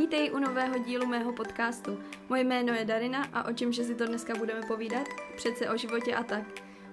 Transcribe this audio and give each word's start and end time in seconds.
Vítej 0.00 0.32
u 0.32 0.38
nového 0.38 0.78
dílu 0.78 1.06
mého 1.06 1.32
podcastu. 1.32 1.98
Moje 2.28 2.44
jméno 2.44 2.72
je 2.72 2.84
Darina 2.84 3.28
a 3.32 3.44
o 3.44 3.52
čemže 3.52 3.84
si 3.84 3.94
to 3.94 4.06
dneska 4.06 4.34
budeme 4.34 4.60
povídat? 4.68 5.06
Přece 5.36 5.70
o 5.70 5.76
životě 5.76 6.14
a 6.14 6.22
tak. 6.22 6.42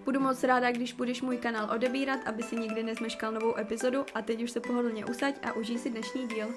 Budu 0.06 0.20
moc 0.20 0.44
ráda, 0.44 0.72
když 0.72 0.94
budeš 0.94 1.22
můj 1.22 1.38
kanál 1.38 1.70
odebírat, 1.76 2.20
aby 2.26 2.44
si 2.44 2.56
nikdy 2.56 2.84
nezmeškal 2.84 3.32
novou 3.32 3.58
epizodu 3.58 4.06
a 4.14 4.22
teď 4.22 4.44
už 4.44 4.52
se 4.52 4.60
pohodlně 4.60 5.06
usaď 5.06 5.36
a 5.46 5.54
užij 5.54 5.78
si 5.78 5.90
dnešní 5.90 6.28
díl. 6.28 6.48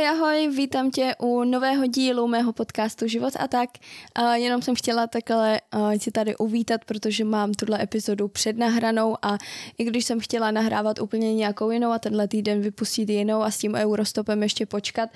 Ahoj, 0.00 0.08
ahoj, 0.08 0.48
vítám 0.56 0.90
tě 0.90 1.14
u 1.18 1.44
nového 1.44 1.86
dílu 1.86 2.26
mého 2.26 2.52
podcastu 2.52 3.08
Život 3.08 3.34
a 3.38 3.48
tak. 3.48 3.70
Uh, 4.18 4.32
jenom 4.32 4.62
jsem 4.62 4.74
chtěla 4.74 5.06
takhle 5.06 5.60
uh, 5.74 5.94
tě 5.96 6.10
tady 6.10 6.36
uvítat, 6.36 6.84
protože 6.84 7.24
mám 7.24 7.52
tuhle 7.52 7.82
epizodu 7.82 8.28
přednahranou 8.28 9.16
a 9.22 9.38
i 9.78 9.84
když 9.84 10.04
jsem 10.04 10.20
chtěla 10.20 10.50
nahrávat 10.50 11.00
úplně 11.00 11.34
nějakou 11.34 11.70
jinou 11.70 11.90
a 11.90 11.98
tenhle 11.98 12.28
týden 12.28 12.60
vypustit 12.60 13.08
jinou 13.08 13.42
a 13.42 13.50
s 13.50 13.58
tím 13.58 13.74
Eurostopem 13.74 14.42
ještě 14.42 14.66
počkat, 14.66 15.10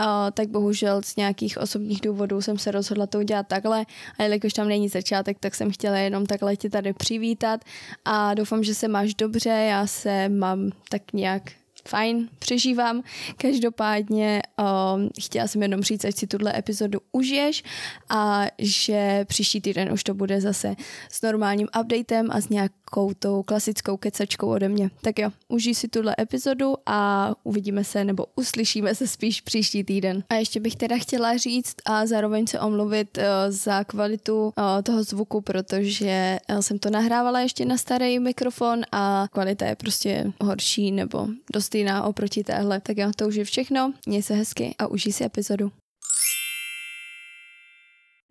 uh, 0.00 0.06
tak 0.32 0.48
bohužel 0.48 1.02
z 1.02 1.16
nějakých 1.16 1.58
osobních 1.58 2.00
důvodů 2.00 2.40
jsem 2.42 2.58
se 2.58 2.70
rozhodla 2.70 3.06
to 3.06 3.18
udělat 3.18 3.46
takhle 3.46 3.86
a 4.18 4.22
jelikož 4.22 4.52
tam 4.52 4.68
není 4.68 4.88
začátek, 4.88 5.38
tak 5.40 5.54
jsem 5.54 5.70
chtěla 5.70 5.96
jenom 5.96 6.26
takhle 6.26 6.56
tě 6.56 6.70
tady 6.70 6.92
přivítat 6.92 7.64
a 8.04 8.34
doufám, 8.34 8.64
že 8.64 8.74
se 8.74 8.88
máš 8.88 9.14
dobře, 9.14 9.50
já 9.50 9.86
se 9.86 10.28
mám 10.28 10.70
tak 10.90 11.02
nějak 11.12 11.42
fajn, 11.88 12.28
přežívám. 12.38 13.02
Každopádně 13.36 14.42
um, 14.58 15.08
chtěla 15.20 15.46
jsem 15.46 15.62
jenom 15.62 15.82
říct, 15.82 16.04
ať 16.04 16.16
si 16.16 16.26
tuhle 16.26 16.58
epizodu 16.58 17.00
užiješ 17.12 17.62
a 18.08 18.46
že 18.58 19.24
příští 19.28 19.60
týden 19.60 19.92
už 19.92 20.04
to 20.04 20.14
bude 20.14 20.40
zase 20.40 20.74
s 21.10 21.22
normálním 21.22 21.68
updatem 21.80 22.28
a 22.30 22.40
s 22.40 22.48
nějakou 22.48 22.78
tou 23.18 23.42
klasickou 23.42 23.96
kecačkou 23.96 24.48
ode 24.48 24.68
mě. 24.68 24.90
Tak 25.02 25.18
jo, 25.18 25.30
užij 25.48 25.74
si 25.74 25.88
tuhle 25.88 26.14
epizodu 26.20 26.74
a 26.86 27.30
uvidíme 27.44 27.84
se 27.84 28.04
nebo 28.04 28.26
uslyšíme 28.36 28.94
se 28.94 29.06
spíš 29.06 29.40
příští 29.40 29.84
týden. 29.84 30.24
A 30.28 30.34
ještě 30.34 30.60
bych 30.60 30.76
teda 30.76 30.96
chtěla 30.98 31.36
říct 31.36 31.76
a 31.84 32.06
zároveň 32.06 32.46
se 32.46 32.60
omluvit 32.60 33.18
uh, 33.18 33.24
za 33.48 33.84
kvalitu 33.84 34.44
uh, 34.44 34.52
toho 34.82 35.02
zvuku, 35.02 35.40
protože 35.40 36.38
uh, 36.50 36.58
jsem 36.58 36.78
to 36.78 36.90
nahrávala 36.90 37.40
ještě 37.40 37.64
na 37.64 37.76
starý 37.76 38.18
mikrofon 38.18 38.82
a 38.92 39.26
kvalita 39.32 39.66
je 39.66 39.76
prostě 39.76 40.32
horší 40.40 40.92
nebo 40.92 41.28
dost 41.52 41.74
jiná 41.74 42.04
oproti 42.04 42.44
téhle. 42.44 42.80
Tak 42.80 42.96
jo, 42.96 43.10
to 43.16 43.28
už 43.28 43.34
je 43.34 43.44
všechno. 43.44 43.92
Měj 44.06 44.22
se 44.22 44.34
hezky 44.34 44.74
a 44.78 44.86
užij 44.86 45.12
si 45.12 45.24
epizodu. 45.24 45.72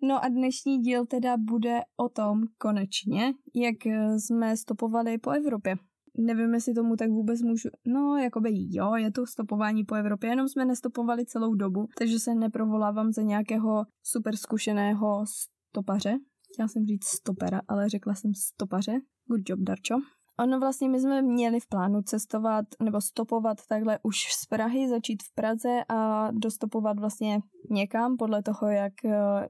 No 0.02 0.24
a 0.24 0.28
dnešní 0.28 0.78
díl 0.78 1.06
teda 1.06 1.36
bude 1.36 1.80
o 1.96 2.08
tom 2.08 2.42
konečně, 2.58 3.32
jak 3.54 3.86
eh, 3.86 4.20
jsme 4.20 4.56
stopovali 4.56 5.18
po 5.18 5.30
Evropě. 5.30 5.76
Nevím, 6.18 6.54
jestli 6.54 6.74
tomu 6.74 6.96
tak 6.96 7.10
vůbec 7.10 7.42
můžu... 7.42 7.68
No, 7.86 8.16
jakoby 8.16 8.50
jo, 8.52 8.94
je 8.94 9.12
to 9.12 9.26
stopování 9.26 9.84
po 9.84 9.94
Evropě, 9.94 10.30
jenom 10.30 10.48
jsme 10.48 10.64
nestopovali 10.64 11.26
celou 11.26 11.54
dobu, 11.54 11.86
takže 11.98 12.18
se 12.18 12.34
neprovolávám 12.34 13.12
za 13.12 13.22
nějakého 13.22 13.84
super 14.02 14.36
zkušeného 14.36 15.24
stopaře. 15.26 16.18
Chtěla 16.52 16.68
jsem 16.68 16.86
říct 16.86 17.04
stopera, 17.04 17.60
ale 17.68 17.88
řekla 17.88 18.14
jsem 18.14 18.34
stopaře. 18.34 18.92
Good 19.26 19.40
job, 19.48 19.60
Darčo. 19.60 19.94
Ono 20.40 20.60
vlastně 20.60 20.88
my 20.88 21.00
jsme 21.00 21.22
měli 21.22 21.60
v 21.60 21.68
plánu 21.68 22.02
cestovat 22.02 22.64
nebo 22.82 23.00
stopovat 23.00 23.58
takhle 23.68 23.98
už 24.02 24.16
z 24.42 24.46
Prahy, 24.46 24.88
začít 24.88 25.22
v 25.22 25.34
Praze 25.34 25.84
a 25.88 26.30
dostopovat 26.30 26.98
vlastně 26.98 27.40
někam 27.70 28.16
podle 28.16 28.42
toho, 28.42 28.68
jak, 28.68 28.92
eh, 29.04 29.48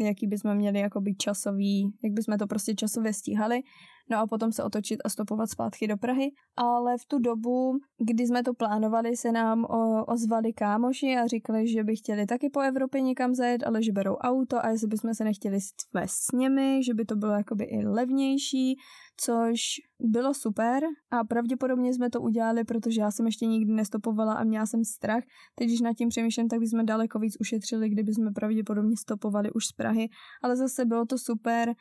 jaký 0.00 0.26
bychom 0.26 0.54
měli 0.54 0.78
jakoby 0.78 1.14
časový, 1.14 1.92
jak 2.04 2.12
bychom 2.12 2.38
to 2.38 2.46
prostě 2.46 2.74
časově 2.74 3.12
stíhali 3.12 3.62
no 4.10 4.18
a 4.18 4.26
potom 4.26 4.52
se 4.52 4.62
otočit 4.62 5.00
a 5.04 5.08
stopovat 5.08 5.50
zpátky 5.50 5.86
do 5.86 5.96
Prahy. 5.96 6.30
Ale 6.56 6.98
v 6.98 7.04
tu 7.08 7.18
dobu, 7.18 7.78
kdy 8.10 8.26
jsme 8.26 8.42
to 8.42 8.54
plánovali, 8.54 9.16
se 9.16 9.32
nám 9.32 9.64
o, 9.64 10.04
ozvali 10.04 10.52
kámoši 10.52 11.16
a 11.16 11.26
říkali, 11.26 11.68
že 11.68 11.84
by 11.84 11.96
chtěli 11.96 12.26
taky 12.26 12.50
po 12.50 12.60
Evropě 12.60 13.00
někam 13.00 13.34
zajet, 13.34 13.62
ale 13.66 13.82
že 13.82 13.92
berou 13.92 14.14
auto 14.14 14.64
a 14.64 14.68
jestli 14.68 14.88
bychom 14.88 15.14
se 15.14 15.24
nechtěli 15.24 15.58
svést 15.60 16.14
s 16.14 16.32
nimi, 16.32 16.80
že 16.84 16.94
by 16.94 17.04
to 17.04 17.16
bylo 17.16 17.32
jakoby 17.32 17.64
i 17.64 17.86
levnější, 17.86 18.76
což 19.16 19.60
bylo 20.00 20.34
super 20.34 20.82
a 21.10 21.24
pravděpodobně 21.24 21.94
jsme 21.94 22.10
to 22.10 22.20
udělali, 22.20 22.64
protože 22.64 23.00
já 23.00 23.10
jsem 23.10 23.26
ještě 23.26 23.46
nikdy 23.46 23.72
nestopovala 23.72 24.34
a 24.34 24.44
měla 24.44 24.66
jsem 24.66 24.84
strach. 24.84 25.22
Teď, 25.54 25.68
když 25.68 25.80
nad 25.80 25.94
tím 25.94 26.08
přemýšlím, 26.08 26.48
tak 26.48 26.58
bychom 26.58 26.86
daleko 26.86 27.18
víc 27.18 27.36
ušetřili, 27.40 27.59
kdyby 27.88 28.14
jsme 28.14 28.30
pravděpodobně 28.32 28.96
stopovali 28.96 29.52
už 29.52 29.66
z 29.66 29.72
Prahy, 29.72 30.08
ale 30.42 30.56
zase 30.56 30.84
bylo 30.84 31.06
to 31.06 31.18
super, 31.18 31.74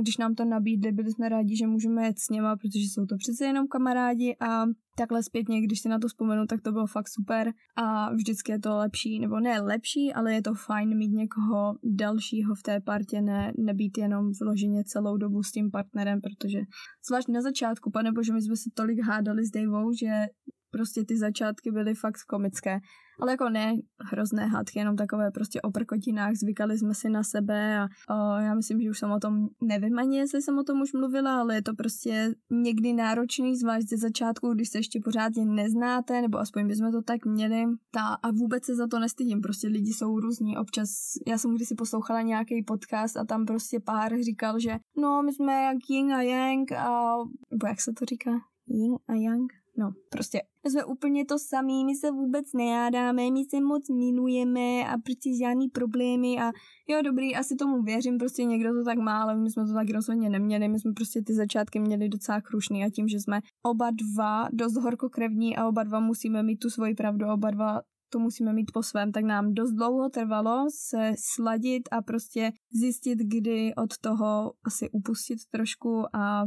když 0.00 0.16
nám 0.16 0.34
to 0.34 0.44
nabídli, 0.44 0.92
byli 0.92 1.10
jsme 1.10 1.28
rádi, 1.28 1.56
že 1.56 1.66
můžeme 1.66 2.06
jet 2.06 2.18
s 2.18 2.28
něma, 2.28 2.56
protože 2.56 2.80
jsou 2.80 3.06
to 3.06 3.16
přece 3.16 3.44
jenom 3.44 3.66
kamarádi 3.68 4.36
a 4.40 4.64
takhle 4.96 5.22
zpětně, 5.22 5.60
když 5.60 5.80
si 5.80 5.88
na 5.88 5.98
to 5.98 6.08
vzpomenu, 6.08 6.46
tak 6.46 6.60
to 6.60 6.72
bylo 6.72 6.86
fakt 6.86 7.08
super 7.08 7.52
a 7.76 8.12
vždycky 8.14 8.52
je 8.52 8.58
to 8.58 8.76
lepší, 8.76 9.20
nebo 9.20 9.40
ne 9.40 9.60
lepší, 9.60 10.12
ale 10.12 10.34
je 10.34 10.42
to 10.42 10.54
fajn 10.54 10.98
mít 10.98 11.12
někoho 11.12 11.74
dalšího 11.84 12.54
v 12.54 12.62
té 12.62 12.80
partě, 12.80 13.20
ne, 13.22 13.52
nebýt 13.58 13.98
jenom 13.98 14.30
vloženě 14.42 14.84
celou 14.84 15.16
dobu 15.16 15.42
s 15.42 15.52
tím 15.52 15.70
partnerem, 15.70 16.20
protože 16.20 16.60
zvlášť 17.08 17.28
na 17.28 17.42
začátku, 17.42 17.90
panebože 17.90 18.32
my 18.32 18.42
jsme 18.42 18.56
se 18.56 18.70
tolik 18.74 19.00
hádali 19.00 19.46
s 19.46 19.50
Davou, 19.50 19.92
že 19.92 20.26
prostě 20.72 21.04
ty 21.04 21.18
začátky 21.18 21.70
byly 21.70 21.94
fakt 21.94 22.22
komické. 22.28 22.80
Ale 23.20 23.32
jako 23.32 23.48
ne 23.48 23.74
hrozné 24.10 24.46
hádky, 24.46 24.78
jenom 24.78 24.96
takové 24.96 25.30
prostě 25.30 25.60
o 25.60 25.70
prkotinách, 25.70 26.34
zvykali 26.34 26.78
jsme 26.78 26.94
si 26.94 27.08
na 27.08 27.22
sebe 27.22 27.78
a 27.78 27.84
o, 28.14 28.38
já 28.40 28.54
myslím, 28.54 28.80
že 28.80 28.90
už 28.90 28.98
jsem 28.98 29.10
o 29.10 29.18
tom, 29.18 29.48
nevím 29.62 29.98
ani, 29.98 30.18
jestli 30.18 30.42
jsem 30.42 30.58
o 30.58 30.62
tom 30.62 30.80
už 30.80 30.92
mluvila, 30.92 31.40
ale 31.40 31.54
je 31.54 31.62
to 31.62 31.74
prostě 31.74 32.34
někdy 32.50 32.92
náročný, 32.92 33.56
zvlášť 33.56 33.88
ze 33.88 33.96
začátku, 33.96 34.54
když 34.54 34.68
se 34.68 34.78
ještě 34.78 35.00
pořádně 35.04 35.44
neznáte, 35.44 36.20
nebo 36.20 36.38
aspoň 36.38 36.66
bychom 36.66 36.92
to 36.92 37.02
tak 37.02 37.26
měli. 37.26 37.64
Ta, 37.90 38.00
a 38.22 38.30
vůbec 38.30 38.64
se 38.64 38.74
za 38.74 38.86
to 38.86 38.98
nestydím, 38.98 39.40
prostě 39.40 39.68
lidi 39.68 39.92
jsou 39.92 40.20
různí. 40.20 40.56
Občas, 40.56 40.88
já 41.26 41.38
jsem 41.38 41.54
když 41.54 41.68
si 41.68 41.74
poslouchala 41.74 42.22
nějaký 42.22 42.62
podcast 42.62 43.16
a 43.16 43.24
tam 43.24 43.46
prostě 43.46 43.80
pár 43.80 44.12
říkal, 44.22 44.60
že 44.60 44.76
no, 44.96 45.22
my 45.22 45.32
jsme 45.32 45.52
jak 45.52 45.76
yin 45.90 46.12
a 46.12 46.22
yang 46.22 46.72
a, 46.72 47.16
nebo 47.50 47.66
jak 47.66 47.80
se 47.80 47.92
to 47.92 48.04
říká? 48.04 48.30
Yin 48.66 48.94
a 49.08 49.14
yang? 49.14 49.61
No, 49.76 49.92
prostě 50.10 50.42
my 50.64 50.70
jsme 50.70 50.84
úplně 50.84 51.24
to 51.24 51.38
samý, 51.38 51.84
my 51.84 51.94
se 51.94 52.10
vůbec 52.10 52.52
nejádáme, 52.54 53.30
my 53.30 53.44
se 53.50 53.60
moc 53.60 53.88
milujeme 53.88 54.88
a 54.88 54.98
prostě 55.04 55.30
žádný 55.42 55.68
problémy 55.68 56.40
a 56.40 56.50
jo, 56.88 57.02
dobrý, 57.04 57.36
asi 57.36 57.56
tomu 57.56 57.82
věřím, 57.82 58.18
prostě 58.18 58.44
někdo 58.44 58.72
to 58.72 58.84
tak 58.84 58.98
má, 58.98 59.22
ale 59.22 59.36
my 59.36 59.50
jsme 59.50 59.66
to 59.66 59.72
tak 59.72 59.90
rozhodně 59.90 60.30
neměli, 60.30 60.68
my 60.68 60.80
jsme 60.80 60.92
prostě 60.92 61.22
ty 61.26 61.34
začátky 61.34 61.80
měli 61.80 62.08
docela 62.08 62.40
krušný 62.40 62.84
a 62.84 62.90
tím, 62.90 63.08
že 63.08 63.20
jsme 63.20 63.40
oba 63.62 63.90
dva 63.90 64.48
dost 64.52 64.76
horkokrevní 64.76 65.56
a 65.56 65.68
oba 65.68 65.82
dva 65.82 66.00
musíme 66.00 66.42
mít 66.42 66.56
tu 66.56 66.70
svoji 66.70 66.94
pravdu, 66.94 67.26
oba 67.26 67.50
dva 67.50 67.80
to 68.12 68.18
musíme 68.18 68.52
mít 68.52 68.72
po 68.72 68.82
svém, 68.82 69.12
tak 69.12 69.24
nám 69.24 69.54
dost 69.54 69.72
dlouho 69.72 70.08
trvalo 70.08 70.66
se 70.70 71.12
sladit 71.34 71.82
a 71.92 72.02
prostě 72.02 72.52
zjistit, 72.80 73.18
kdy 73.18 73.74
od 73.74 73.98
toho 73.98 74.52
asi 74.64 74.90
upustit 74.90 75.38
trošku 75.50 76.16
a 76.16 76.44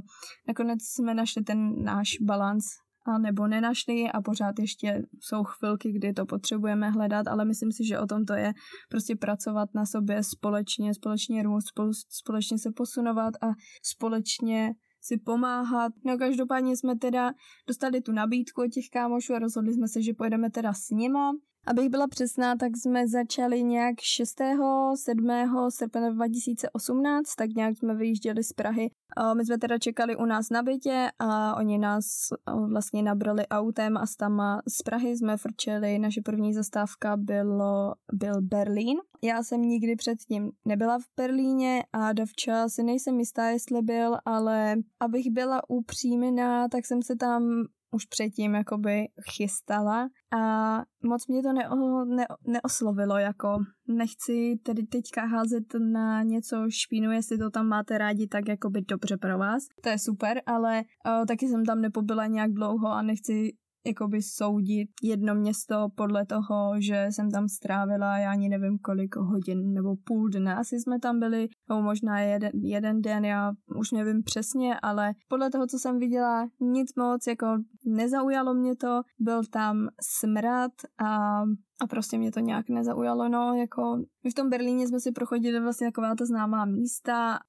nakonec 0.48 0.80
jsme 0.84 1.14
našli 1.14 1.44
ten 1.44 1.84
náš 1.84 2.18
balans 2.22 2.66
a 3.06 3.18
nebo 3.18 3.48
nenašli 3.48 4.12
a 4.12 4.22
pořád 4.22 4.60
ještě 4.60 5.02
jsou 5.20 5.44
chvilky, 5.44 5.92
kdy 5.92 6.14
to 6.14 6.26
potřebujeme 6.26 6.90
hledat, 6.90 7.28
ale 7.28 7.46
myslím 7.46 7.72
si, 7.72 7.86
že 7.86 8.00
o 8.00 8.06
tom 8.06 8.26
to 8.26 8.34
je 8.34 8.54
prostě 8.90 9.16
pracovat 9.16 9.70
na 9.76 9.86
sobě 9.86 10.24
společně, 10.24 10.94
společně 10.94 11.44
růst, 11.44 11.74
společně 12.10 12.60
se 12.60 12.72
posunovat 12.72 13.34
a 13.42 13.48
společně 13.84 14.74
si 15.02 15.18
pomáhat. 15.18 15.94
No 16.06 16.18
každopádně 16.18 16.78
jsme 16.78 16.96
teda 16.96 17.32
dostali 17.68 18.02
tu 18.02 18.12
nabídku 18.12 18.62
od 18.62 18.68
těch 18.68 18.90
kámošů 18.94 19.34
a 19.34 19.40
rozhodli 19.40 19.74
jsme 19.74 19.88
se, 19.88 20.02
že 20.02 20.14
pojedeme 20.14 20.50
teda 20.50 20.74
s 20.74 20.90
nima 20.90 21.32
Abych 21.68 21.90
byla 21.90 22.08
přesná, 22.08 22.56
tak 22.56 22.78
jsme 22.78 23.08
začali 23.08 23.64
nějak 23.64 23.96
6. 24.00 24.42
7. 24.96 25.28
srpna 25.70 26.10
2018, 26.10 27.36
tak 27.36 27.50
nějak 27.50 27.78
jsme 27.78 27.96
vyjížděli 27.96 28.44
z 28.44 28.54
Prahy. 28.54 28.90
My 29.38 29.46
jsme 29.46 29.58
teda 29.58 29.78
čekali 29.78 30.16
u 30.16 30.26
nás 30.26 30.50
na 30.50 30.64
bytě 30.64 31.08
a 31.20 31.56
oni 31.56 31.78
nás 31.78 32.06
vlastně 32.68 33.04
nabrali 33.04 33.48
autem 33.48 33.98
a 33.98 34.06
tam 34.18 34.62
z 34.68 34.82
Prahy 34.82 35.18
jsme 35.18 35.38
frčeli. 35.38 36.00
Naše 36.00 36.22
první 36.22 36.54
zastávka 36.54 37.18
bylo, 37.18 37.94
byl 38.14 38.42
Berlín. 38.42 38.98
Já 39.22 39.44
jsem 39.44 39.62
nikdy 39.62 39.96
předtím 39.96 40.52
nebyla 40.66 41.00
v 41.00 41.06
Berlíně 41.18 41.84
a 41.94 42.14
Davča 42.14 42.70
si 42.70 42.84
nejsem 42.84 43.20
jistá, 43.20 43.50
jestli 43.50 43.82
byl, 43.82 44.18
ale 44.26 44.76
abych 45.00 45.32
byla 45.32 45.70
upřímná, 45.70 46.68
tak 46.68 46.86
jsem 46.86 47.02
se 47.02 47.16
tam 47.16 47.66
už 47.92 48.06
předtím 48.06 48.56
jakoby 48.56 49.06
chystala 49.32 50.10
a 50.38 50.82
moc 51.04 51.28
mě 51.28 51.42
to 51.44 51.54
neo, 51.54 52.06
ne, 52.06 52.26
neoslovilo, 52.48 53.18
jako 53.18 53.58
nechci 53.88 54.60
tedy 54.64 54.84
teďka 54.84 55.26
házet 55.26 55.64
na 55.92 56.24
něco 56.24 56.58
špínu, 56.70 57.12
jestli 57.12 57.38
to 57.38 57.50
tam 57.50 57.68
máte 57.68 57.98
rádi, 57.98 58.28
tak 58.28 58.48
jakoby 58.48 58.82
dobře 58.82 59.18
pro 59.18 59.38
vás, 59.38 59.64
to 59.84 59.90
je 59.90 60.00
super, 60.00 60.42
ale 60.46 60.82
o, 60.82 61.26
taky 61.26 61.48
jsem 61.48 61.66
tam 61.66 61.82
nepobyla 61.82 62.28
nějak 62.28 62.52
dlouho 62.52 62.88
a 62.88 63.02
nechci 63.02 63.52
jakoby 63.86 64.22
soudit 64.22 64.90
jedno 65.04 65.36
město 65.36 65.88
podle 65.96 66.26
toho, 66.26 66.74
že 66.80 67.08
jsem 67.10 67.32
tam 67.32 67.48
strávila, 67.48 68.18
já 68.18 68.32
ani 68.32 68.50
nevím 68.50 68.78
kolik 68.78 69.16
hodin 69.16 69.74
nebo 69.74 69.96
půl 70.04 70.30
dne. 70.30 70.56
Asi 70.56 70.80
jsme 70.80 71.00
tam 71.00 71.20
byli, 71.20 71.48
nebo 71.70 71.82
možná 71.82 72.20
jeden, 72.20 72.52
jeden 72.54 73.02
den, 73.02 73.26
já 73.26 73.54
už 73.80 73.92
nevím 73.92 74.24
přesně, 74.24 74.80
ale 74.80 75.14
podle 75.28 75.50
toho, 75.50 75.68
co 75.68 75.80
jsem 75.80 76.00
viděla, 76.00 76.48
nic 76.60 76.96
moc, 76.96 77.28
jako 77.28 77.48
nezaujalo 77.86 78.54
mě 78.54 78.76
to, 78.76 79.02
byl 79.20 79.42
tam 79.44 79.88
smrad 80.02 80.72
a 81.04 81.42
a 81.82 81.88
prostě 81.88 82.18
mě 82.18 82.32
to 82.32 82.40
nějak 82.40 82.70
nezaujalo, 82.70 83.30
no, 83.30 83.54
jako 83.54 84.02
v 84.32 84.34
tom 84.34 84.50
Berlíně 84.50 84.88
jsme 84.88 85.00
si 85.00 85.12
prochodili 85.12 85.60
vlastně 85.60 85.88
taková 85.88 86.16
ta 86.16 86.26
známá 86.26 86.66
místa, 86.66 87.40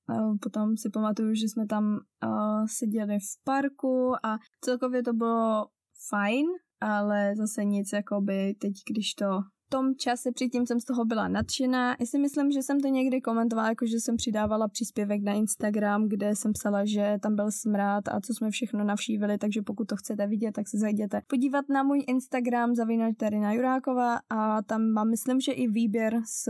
potom 0.42 0.76
si 0.76 0.90
pamatuju, 0.90 1.34
že 1.34 1.48
jsme 1.48 1.66
tam 1.66 1.84
uh, 2.24 2.66
seděli 2.66 3.18
v 3.18 3.44
parku 3.44 4.12
a 4.22 4.38
celkově 4.60 5.02
to 5.02 5.12
bylo 5.12 5.66
fajn, 6.10 6.46
ale 6.80 7.36
zase 7.36 7.64
nic, 7.64 7.92
jakoby 7.92 8.54
teď, 8.54 8.72
když 8.90 9.14
to 9.14 9.26
tom 9.68 9.94
čase 9.94 10.32
předtím 10.32 10.66
jsem 10.66 10.80
z 10.80 10.84
toho 10.84 11.04
byla 11.04 11.28
nadšená. 11.28 11.96
Já 12.00 12.06
si 12.06 12.18
myslím, 12.18 12.50
že 12.50 12.62
jsem 12.62 12.80
to 12.80 12.88
někdy 12.88 13.20
komentovala, 13.20 13.68
jako 13.68 13.86
že 13.86 14.00
jsem 14.00 14.16
přidávala 14.16 14.68
příspěvek 14.68 15.22
na 15.22 15.32
Instagram, 15.32 16.08
kde 16.08 16.36
jsem 16.36 16.52
psala, 16.52 16.84
že 16.84 17.16
tam 17.22 17.36
byl 17.36 17.50
smrad 17.50 18.08
a 18.08 18.20
co 18.20 18.34
jsme 18.34 18.50
všechno 18.50 18.84
navštívili, 18.84 19.38
takže 19.38 19.62
pokud 19.62 19.84
to 19.88 19.96
chcete 19.96 20.26
vidět, 20.26 20.52
tak 20.52 20.68
se 20.68 20.78
zajděte 20.78 21.20
podívat 21.26 21.68
na 21.68 21.82
můj 21.82 22.04
Instagram 22.08 22.74
zavinač 22.74 23.14
na 23.40 23.52
Jurákova 23.52 24.18
a 24.30 24.62
tam 24.62 24.90
mám, 24.90 25.10
myslím, 25.10 25.40
že 25.40 25.52
i 25.52 25.68
výběr 25.68 26.20
z 26.26 26.48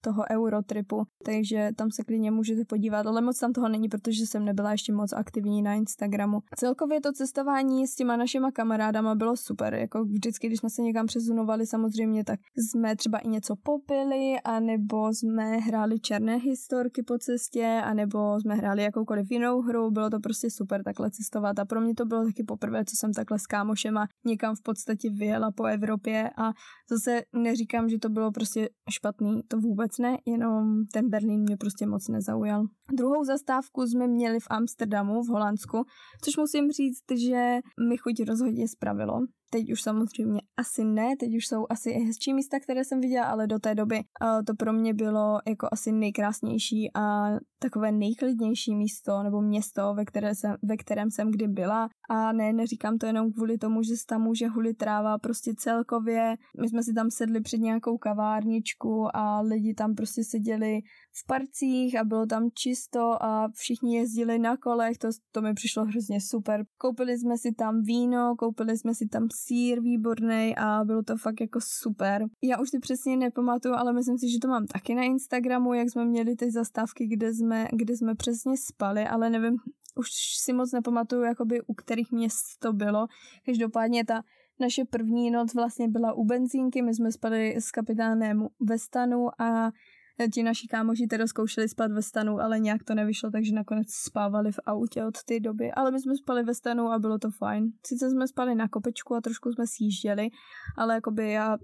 toho 0.00 0.22
Eurotripu, 0.30 1.04
takže 1.24 1.70
tam 1.76 1.90
se 1.90 2.04
klidně 2.04 2.30
můžete 2.30 2.64
podívat, 2.64 3.06
ale 3.06 3.20
moc 3.20 3.38
tam 3.38 3.52
toho 3.52 3.68
není, 3.68 3.88
protože 3.88 4.26
jsem 4.26 4.44
nebyla 4.44 4.72
ještě 4.72 4.92
moc 4.92 5.12
aktivní 5.12 5.62
na 5.62 5.74
Instagramu. 5.74 6.40
Celkově 6.56 7.00
to 7.00 7.12
cestování 7.12 7.86
s 7.86 7.94
těma 7.94 8.16
našima 8.16 8.50
kamarádama 8.52 9.14
bylo 9.14 9.36
super, 9.36 9.74
jako 9.74 10.04
vždycky, 10.04 10.46
když 10.46 10.58
jsme 10.58 10.70
se 10.70 10.82
někam 10.82 11.06
přesunovali 11.06 11.66
samozřejmě, 11.66 12.24
tak 12.24 12.40
jsme 12.56 12.96
třeba 12.96 13.18
i 13.18 13.28
něco 13.28 13.56
popili, 13.62 14.34
anebo 14.44 15.08
jsme 15.14 15.56
hráli 15.56 16.00
černé 16.00 16.36
historky 16.36 17.02
po 17.02 17.18
cestě, 17.18 17.80
anebo 17.84 18.40
jsme 18.40 18.54
hráli 18.54 18.82
jakoukoliv 18.82 19.30
jinou 19.30 19.60
hru, 19.60 19.90
bylo 19.90 20.10
to 20.10 20.20
prostě 20.20 20.50
super 20.50 20.82
takhle 20.84 21.10
cestovat 21.10 21.58
a 21.58 21.64
pro 21.64 21.80
mě 21.80 21.94
to 21.94 22.04
bylo 22.04 22.24
taky 22.24 22.44
poprvé, 22.44 22.84
co 22.84 22.96
jsem 22.96 23.12
takhle 23.12 23.38
s 23.38 23.46
kámošema 23.46 24.06
někam 24.26 24.56
v 24.56 24.62
podstatě 24.62 25.10
vyjela 25.10 25.50
po 25.52 25.64
Evropě 25.64 26.30
a 26.36 26.52
zase 26.90 27.22
neříkám, 27.32 27.88
že 27.88 27.98
to 27.98 28.08
bylo 28.08 28.32
prostě 28.32 28.68
špatný, 28.90 29.42
to 29.48 29.60
vůbec 29.60 29.98
ne, 29.98 30.18
jenom 30.26 30.84
ten 30.92 31.10
Berlín 31.10 31.40
mě 31.40 31.56
prostě 31.56 31.86
moc 31.86 32.08
nezaujal. 32.08 32.66
Druhou 32.92 33.24
zastávku 33.24 33.86
jsme 33.86 34.06
měli 34.06 34.40
v 34.40 34.46
Amsterdamu 34.50 35.22
v 35.22 35.28
Holandsku, 35.28 35.84
což 36.24 36.36
musím 36.36 36.70
říct, 36.70 37.20
že 37.28 37.58
mi 37.88 37.96
chuť 37.96 38.14
rozhodně 38.28 38.68
spravilo. 38.68 39.20
Teď 39.56 39.72
už 39.72 39.82
samozřejmě 39.82 40.40
asi 40.56 40.84
ne, 40.84 41.16
teď 41.20 41.36
už 41.36 41.46
jsou 41.46 41.66
asi 41.70 41.90
i 41.90 42.04
hezčí 42.04 42.34
místa, 42.34 42.60
které 42.60 42.84
jsem 42.84 43.00
viděla, 43.00 43.26
ale 43.26 43.46
do 43.46 43.58
té 43.58 43.74
doby 43.74 43.96
uh, 43.96 44.42
to 44.46 44.54
pro 44.54 44.72
mě 44.72 44.94
bylo 44.94 45.38
jako 45.48 45.68
asi 45.72 45.92
nejkrásnější 45.92 46.90
a 46.94 47.26
takové 47.58 47.92
nejklidnější 47.92 48.74
místo 48.74 49.22
nebo 49.22 49.40
město, 49.40 49.94
ve, 49.94 50.04
které 50.04 50.34
jsem, 50.34 50.54
ve 50.62 50.76
kterém 50.76 51.10
jsem 51.10 51.30
kdy 51.30 51.48
byla. 51.48 51.88
A 52.10 52.32
ne, 52.32 52.52
neříkám 52.52 52.98
to 52.98 53.06
jenom 53.06 53.32
kvůli 53.32 53.58
tomu, 53.58 53.82
že 53.82 53.96
se 53.96 54.06
tam 54.08 54.22
může 54.22 54.48
hulit 54.48 54.76
tráva, 54.76 55.18
prostě 55.18 55.52
celkově. 55.58 56.36
My 56.60 56.68
jsme 56.68 56.82
si 56.82 56.92
tam 56.94 57.10
sedli 57.10 57.40
před 57.40 57.58
nějakou 57.58 57.98
kavárničku 57.98 59.16
a 59.16 59.40
lidi 59.40 59.74
tam 59.74 59.94
prostě 59.94 60.24
seděli 60.24 60.80
v 61.22 61.26
parcích 61.26 61.98
a 61.98 62.04
bylo 62.04 62.26
tam 62.26 62.48
čisto 62.54 63.22
a 63.22 63.48
všichni 63.54 63.96
jezdili 63.96 64.38
na 64.38 64.56
kolech, 64.56 64.98
to, 64.98 65.08
to 65.32 65.42
mi 65.42 65.54
přišlo 65.54 65.84
hrozně 65.84 66.20
super. 66.20 66.64
Koupili 66.78 67.18
jsme 67.18 67.38
si 67.38 67.52
tam 67.52 67.82
víno, 67.82 68.34
koupili 68.38 68.78
jsme 68.78 68.94
si 68.94 69.08
tam 69.08 69.28
sír 69.46 69.80
výborný 69.80 70.56
a 70.56 70.84
bylo 70.84 71.02
to 71.02 71.16
fakt 71.16 71.40
jako 71.40 71.58
super. 71.62 72.24
Já 72.42 72.60
už 72.60 72.70
si 72.70 72.78
přesně 72.78 73.16
nepamatuju, 73.16 73.74
ale 73.74 73.92
myslím 73.92 74.18
si, 74.18 74.30
že 74.30 74.38
to 74.42 74.48
mám 74.48 74.66
taky 74.66 74.94
na 74.94 75.02
Instagramu, 75.02 75.74
jak 75.74 75.90
jsme 75.90 76.04
měli 76.04 76.36
ty 76.36 76.50
zastávky, 76.50 77.06
kde 77.06 77.34
jsme, 77.34 77.68
kde 77.72 77.96
jsme 77.96 78.14
přesně 78.14 78.56
spali, 78.56 79.04
ale 79.04 79.30
nevím, 79.30 79.56
už 79.96 80.08
si 80.44 80.52
moc 80.52 80.72
nepamatuju, 80.72 81.22
jakoby 81.22 81.60
u 81.66 81.74
kterých 81.74 82.12
měst 82.12 82.58
to 82.58 82.72
bylo. 82.72 83.06
Každopádně 83.46 84.04
ta 84.04 84.22
naše 84.60 84.84
první 84.84 85.30
noc 85.30 85.54
vlastně 85.54 85.88
byla 85.88 86.12
u 86.12 86.24
benzínky, 86.24 86.82
my 86.82 86.94
jsme 86.94 87.12
spali 87.12 87.56
s 87.56 87.70
kapitánem 87.70 88.46
ve 88.60 88.78
stanu 88.78 89.40
a 89.40 89.72
ti 90.32 90.42
naši 90.42 90.68
kámoši 90.68 91.06
teda 91.06 91.26
zkoušeli 91.26 91.68
spát 91.68 91.92
ve 91.92 92.02
stanu, 92.02 92.40
ale 92.40 92.58
nějak 92.58 92.84
to 92.84 92.94
nevyšlo, 92.94 93.30
takže 93.30 93.54
nakonec 93.54 93.86
spávali 93.90 94.52
v 94.52 94.60
autě 94.66 95.04
od 95.04 95.22
té 95.22 95.40
doby. 95.40 95.72
Ale 95.72 95.90
my 95.90 96.00
jsme 96.00 96.16
spali 96.16 96.42
ve 96.42 96.54
stanu 96.54 96.92
a 96.92 96.98
bylo 96.98 97.18
to 97.18 97.30
fajn. 97.30 97.72
Sice 97.86 98.10
jsme 98.10 98.28
spali 98.28 98.54
na 98.54 98.68
kopečku 98.68 99.14
a 99.14 99.20
trošku 99.20 99.52
jsme 99.52 99.64
sjížděli, 99.66 100.28
ale 100.76 100.94
jakoby 100.94 101.32
já 101.32 101.56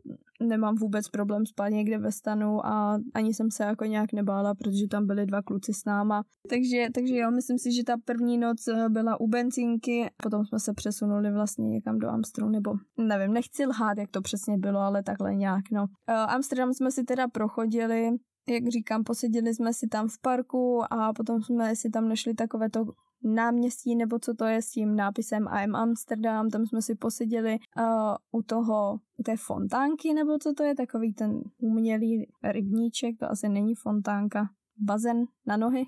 nemám 0.43 0.75
vůbec 0.75 1.09
problém 1.09 1.47
spát 1.47 1.69
někde 1.69 1.99
ve 1.99 2.13
stanu 2.13 2.67
a 2.67 2.99
ani 3.15 3.35
jsem 3.35 3.51
se 3.51 3.65
jako 3.65 3.85
nějak 3.85 4.13
nebála, 4.13 4.55
protože 4.55 4.89
tam 4.91 5.07
byli 5.07 5.27
dva 5.27 5.43
kluci 5.43 5.73
s 5.75 5.85
náma. 5.85 6.23
Takže, 6.49 6.87
takže 6.95 7.17
jo, 7.17 7.31
myslím 7.31 7.59
si, 7.59 7.73
že 7.73 7.85
ta 7.85 7.97
první 8.05 8.39
noc 8.39 8.69
eh, 8.69 8.89
byla 8.89 9.21
u 9.21 9.29
benzínky, 9.29 10.11
potom 10.23 10.45
jsme 10.45 10.59
se 10.59 10.73
přesunuli 10.73 11.33
vlastně 11.33 11.69
někam 11.69 11.99
do 11.99 12.09
Amsterdamu, 12.09 12.53
nebo 12.53 12.73
nevím, 12.99 13.33
nechci 13.33 13.67
lhát, 13.67 13.99
jak 13.99 14.11
to 14.11 14.23
přesně 14.23 14.59
bylo, 14.59 14.81
ale 14.81 15.03
takhle 15.03 15.35
nějak, 15.35 15.65
no. 15.73 15.83
Uh, 15.83 16.15
Amsterdam 16.15 16.73
jsme 16.73 16.91
si 16.91 17.05
teda 17.05 17.29
prochodili, 17.29 18.11
jak 18.49 18.69
říkám, 18.69 19.05
posedili 19.05 19.55
jsme 19.55 19.73
si 19.73 19.89
tam 19.89 20.09
v 20.09 20.21
parku 20.21 20.83
a 20.91 21.13
potom 21.13 21.43
jsme 21.43 21.77
si 21.77 21.91
tam 21.91 22.09
našli 22.09 22.35
takové 22.35 22.71
to 22.71 22.85
náměstí, 23.25 23.97
nebo 23.97 24.19
co 24.19 24.35
to 24.35 24.45
je 24.45 24.63
s 24.63 24.71
tím 24.71 24.97
nápisem 24.97 25.49
I'm 25.63 25.77
Amsterdam, 25.77 26.51
tam 26.51 26.67
jsme 26.67 26.83
si 26.83 26.95
poseděli 26.95 27.59
uh, 27.79 28.41
u 28.41 28.43
toho, 28.43 29.01
u 29.19 29.23
té 29.23 29.37
fontánky, 29.37 30.15
nebo 30.15 30.39
co 30.39 30.53
to 30.53 30.63
je, 30.63 30.75
takový 30.75 31.15
ten 31.15 31.41
umělý 31.59 32.27
rybníček, 32.43 33.19
to 33.19 33.31
asi 33.31 33.49
není 33.49 33.75
fontánka, 33.75 34.49
bazén 34.77 35.25
na 35.47 35.57
nohy. 35.57 35.85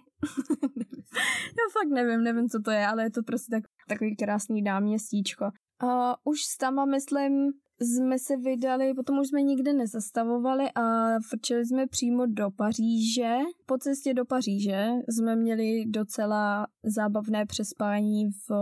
Já 1.59 1.65
fakt 1.73 1.89
nevím, 1.91 2.23
nevím, 2.23 2.49
co 2.49 2.61
to 2.65 2.71
je, 2.71 2.87
ale 2.87 3.03
je 3.03 3.11
to 3.11 3.23
prostě 3.23 3.51
tak, 3.51 3.65
takový 3.89 4.17
krásný 4.17 4.63
náměstíčko. 4.63 5.45
Uh, 5.83 6.15
už 6.25 6.41
s 6.43 6.57
tama, 6.57 6.85
myslím, 6.85 7.53
jsme 7.81 8.19
se 8.19 8.37
vydali, 8.37 8.95
potom 8.95 9.19
už 9.19 9.29
jsme 9.29 9.43
nikde 9.43 9.73
nezastavovali 9.73 10.65
a 10.75 11.17
frčeli 11.31 11.67
jsme 11.67 11.87
přímo 11.87 12.27
do 12.27 12.51
Paříže. 12.51 13.35
Po 13.67 13.79
cestě 13.79 14.15
do 14.15 14.25
Paříže 14.25 14.89
jsme 15.09 15.37
měli 15.37 15.85
docela 15.87 16.67
zábavné 16.83 17.47
přespání 17.47 18.25
v 18.49 18.53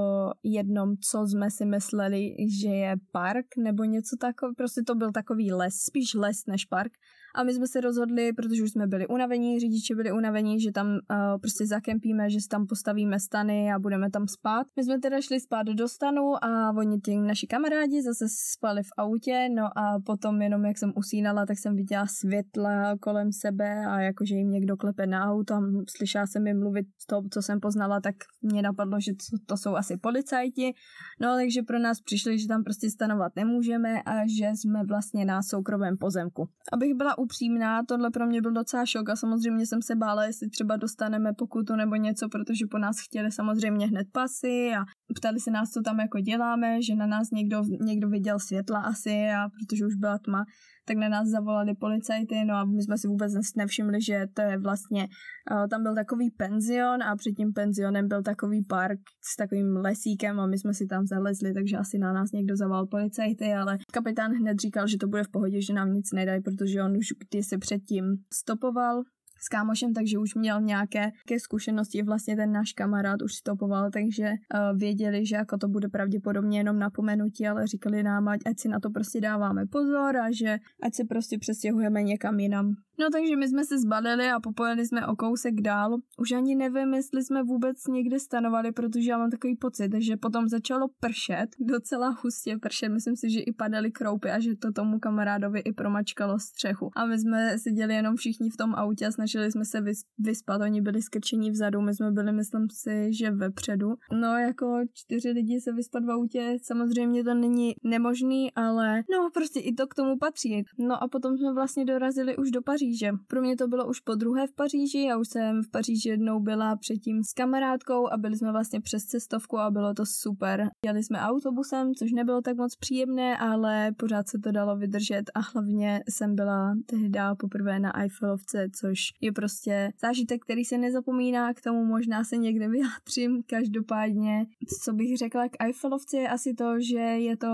jednom, 0.43 0.97
co 1.11 1.27
jsme 1.27 1.51
si 1.51 1.65
mysleli, 1.65 2.35
že 2.61 2.69
je 2.69 2.97
park 3.13 3.47
nebo 3.59 3.85
něco 3.85 4.17
takového. 4.21 4.55
Prostě 4.55 4.83
to 4.87 4.95
byl 4.95 5.13
takový 5.13 5.53
les, 5.53 5.75
spíš 5.75 6.15
les 6.15 6.47
než 6.47 6.65
park. 6.65 6.93
A 7.35 7.43
my 7.43 7.55
jsme 7.55 7.67
se 7.67 7.81
rozhodli, 7.81 8.33
protože 8.33 8.63
už 8.63 8.71
jsme 8.71 8.87
byli 8.87 9.07
unavení, 9.07 9.61
řidiči 9.61 9.95
byli 9.95 10.13
unavení, 10.13 10.61
že 10.61 10.73
tam 10.73 10.87
uh, 10.87 10.99
prostě 11.41 11.67
zakempíme, 11.67 12.31
že 12.31 12.39
tam 12.51 12.67
postavíme 12.67 13.21
stany 13.21 13.73
a 13.73 13.79
budeme 13.79 14.11
tam 14.11 14.29
spát. 14.29 14.67
My 14.77 14.85
jsme 14.85 14.99
teda 14.99 15.21
šli 15.21 15.41
spát 15.41 15.67
do 15.67 15.89
stanu 15.89 16.45
a 16.45 16.73
oni 16.77 17.01
ti 17.01 17.17
naši 17.17 17.47
kamarádi 17.47 18.03
zase 18.03 18.25
spali 18.53 18.83
v 18.83 18.91
autě, 18.99 19.49
no 19.55 19.79
a 19.79 20.01
potom 20.07 20.43
jenom 20.43 20.65
jak 20.65 20.79
jsem 20.79 20.93
usínala, 20.97 21.47
tak 21.47 21.59
jsem 21.59 21.77
viděla 21.77 22.07
světla 22.07 22.97
kolem 23.01 23.33
sebe 23.33 23.87
a 23.87 24.01
jakože 24.01 24.35
jim 24.35 24.51
někdo 24.51 24.77
klepe 24.77 25.07
na 25.07 25.31
auto 25.31 25.55
a 25.55 25.61
slyšela 25.97 26.27
jsem 26.27 26.47
jim 26.47 26.59
mluvit 26.59 26.87
toho, 27.09 27.23
co 27.33 27.43
jsem 27.43 27.61
poznala, 27.61 28.01
tak 28.01 28.15
mě 28.43 28.63
napadlo, 28.63 29.01
že 29.01 29.13
to, 29.13 29.37
to 29.47 29.57
jsou 29.57 29.75
asi 29.75 29.97
policajti. 29.97 30.73
No 31.21 31.35
takže 31.35 31.63
pro 31.63 31.79
nás 31.79 32.01
přišli, 32.01 32.39
že 32.39 32.49
tam 32.49 32.65
prostě 32.65 32.91
stanovat 32.91 33.37
nemůžeme 33.37 34.03
a 34.03 34.13
že 34.39 34.47
jsme 34.55 34.85
vlastně 34.85 35.25
na 35.25 35.43
soukromém 35.43 35.97
pozemku. 35.99 36.49
Abych 36.73 36.95
byla 36.95 37.19
upřímná, 37.23 37.83
tohle 37.89 38.11
pro 38.11 38.27
mě 38.27 38.43
byl 38.43 38.53
docela 38.53 38.87
šok 38.87 39.09
a 39.09 39.17
samozřejmě 39.17 39.67
jsem 39.67 39.83
se 39.83 39.95
bála, 39.95 40.25
jestli 40.25 40.49
třeba 40.49 40.77
dostaneme 40.77 41.33
pokutu 41.33 41.77
nebo 41.77 41.97
něco, 41.97 42.29
protože 42.29 42.67
po 42.71 42.79
nás 42.79 42.97
chtěli 43.05 43.33
samozřejmě 43.33 43.87
hned 43.87 44.07
pasy 44.13 44.73
a 44.79 44.85
ptali 45.17 45.41
se 45.41 45.51
nás, 45.51 45.71
co 45.71 45.83
tam 45.83 46.01
jako 46.01 46.21
děláme, 46.21 46.83
že 46.83 46.95
na 46.95 47.07
nás 47.07 47.31
někdo, 47.31 47.63
někdo 47.81 48.09
viděl 48.09 48.39
světla 48.39 48.81
asi 48.81 49.31
a 49.31 49.49
protože 49.49 49.87
už 49.87 49.95
byla 49.95 50.19
tma, 50.19 50.45
tak 50.85 50.97
na 50.97 51.09
nás 51.09 51.29
zavolali 51.29 51.75
policajty, 51.75 52.45
no 52.45 52.55
a 52.55 52.65
my 52.65 52.83
jsme 52.83 52.99
si 52.99 53.09
vůbec 53.09 53.33
nevšimli, 53.57 54.03
že 54.03 54.27
to 54.35 54.43
je 54.43 54.59
vlastně, 54.59 55.09
uh, 55.51 55.69
tam 55.69 55.83
byl 55.83 55.95
takový 55.95 56.31
penzion 56.31 57.03
a 57.03 57.17
před 57.17 57.33
tím 57.33 57.53
penzionem 57.53 58.09
byl 58.09 58.23
takový 58.23 58.65
park 58.65 59.01
s 59.33 59.37
takovým 59.37 59.77
lesíkem 59.77 60.41
a 60.41 60.47
my 60.47 60.59
jsme 60.59 60.75
si 60.75 60.87
tam 60.87 61.07
zalezli, 61.07 61.55
takže 61.55 61.77
asi 61.77 61.99
na 61.99 62.13
nás 62.13 62.33
někdo 62.33 62.57
zavolal 62.57 62.87
policajty, 62.87 63.53
ale 63.53 63.79
kapitán 63.93 64.33
hned 64.33 64.61
říkal, 64.61 64.87
že 64.87 64.99
to 64.99 65.09
bude 65.09 65.25
v 65.25 65.31
pohodě, 65.31 65.63
že 65.63 65.73
nám 65.73 65.93
nic 65.93 66.13
nedají, 66.13 66.43
protože 66.43 66.83
on 66.83 66.97
už 66.97 67.07
kdysi 67.29 67.59
předtím 67.59 68.05
stopoval 68.33 69.03
s 69.43 69.49
kámošem, 69.49 69.93
takže 69.95 70.19
už 70.19 70.35
měl 70.35 70.61
nějaké, 70.61 70.99
nějaké 70.99 71.41
zkušenosti, 71.41 72.03
vlastně 72.03 72.37
ten 72.37 72.53
náš 72.53 72.73
kamarád 72.73 73.23
už 73.23 73.35
stopoval, 73.35 73.91
takže 73.91 74.25
uh, 74.25 74.79
věděli, 74.79 75.27
že 75.27 75.37
jako 75.37 75.59
to 75.59 75.69
bude 75.69 75.89
pravděpodobně 75.89 76.59
jenom 76.59 76.79
napomenutí, 76.79 77.47
ale 77.47 77.67
říkali 77.67 78.03
nám, 78.03 78.29
ať, 78.29 78.41
ať 78.47 78.59
si 78.59 78.69
na 78.69 78.81
to 78.81 78.91
prostě 78.91 79.21
dáváme 79.21 79.67
pozor 79.67 80.17
a 80.17 80.31
že 80.31 80.59
ať 80.83 80.95
se 80.95 81.05
prostě 81.05 81.39
přestěhujeme 81.39 82.03
někam 82.03 82.41
jinam. 82.41 82.75
No 82.99 83.07
takže 83.13 83.37
my 83.37 83.49
jsme 83.49 83.65
se 83.65 83.79
zbalili 83.79 84.31
a 84.31 84.41
popojeli 84.41 84.87
jsme 84.87 85.07
o 85.07 85.17
kousek 85.17 85.55
dál. 85.61 85.99
Už 86.19 86.33
ani 86.33 86.57
nevím, 86.57 86.95
jestli 86.95 87.25
jsme 87.25 87.43
vůbec 87.43 87.77
někde 87.87 88.19
stanovali, 88.19 88.73
protože 88.73 89.11
já 89.11 89.19
mám 89.19 89.31
takový 89.31 89.57
pocit, 89.57 89.93
že 89.99 90.17
potom 90.17 90.49
začalo 90.49 90.89
pršet, 91.01 91.47
docela 91.61 92.17
hustě 92.23 92.59
pršet. 92.59 92.89
Myslím 92.89 93.17
si, 93.17 93.31
že 93.31 93.41
i 93.41 93.53
padaly 93.53 93.91
kroupy 93.91 94.31
a 94.31 94.41
že 94.41 94.57
to 94.57 94.73
tomu 94.73 94.99
kamarádovi 94.99 95.61
i 95.61 95.73
promačkalo 95.73 96.39
střechu. 96.39 96.91
A 96.97 97.07
my 97.07 97.19
jsme 97.19 97.59
seděli 97.59 97.95
jenom 97.95 98.17
všichni 98.17 98.51
v 98.51 98.57
tom 98.57 98.75
autě 98.75 99.07
a 99.07 99.11
jsme 99.39 99.65
se 99.65 99.81
vyspat. 100.19 100.61
Oni 100.61 100.81
byli 100.81 101.03
skrčení 101.03 101.51
vzadu, 101.51 101.81
my 101.81 101.95
jsme 101.95 102.13
byli, 102.13 102.33
myslím 102.33 102.67
si, 102.71 103.15
že 103.15 103.31
vepředu. 103.31 103.95
No 104.13 104.29
jako 104.39 104.81
čtyři 104.95 105.31
lidi 105.31 105.61
se 105.61 105.73
vyspat 105.73 106.05
v 106.05 106.11
autě, 106.11 106.57
samozřejmě 106.63 107.25
to 107.25 107.35
není 107.35 107.73
nemožný, 107.85 108.53
ale 108.53 109.03
no 109.11 109.31
prostě 109.35 109.61
i 109.61 109.73
to 109.73 109.87
k 109.87 109.95
tomu 109.95 110.19
patří. 110.19 110.65
No 110.79 111.03
a 111.03 111.09
potom 111.09 111.37
jsme 111.37 111.55
vlastně 111.55 111.85
dorazili 111.85 112.37
už 112.37 112.51
do 112.51 112.63
Paříže. 112.63 113.11
Pro 113.29 113.41
mě 113.41 113.57
to 113.57 113.69
bylo 113.69 113.89
už 113.89 114.01
po 114.01 114.15
druhé 114.15 114.47
v 114.47 114.55
Paříži, 114.55 115.03
já 115.03 115.19
už 115.19 115.29
jsem 115.29 115.63
v 115.63 115.71
Paříži 115.71 116.09
jednou 116.09 116.41
byla 116.41 116.77
předtím 116.77 117.23
s 117.23 117.33
kamarádkou 117.33 118.13
a 118.13 118.17
byli 118.17 118.37
jsme 118.37 118.53
vlastně 118.53 118.81
přes 118.81 119.05
cestovku 119.05 119.59
a 119.59 119.71
bylo 119.71 119.95
to 119.95 120.03
super. 120.07 120.69
Jeli 120.87 121.03
jsme 121.03 121.21
autobusem, 121.21 121.95
což 121.95 122.13
nebylo 122.13 122.41
tak 122.43 122.57
moc 122.57 122.77
příjemné, 122.77 123.39
ale 123.39 123.93
pořád 123.93 124.29
se 124.29 124.39
to 124.39 124.53
dalo 124.53 124.77
vydržet 124.77 125.23
a 125.35 125.41
hlavně 125.41 126.03
jsem 126.09 126.35
byla 126.35 126.75
tehdy 126.87 127.19
poprvé 127.41 127.81
na 127.81 128.01
Eiffelovce, 128.01 128.69
což 128.81 128.99
je 129.23 129.33
prostě 129.33 129.93
zážitek, 130.03 130.43
který 130.45 130.65
se 130.65 130.79
nezapomíná, 130.79 131.55
k 131.55 131.63
tomu 131.63 131.85
možná 131.85 132.25
se 132.25 132.37
někde 132.37 132.69
vyjádřím. 132.77 133.43
Každopádně, 133.47 134.47
co 134.85 134.93
bych 134.93 135.19
řekla 135.19 135.49
k 135.49 135.57
Eiffelovce 135.61 136.17
je 136.19 136.29
asi 136.29 136.55
to, 136.55 136.81
že 136.81 136.99
je 136.99 137.37
to 137.37 137.49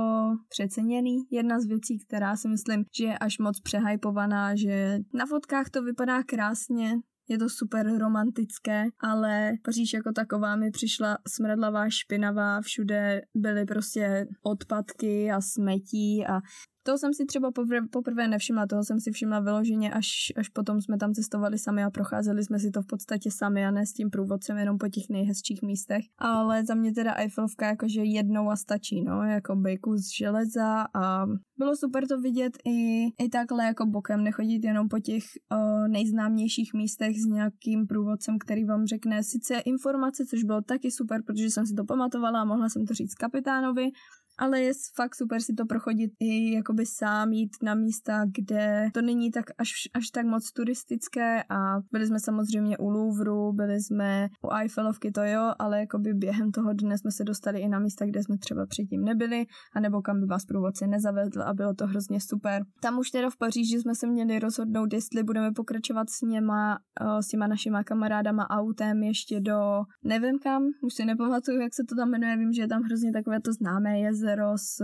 přeceněný. 0.48 1.16
Jedna 1.30 1.60
z 1.60 1.66
věcí, 1.66 1.98
která 1.98 2.36
si 2.36 2.48
myslím, 2.48 2.84
že 2.98 3.04
je 3.04 3.18
až 3.18 3.38
moc 3.38 3.60
přehypovaná, 3.60 4.56
že 4.56 4.98
na 5.14 5.26
fotkách 5.26 5.70
to 5.70 5.82
vypadá 5.82 6.22
krásně, 6.22 6.98
je 7.28 7.38
to 7.38 7.48
super 7.48 7.98
romantické, 7.98 8.84
ale 9.00 9.52
Paříž 9.64 9.92
jako 9.92 10.12
taková 10.12 10.56
mi 10.56 10.70
přišla 10.70 11.18
smradlavá, 11.28 11.90
špinavá, 11.90 12.60
všude 12.60 13.22
byly 13.34 13.64
prostě 13.64 14.26
odpadky 14.42 15.30
a 15.30 15.40
smetí 15.40 16.26
a 16.26 16.40
toho 16.88 16.98
jsem 16.98 17.14
si 17.14 17.24
třeba 17.26 17.50
poprvé, 17.52 17.88
poprvé 17.90 18.28
nevšimla, 18.28 18.66
toho 18.66 18.84
jsem 18.84 19.00
si 19.00 19.12
všimla 19.12 19.40
vyloženě, 19.40 19.92
až, 19.92 20.32
až 20.36 20.48
potom 20.48 20.80
jsme 20.80 20.98
tam 20.98 21.12
cestovali 21.12 21.58
sami 21.58 21.84
a 21.84 21.90
procházeli 21.90 22.44
jsme 22.44 22.58
si 22.58 22.70
to 22.70 22.82
v 22.82 22.86
podstatě 22.86 23.30
sami 23.30 23.66
a 23.66 23.70
ne 23.70 23.86
s 23.86 23.92
tím 23.92 24.10
průvodcem, 24.10 24.58
jenom 24.58 24.78
po 24.78 24.88
těch 24.88 25.08
nejhezčích 25.10 25.62
místech. 25.62 26.04
Ale 26.18 26.64
za 26.64 26.74
mě 26.74 26.92
teda 26.92 27.14
Eiffelovka 27.14 27.66
jakože 27.66 28.00
jednou 28.04 28.50
a 28.50 28.56
stačí, 28.56 29.02
no, 29.02 29.22
jako 29.22 29.62
kus 29.80 30.08
železa 30.18 30.86
a 30.94 31.26
bylo 31.58 31.76
super 31.76 32.06
to 32.06 32.20
vidět 32.20 32.52
i, 32.64 33.06
i 33.24 33.28
takhle 33.28 33.64
jako 33.64 33.86
bokem, 33.86 34.24
nechodit 34.24 34.64
jenom 34.64 34.88
po 34.88 34.98
těch 34.98 35.24
uh, 35.52 35.88
nejznámějších 35.88 36.74
místech 36.74 37.16
s 37.20 37.26
nějakým 37.26 37.86
průvodcem, 37.86 38.38
který 38.38 38.64
vám 38.64 38.86
řekne 38.86 39.22
sice 39.22 39.58
informace, 39.58 40.24
což 40.26 40.44
bylo 40.44 40.62
taky 40.62 40.90
super, 40.90 41.22
protože 41.26 41.50
jsem 41.50 41.66
si 41.66 41.74
to 41.74 41.84
pamatovala 41.84 42.40
a 42.40 42.44
mohla 42.44 42.68
jsem 42.68 42.86
to 42.86 42.94
říct 42.94 43.14
kapitánovi, 43.14 43.90
ale 44.38 44.60
je 44.60 44.72
fakt 44.94 45.14
super 45.14 45.40
si 45.40 45.54
to 45.54 45.66
prochodit 45.66 46.10
i 46.20 46.52
jakoby 46.52 46.86
sám 46.86 47.32
jít 47.32 47.56
na 47.62 47.74
místa, 47.74 48.24
kde 48.38 48.88
to 48.94 49.02
není 49.02 49.30
tak 49.30 49.44
až, 49.58 49.72
až 49.94 50.10
tak 50.10 50.26
moc 50.26 50.52
turistické 50.52 51.42
a 51.48 51.80
byli 51.92 52.06
jsme 52.06 52.20
samozřejmě 52.20 52.78
u 52.78 52.88
Louvru, 52.88 53.52
byli 53.52 53.80
jsme 53.80 54.28
u 54.44 54.52
Eiffelovky, 54.52 55.10
to 55.10 55.22
jo, 55.24 55.52
ale 55.58 55.80
jakoby 55.80 56.14
během 56.14 56.52
toho 56.52 56.72
dne 56.72 56.98
jsme 56.98 57.10
se 57.10 57.24
dostali 57.24 57.60
i 57.60 57.68
na 57.68 57.78
místa, 57.78 58.06
kde 58.06 58.22
jsme 58.22 58.38
třeba 58.38 58.66
předtím 58.66 59.04
nebyli, 59.04 59.46
anebo 59.74 60.02
kam 60.02 60.20
by 60.20 60.26
vás 60.26 60.44
průvodce 60.44 60.86
nezavedl 60.86 61.42
a 61.42 61.54
bylo 61.54 61.74
to 61.74 61.86
hrozně 61.86 62.20
super. 62.20 62.62
Tam 62.82 62.98
už 62.98 63.10
teda 63.10 63.30
v 63.30 63.36
Paříži 63.36 63.80
jsme 63.80 63.94
se 63.94 64.06
měli 64.06 64.38
rozhodnout, 64.38 64.92
jestli 64.92 65.22
budeme 65.22 65.52
pokračovat 65.52 66.10
s 66.10 66.20
něma, 66.20 66.78
eh, 67.00 67.22
s 67.22 67.28
těma 67.28 67.46
našima 67.46 67.84
kamarádama 67.84 68.50
autem 68.50 69.02
ještě 69.02 69.40
do 69.40 69.82
nevím 70.04 70.38
kam, 70.38 70.62
už 70.82 70.94
si 70.94 71.04
nepamatuju, 71.04 71.60
jak 71.60 71.74
se 71.74 71.82
to 71.88 71.94
tam 71.94 72.10
jmenuje, 72.10 72.36
vím, 72.36 72.52
že 72.52 72.62
je 72.62 72.68
tam 72.68 72.82
hrozně 72.82 73.12
takové 73.12 73.40
to 73.40 73.52
známé 73.52 74.00
jezero, 74.00 74.27
jezero, 74.28 74.58
s, 74.58 74.80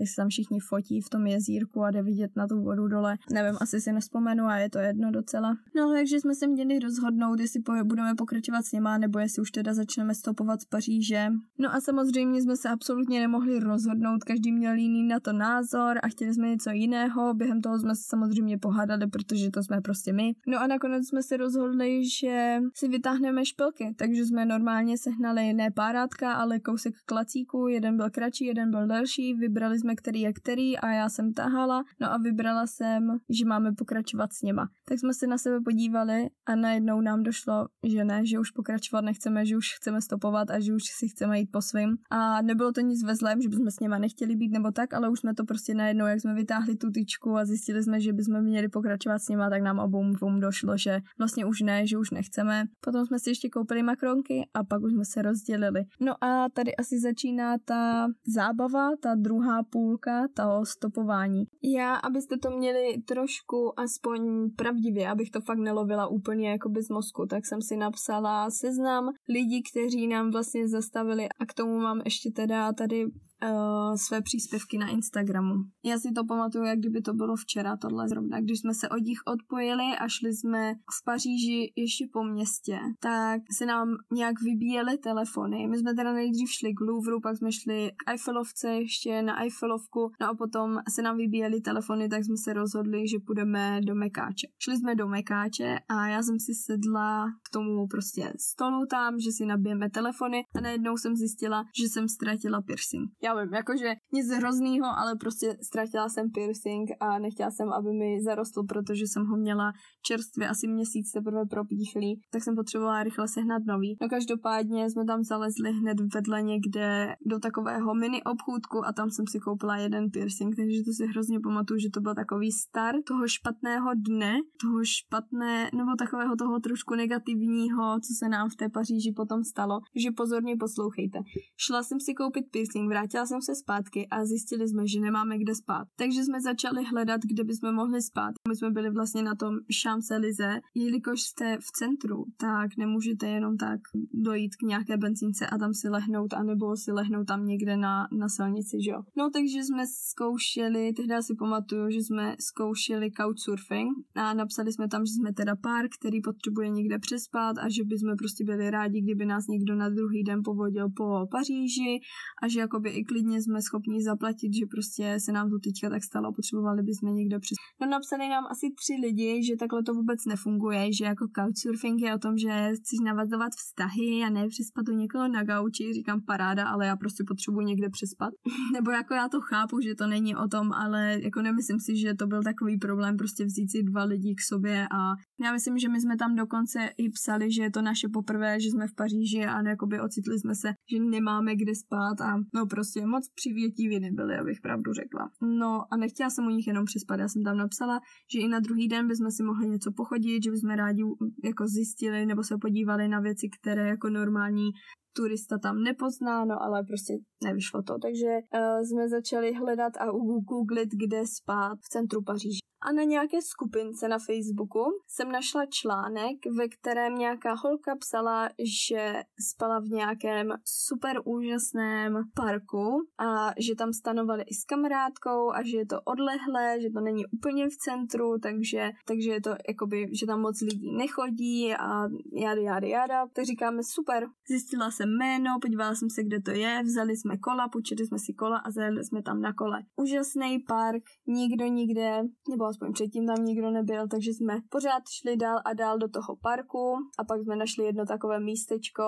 jak 0.00 0.08
se 0.08 0.16
tam 0.16 0.28
všichni 0.28 0.60
fotí 0.60 1.00
v 1.00 1.10
tom 1.10 1.26
jezírku 1.26 1.82
a 1.82 1.90
jde 1.90 2.02
vidět 2.02 2.30
na 2.36 2.46
tu 2.46 2.62
vodu 2.62 2.88
dole. 2.88 3.16
Nevím, 3.32 3.56
asi 3.60 3.80
si 3.80 3.92
nespomenu 3.92 4.44
a 4.44 4.56
je 4.56 4.70
to 4.70 4.78
jedno 4.78 5.10
docela. 5.10 5.56
No 5.76 5.92
takže 5.92 6.20
jsme 6.20 6.34
se 6.34 6.46
měli 6.46 6.78
rozhodnout, 6.78 7.40
jestli 7.40 7.60
budeme 7.84 8.14
pokračovat 8.14 8.62
s 8.64 8.72
něma, 8.72 8.98
nebo 8.98 9.18
jestli 9.18 9.42
už 9.42 9.50
teda 9.50 9.74
začneme 9.74 10.14
stopovat 10.14 10.60
z 10.60 10.64
Paříže. 10.64 11.28
No 11.58 11.74
a 11.74 11.80
samozřejmě 11.80 12.42
jsme 12.42 12.56
se 12.56 12.68
absolutně 12.68 13.20
nemohli 13.20 13.60
rozhodnout, 13.60 14.24
každý 14.24 14.52
měl 14.52 14.74
jiný 14.74 15.02
na 15.02 15.20
to 15.20 15.32
názor 15.32 15.98
a 16.02 16.08
chtěli 16.08 16.34
jsme 16.34 16.48
něco 16.48 16.70
jiného. 16.70 17.34
Během 17.34 17.60
toho 17.60 17.78
jsme 17.78 17.94
se 17.94 18.02
samozřejmě 18.06 18.58
pohádali, 18.58 19.06
protože 19.06 19.50
to 19.50 19.62
jsme 19.62 19.80
prostě 19.80 20.12
my. 20.12 20.32
No 20.46 20.60
a 20.60 20.66
nakonec 20.66 21.08
jsme 21.08 21.22
se 21.22 21.36
rozhodli, 21.36 22.08
že 22.20 22.58
si 22.74 22.88
vytáhneme 22.88 23.44
špilky, 23.44 23.94
takže 23.96 24.24
jsme 24.24 24.44
normálně 24.44 24.98
sehnali 24.98 25.52
ne 25.52 25.70
párátka, 25.70 26.32
ale 26.32 26.60
kousek 26.60 26.94
klacíku, 27.06 27.68
jeden 27.68 27.96
byl 27.96 28.10
kratší, 28.10 28.44
jeden 28.44 28.70
byl 28.70 28.77
byl 28.78 28.86
další, 28.86 29.34
vybrali 29.34 29.78
jsme 29.78 29.94
který 29.94 30.20
je 30.20 30.32
který 30.32 30.78
a 30.78 30.92
já 30.92 31.08
jsem 31.08 31.32
tahala, 31.32 31.84
no 32.00 32.12
a 32.12 32.18
vybrala 32.18 32.66
jsem, 32.66 33.18
že 33.30 33.44
máme 33.44 33.72
pokračovat 33.72 34.32
s 34.32 34.42
něma. 34.42 34.68
Tak 34.88 34.98
jsme 34.98 35.14
se 35.14 35.26
na 35.26 35.38
sebe 35.38 35.58
podívali 35.64 36.26
a 36.46 36.54
najednou 36.56 37.00
nám 37.00 37.22
došlo, 37.22 37.66
že 37.86 38.04
ne, 38.04 38.26
že 38.26 38.38
už 38.38 38.50
pokračovat 38.50 39.04
nechceme, 39.04 39.46
že 39.46 39.56
už 39.56 39.66
chceme 39.76 40.00
stopovat 40.00 40.50
a 40.50 40.60
že 40.60 40.74
už 40.74 40.82
si 40.98 41.08
chceme 41.08 41.40
jít 41.40 41.48
po 41.52 41.62
svým. 41.62 41.96
A 42.10 42.42
nebylo 42.42 42.72
to 42.72 42.80
nic 42.80 43.04
ve 43.04 43.14
zlém, 43.14 43.40
že 43.40 43.48
bychom 43.48 43.70
s 43.70 43.80
něma 43.80 43.98
nechtěli 43.98 44.36
být 44.36 44.52
nebo 44.52 44.70
tak, 44.70 44.94
ale 44.94 45.08
už 45.08 45.20
jsme 45.20 45.34
to 45.34 45.44
prostě 45.44 45.74
najednou, 45.74 46.06
jak 46.06 46.20
jsme 46.20 46.34
vytáhli 46.34 46.76
tu 46.76 46.90
tyčku 46.90 47.36
a 47.36 47.44
zjistili 47.44 47.82
jsme, 47.82 48.00
že 48.00 48.12
bychom 48.12 48.42
měli 48.42 48.68
pokračovat 48.68 49.18
s 49.18 49.28
něma, 49.28 49.50
tak 49.50 49.62
nám 49.62 49.78
obou 49.78 50.12
dvou 50.12 50.38
došlo, 50.38 50.76
že 50.76 51.00
vlastně 51.18 51.46
už 51.46 51.60
ne, 51.60 51.86
že 51.86 51.98
už 51.98 52.10
nechceme. 52.10 52.64
Potom 52.80 53.06
jsme 53.06 53.18
si 53.18 53.30
ještě 53.30 53.48
koupili 53.48 53.82
makronky 53.82 54.48
a 54.54 54.64
pak 54.64 54.82
už 54.82 54.92
jsme 54.92 55.04
se 55.04 55.22
rozdělili. 55.22 55.84
No 56.00 56.24
a 56.24 56.48
tady 56.48 56.76
asi 56.76 57.00
začíná 57.00 57.56
ta 57.64 58.08
zábava 58.34 58.67
zábava, 58.68 58.96
ta 59.00 59.14
druhá 59.14 59.62
půlka, 59.62 60.28
to 60.34 60.64
stopování. 60.64 61.44
Já, 61.62 61.94
abyste 61.94 62.38
to 62.38 62.50
měli 62.50 63.02
trošku 63.06 63.80
aspoň 63.80 64.50
pravdivě, 64.56 65.10
abych 65.10 65.30
to 65.30 65.40
fakt 65.40 65.58
nelovila 65.58 66.06
úplně 66.06 66.50
jako 66.50 66.68
bez 66.68 66.88
mozku, 66.88 67.26
tak 67.26 67.46
jsem 67.46 67.62
si 67.62 67.76
napsala 67.76 68.50
seznam 68.50 69.10
lidí, 69.28 69.62
kteří 69.62 70.06
nám 70.06 70.30
vlastně 70.30 70.68
zastavili 70.68 71.28
a 71.40 71.46
k 71.46 71.54
tomu 71.54 71.78
mám 71.78 72.00
ještě 72.04 72.30
teda 72.30 72.72
tady 72.72 73.06
uh, 73.42 73.94
své 73.96 74.22
příspěvky 74.22 74.78
na 74.78 74.88
Instagramu. 74.88 75.54
Já 75.84 75.98
si 75.98 76.12
to 76.12 76.24
pamatuju, 76.24 76.64
jak 76.64 76.78
kdyby 76.78 77.00
to 77.02 77.12
bylo 77.14 77.36
včera, 77.36 77.76
tohle 77.76 78.08
zrovna. 78.08 78.40
Když 78.40 78.60
jsme 78.60 78.74
se 78.74 78.88
od 78.88 79.02
nich 79.02 79.18
odpojili 79.26 79.96
a 80.00 80.08
šli 80.08 80.34
jsme 80.34 80.74
v 80.74 81.04
Paříži 81.04 81.72
ještě 81.76 82.04
po 82.12 82.24
městě, 82.24 82.78
tak 83.00 83.42
se 83.58 83.66
nám 83.66 83.88
nějak 84.12 84.42
vybíjely 84.42 84.98
telefony. 84.98 85.66
My 85.66 85.78
jsme 85.78 85.94
teda 85.94 86.12
nejdřív 86.12 86.50
šli 86.50 86.74
k 86.74 86.80
Louvru, 86.80 87.20
pak 87.20 87.36
jsme 87.36 87.52
šli 87.52 87.90
k 87.96 88.10
Eiffelovce 88.10 88.68
ještě 88.68 89.22
na 89.22 89.42
Eiffelovku, 89.42 90.10
no 90.20 90.28
a 90.28 90.34
potom 90.34 90.78
se 90.94 91.02
nám 91.02 91.16
vybíjely 91.16 91.60
telefony, 91.60 92.08
tak 92.08 92.24
jsme 92.24 92.36
se 92.44 92.52
rozhodli, 92.52 93.08
že 93.08 93.18
půjdeme 93.26 93.80
do 93.86 93.94
Mekáče. 93.94 94.46
Šli 94.58 94.76
jsme 94.76 94.94
do 94.94 95.08
Mekáče 95.08 95.78
a 95.88 96.08
já 96.08 96.22
jsem 96.22 96.38
si 96.40 96.52
sedla 96.54 97.26
k 97.44 97.52
tomu 97.52 97.86
prostě 97.86 98.32
stolu 98.38 98.86
tam, 98.90 99.18
že 99.18 99.30
si 99.32 99.46
nabijeme 99.46 99.90
telefony 99.90 100.42
a 100.54 100.60
najednou 100.60 100.96
jsem 100.96 101.16
zjistila, 101.16 101.64
že 101.80 101.88
jsem 101.88 102.08
ztratila 102.08 102.62
piercing. 102.62 103.10
Já 103.22 103.27
já 103.28 103.44
vím, 103.44 103.54
jakože 103.54 103.88
nic 104.12 104.26
hroznýho, 104.38 104.86
ale 105.00 105.16
prostě 105.20 105.56
ztratila 105.62 106.08
jsem 106.08 106.30
piercing 106.30 106.86
a 107.00 107.18
nechtěla 107.18 107.50
jsem, 107.50 107.68
aby 107.72 107.90
mi 107.92 108.22
zarostl, 108.22 108.62
protože 108.68 109.04
jsem 109.06 109.26
ho 109.26 109.36
měla 109.36 109.72
čerstvě 110.06 110.48
asi 110.48 110.68
měsíc 110.68 111.12
teprve 111.12 111.46
propíchlý, 111.50 112.20
tak 112.32 112.42
jsem 112.42 112.54
potřebovala 112.54 113.02
rychle 113.02 113.28
sehnat 113.28 113.62
nový. 113.66 113.96
No 114.02 114.08
každopádně 114.08 114.90
jsme 114.90 115.04
tam 115.04 115.22
zalezli 115.22 115.72
hned 115.72 115.98
vedle 116.14 116.42
někde 116.42 117.14
do 117.26 117.38
takového 117.38 117.94
mini 117.94 118.22
obchůdku 118.22 118.86
a 118.86 118.92
tam 118.92 119.10
jsem 119.10 119.26
si 119.32 119.38
koupila 119.38 119.76
jeden 119.76 120.10
piercing, 120.10 120.56
takže 120.56 120.78
to 120.86 120.92
si 120.92 121.06
hrozně 121.06 121.40
pamatuju, 121.40 121.78
že 121.78 121.90
to 121.94 122.00
byl 122.00 122.14
takový 122.14 122.52
start 122.52 123.02
toho 123.08 123.28
špatného 123.28 123.90
dne, 123.94 124.34
toho 124.62 124.78
špatné, 124.84 125.70
nebo 125.74 125.90
takového 125.98 126.36
toho 126.36 126.60
trošku 126.60 126.94
negativního, 126.94 127.84
co 128.04 128.10
se 128.18 128.28
nám 128.28 128.48
v 128.48 128.56
té 128.56 128.68
Paříži 128.68 129.12
potom 129.16 129.44
stalo, 129.44 129.80
že 130.02 130.10
pozorně 130.16 130.56
poslouchejte. 130.60 131.18
Šla 131.56 131.82
jsem 131.82 132.00
si 132.00 132.14
koupit 132.14 132.44
piercing, 132.50 132.88
vrátila 132.88 133.17
vracela 133.18 133.40
jsem 133.40 133.42
se 133.42 133.54
zpátky 133.54 134.08
a 134.10 134.24
zjistili 134.24 134.68
jsme, 134.68 134.86
že 134.86 135.00
nemáme 135.00 135.38
kde 135.38 135.54
spát. 135.54 135.88
Takže 135.96 136.24
jsme 136.24 136.40
začali 136.40 136.84
hledat, 136.84 137.20
kde 137.20 137.44
bychom 137.44 137.74
mohli 137.74 138.02
spát. 138.02 138.32
My 138.48 138.56
jsme 138.56 138.70
byli 138.70 138.90
vlastně 138.90 139.22
na 139.22 139.34
tom 139.34 139.54
Champs-Élysées, 139.82 140.60
jelikož 140.74 141.20
jste 141.20 141.58
v 141.58 141.70
centru, 141.78 142.24
tak 142.36 142.76
nemůžete 142.78 143.28
jenom 143.28 143.56
tak 143.56 143.80
dojít 144.12 144.56
k 144.56 144.62
nějaké 144.62 144.96
benzínce 144.96 145.46
a 145.46 145.58
tam 145.58 145.74
si 145.74 145.88
lehnout, 145.88 146.34
anebo 146.34 146.76
si 146.76 146.92
lehnout 146.92 147.26
tam 147.26 147.46
někde 147.46 147.76
na, 147.76 148.08
na 148.12 148.28
silnici, 148.28 148.76
že 148.84 148.90
jo. 148.90 149.02
No 149.16 149.30
takže 149.30 149.64
jsme 149.64 149.84
zkoušeli, 149.86 150.92
tehdy 150.92 151.14
si 151.22 151.34
pamatuju, 151.38 151.90
že 151.90 151.98
jsme 151.98 152.36
zkoušeli 152.40 153.10
couchsurfing 153.10 153.90
a 154.14 154.34
napsali 154.34 154.72
jsme 154.72 154.88
tam, 154.88 155.06
že 155.06 155.12
jsme 155.12 155.32
teda 155.32 155.56
pár, 155.56 155.84
který 156.00 156.20
potřebuje 156.20 156.68
někde 156.68 156.98
přespat 156.98 157.58
a 157.58 157.68
že 157.68 157.84
bychom 157.84 158.16
prostě 158.16 158.44
byli 158.44 158.70
rádi, 158.70 159.00
kdyby 159.00 159.26
nás 159.26 159.46
někdo 159.46 159.74
na 159.74 159.88
druhý 159.88 160.22
den 160.24 160.40
povodil 160.44 160.88
po 160.96 161.26
Paříži 161.30 162.00
a 162.42 162.48
že 162.48 162.60
jakoby 162.60 162.90
i 162.90 163.04
klidně 163.08 163.42
jsme 163.42 163.62
schopni 163.62 164.02
zaplatit, 164.02 164.50
že 164.54 164.66
prostě 164.74 165.04
se 165.24 165.32
nám 165.32 165.50
to 165.50 165.58
teďka 165.58 165.90
tak 165.90 166.02
stalo, 166.04 166.32
potřebovali 166.32 166.82
bychom 166.82 167.14
někde 167.14 167.38
přes. 167.38 167.56
No 167.80 167.86
napsali 167.86 168.28
nám 168.28 168.44
asi 168.52 168.66
tři 168.80 168.94
lidi, 169.06 169.30
že 169.46 169.56
takhle 169.56 169.82
to 169.82 169.92
vůbec 169.94 170.20
nefunguje, 170.32 170.92
že 170.92 171.04
jako 171.04 171.24
couchsurfing 171.36 172.00
je 172.00 172.14
o 172.14 172.18
tom, 172.18 172.38
že 172.38 172.52
chceš 172.78 172.98
navazovat 173.04 173.52
vztahy 173.52 174.10
a 174.26 174.28
ne 174.30 174.48
přespat 174.48 174.88
u 174.88 174.94
někoho 175.02 175.28
na 175.28 175.42
gauči, 175.44 175.92
říkám 175.92 176.20
paráda, 176.26 176.68
ale 176.68 176.86
já 176.86 176.96
prostě 176.96 177.24
potřebuji 177.28 177.60
někde 177.60 177.88
přespat. 177.90 178.32
Nebo 178.76 178.90
jako 178.90 179.14
já 179.14 179.28
to 179.28 179.40
chápu, 179.40 179.80
že 179.80 179.94
to 179.94 180.06
není 180.06 180.36
o 180.36 180.48
tom, 180.48 180.72
ale 180.72 181.20
jako 181.22 181.42
nemyslím 181.42 181.80
si, 181.80 181.96
že 181.96 182.14
to 182.14 182.26
byl 182.26 182.42
takový 182.42 182.78
problém 182.78 183.16
prostě 183.16 183.44
vzít 183.44 183.70
si 183.70 183.82
dva 183.82 184.04
lidi 184.04 184.34
k 184.34 184.42
sobě 184.42 184.86
a 184.98 185.00
já 185.44 185.52
myslím, 185.52 185.78
že 185.78 185.88
my 185.88 186.00
jsme 186.00 186.16
tam 186.16 186.36
dokonce 186.36 186.78
i 186.98 187.10
psali, 187.10 187.52
že 187.52 187.62
je 187.62 187.70
to 187.70 187.82
naše 187.82 188.08
poprvé, 188.12 188.60
že 188.60 188.68
jsme 188.70 188.86
v 188.86 188.94
Paříži 188.94 189.44
a 189.44 189.68
jakoby 189.68 190.00
ocitli 190.00 190.38
jsme 190.38 190.54
se, 190.54 190.68
že 190.92 190.98
nemáme 190.98 191.56
kde 191.56 191.74
spát 191.74 192.20
a 192.20 192.36
no 192.54 192.66
prostě 192.66 192.97
moc 193.06 193.28
přivětiví 193.34 194.00
nebyli, 194.00 194.38
abych 194.38 194.60
pravdu 194.62 194.92
řekla. 194.92 195.30
No 195.42 195.84
a 195.90 195.96
nechtěla 195.96 196.30
jsem 196.30 196.46
u 196.46 196.50
nich 196.50 196.66
jenom 196.66 196.84
přespat, 196.84 197.20
já 197.20 197.28
jsem 197.28 197.42
tam 197.44 197.56
napsala, 197.56 198.00
že 198.32 198.40
i 198.40 198.48
na 198.48 198.60
druhý 198.60 198.88
den 198.88 199.08
bychom 199.08 199.30
si 199.30 199.42
mohli 199.42 199.68
něco 199.68 199.92
pochodit, 199.96 200.44
že 200.44 200.50
bychom 200.50 200.70
rádi 200.70 201.02
jako 201.44 201.66
zjistili 201.66 202.26
nebo 202.26 202.42
se 202.42 202.54
podívali 202.60 203.08
na 203.08 203.20
věci, 203.20 203.48
které 203.60 203.88
jako 203.88 204.10
normální 204.10 204.70
turista 205.16 205.58
tam 205.58 205.82
nepozná, 205.82 206.44
no 206.44 206.62
ale 206.62 206.84
prostě 206.90 207.12
nevyšlo 207.44 207.82
to. 207.82 207.94
Takže 207.98 208.26
uh, 208.26 208.80
jsme 208.86 209.08
začali 209.08 209.54
hledat 209.54 209.92
a 209.96 210.04
googlit, 210.50 210.88
kde 211.02 211.20
spát 211.26 211.76
v 211.84 211.88
centru 211.88 212.22
Paříže. 212.22 212.67
A 212.80 212.92
na 212.92 213.02
nějaké 213.02 213.42
skupince 213.42 214.08
na 214.08 214.18
Facebooku 214.18 214.84
jsem 215.08 215.32
našla 215.32 215.66
článek, 215.66 216.36
ve 216.58 216.68
kterém 216.68 217.14
nějaká 217.14 217.54
holka 217.54 217.96
psala, 217.96 218.48
že 218.86 219.22
spala 219.50 219.78
v 219.80 219.84
nějakém 219.84 220.48
super 220.64 221.16
úžasném 221.24 222.14
parku 222.34 223.06
a 223.18 223.52
že 223.58 223.74
tam 223.74 223.92
stanovali 223.92 224.42
i 224.42 224.54
s 224.54 224.64
kamarádkou 224.64 225.52
a 225.52 225.62
že 225.62 225.76
je 225.76 225.86
to 225.86 226.00
odlehlé, 226.00 226.80
že 226.80 226.90
to 226.90 227.00
není 227.00 227.26
úplně 227.26 227.68
v 227.68 227.76
centru, 227.76 228.38
takže, 228.42 228.90
takže 229.04 229.30
je 229.30 229.40
to 229.40 229.50
jakoby, 229.68 230.06
že 230.12 230.26
tam 230.26 230.40
moc 230.40 230.60
lidí 230.60 230.96
nechodí 230.96 231.74
a 231.74 232.08
jada, 232.32 232.60
jada, 232.60 232.86
jada. 232.86 233.26
Tak 233.34 233.44
říkáme 233.44 233.82
super. 233.82 234.26
Zjistila 234.48 234.90
jsem 234.90 235.08
jméno, 235.18 235.58
podívala 235.62 235.94
jsem 235.94 236.10
se, 236.10 236.22
kde 236.22 236.40
to 236.40 236.50
je, 236.50 236.82
vzali 236.82 237.16
jsme 237.16 237.38
kola, 237.38 237.68
půjčili 237.68 238.06
jsme 238.06 238.18
si 238.18 238.32
kola 238.32 238.58
a 238.58 238.70
zajeli 238.70 239.04
jsme 239.04 239.22
tam 239.22 239.40
na 239.40 239.52
kole. 239.52 239.82
Úžasný 239.96 240.58
park, 240.58 241.02
nikdo 241.26 241.66
nikde, 241.66 242.22
nebo 242.50 242.67
aspoň 242.68 242.92
předtím 242.92 243.26
tam 243.26 243.44
nikdo 243.44 243.70
nebyl, 243.70 244.08
takže 244.08 244.30
jsme 244.30 244.54
pořád 244.70 245.02
šli 245.08 245.36
dál 245.36 245.58
a 245.64 245.74
dál 245.74 245.98
do 245.98 246.08
toho 246.08 246.36
parku 246.42 246.94
a 247.18 247.24
pak 247.24 247.40
jsme 247.40 247.56
našli 247.56 247.84
jedno 247.84 248.06
takové 248.06 248.40
místečko, 248.40 249.02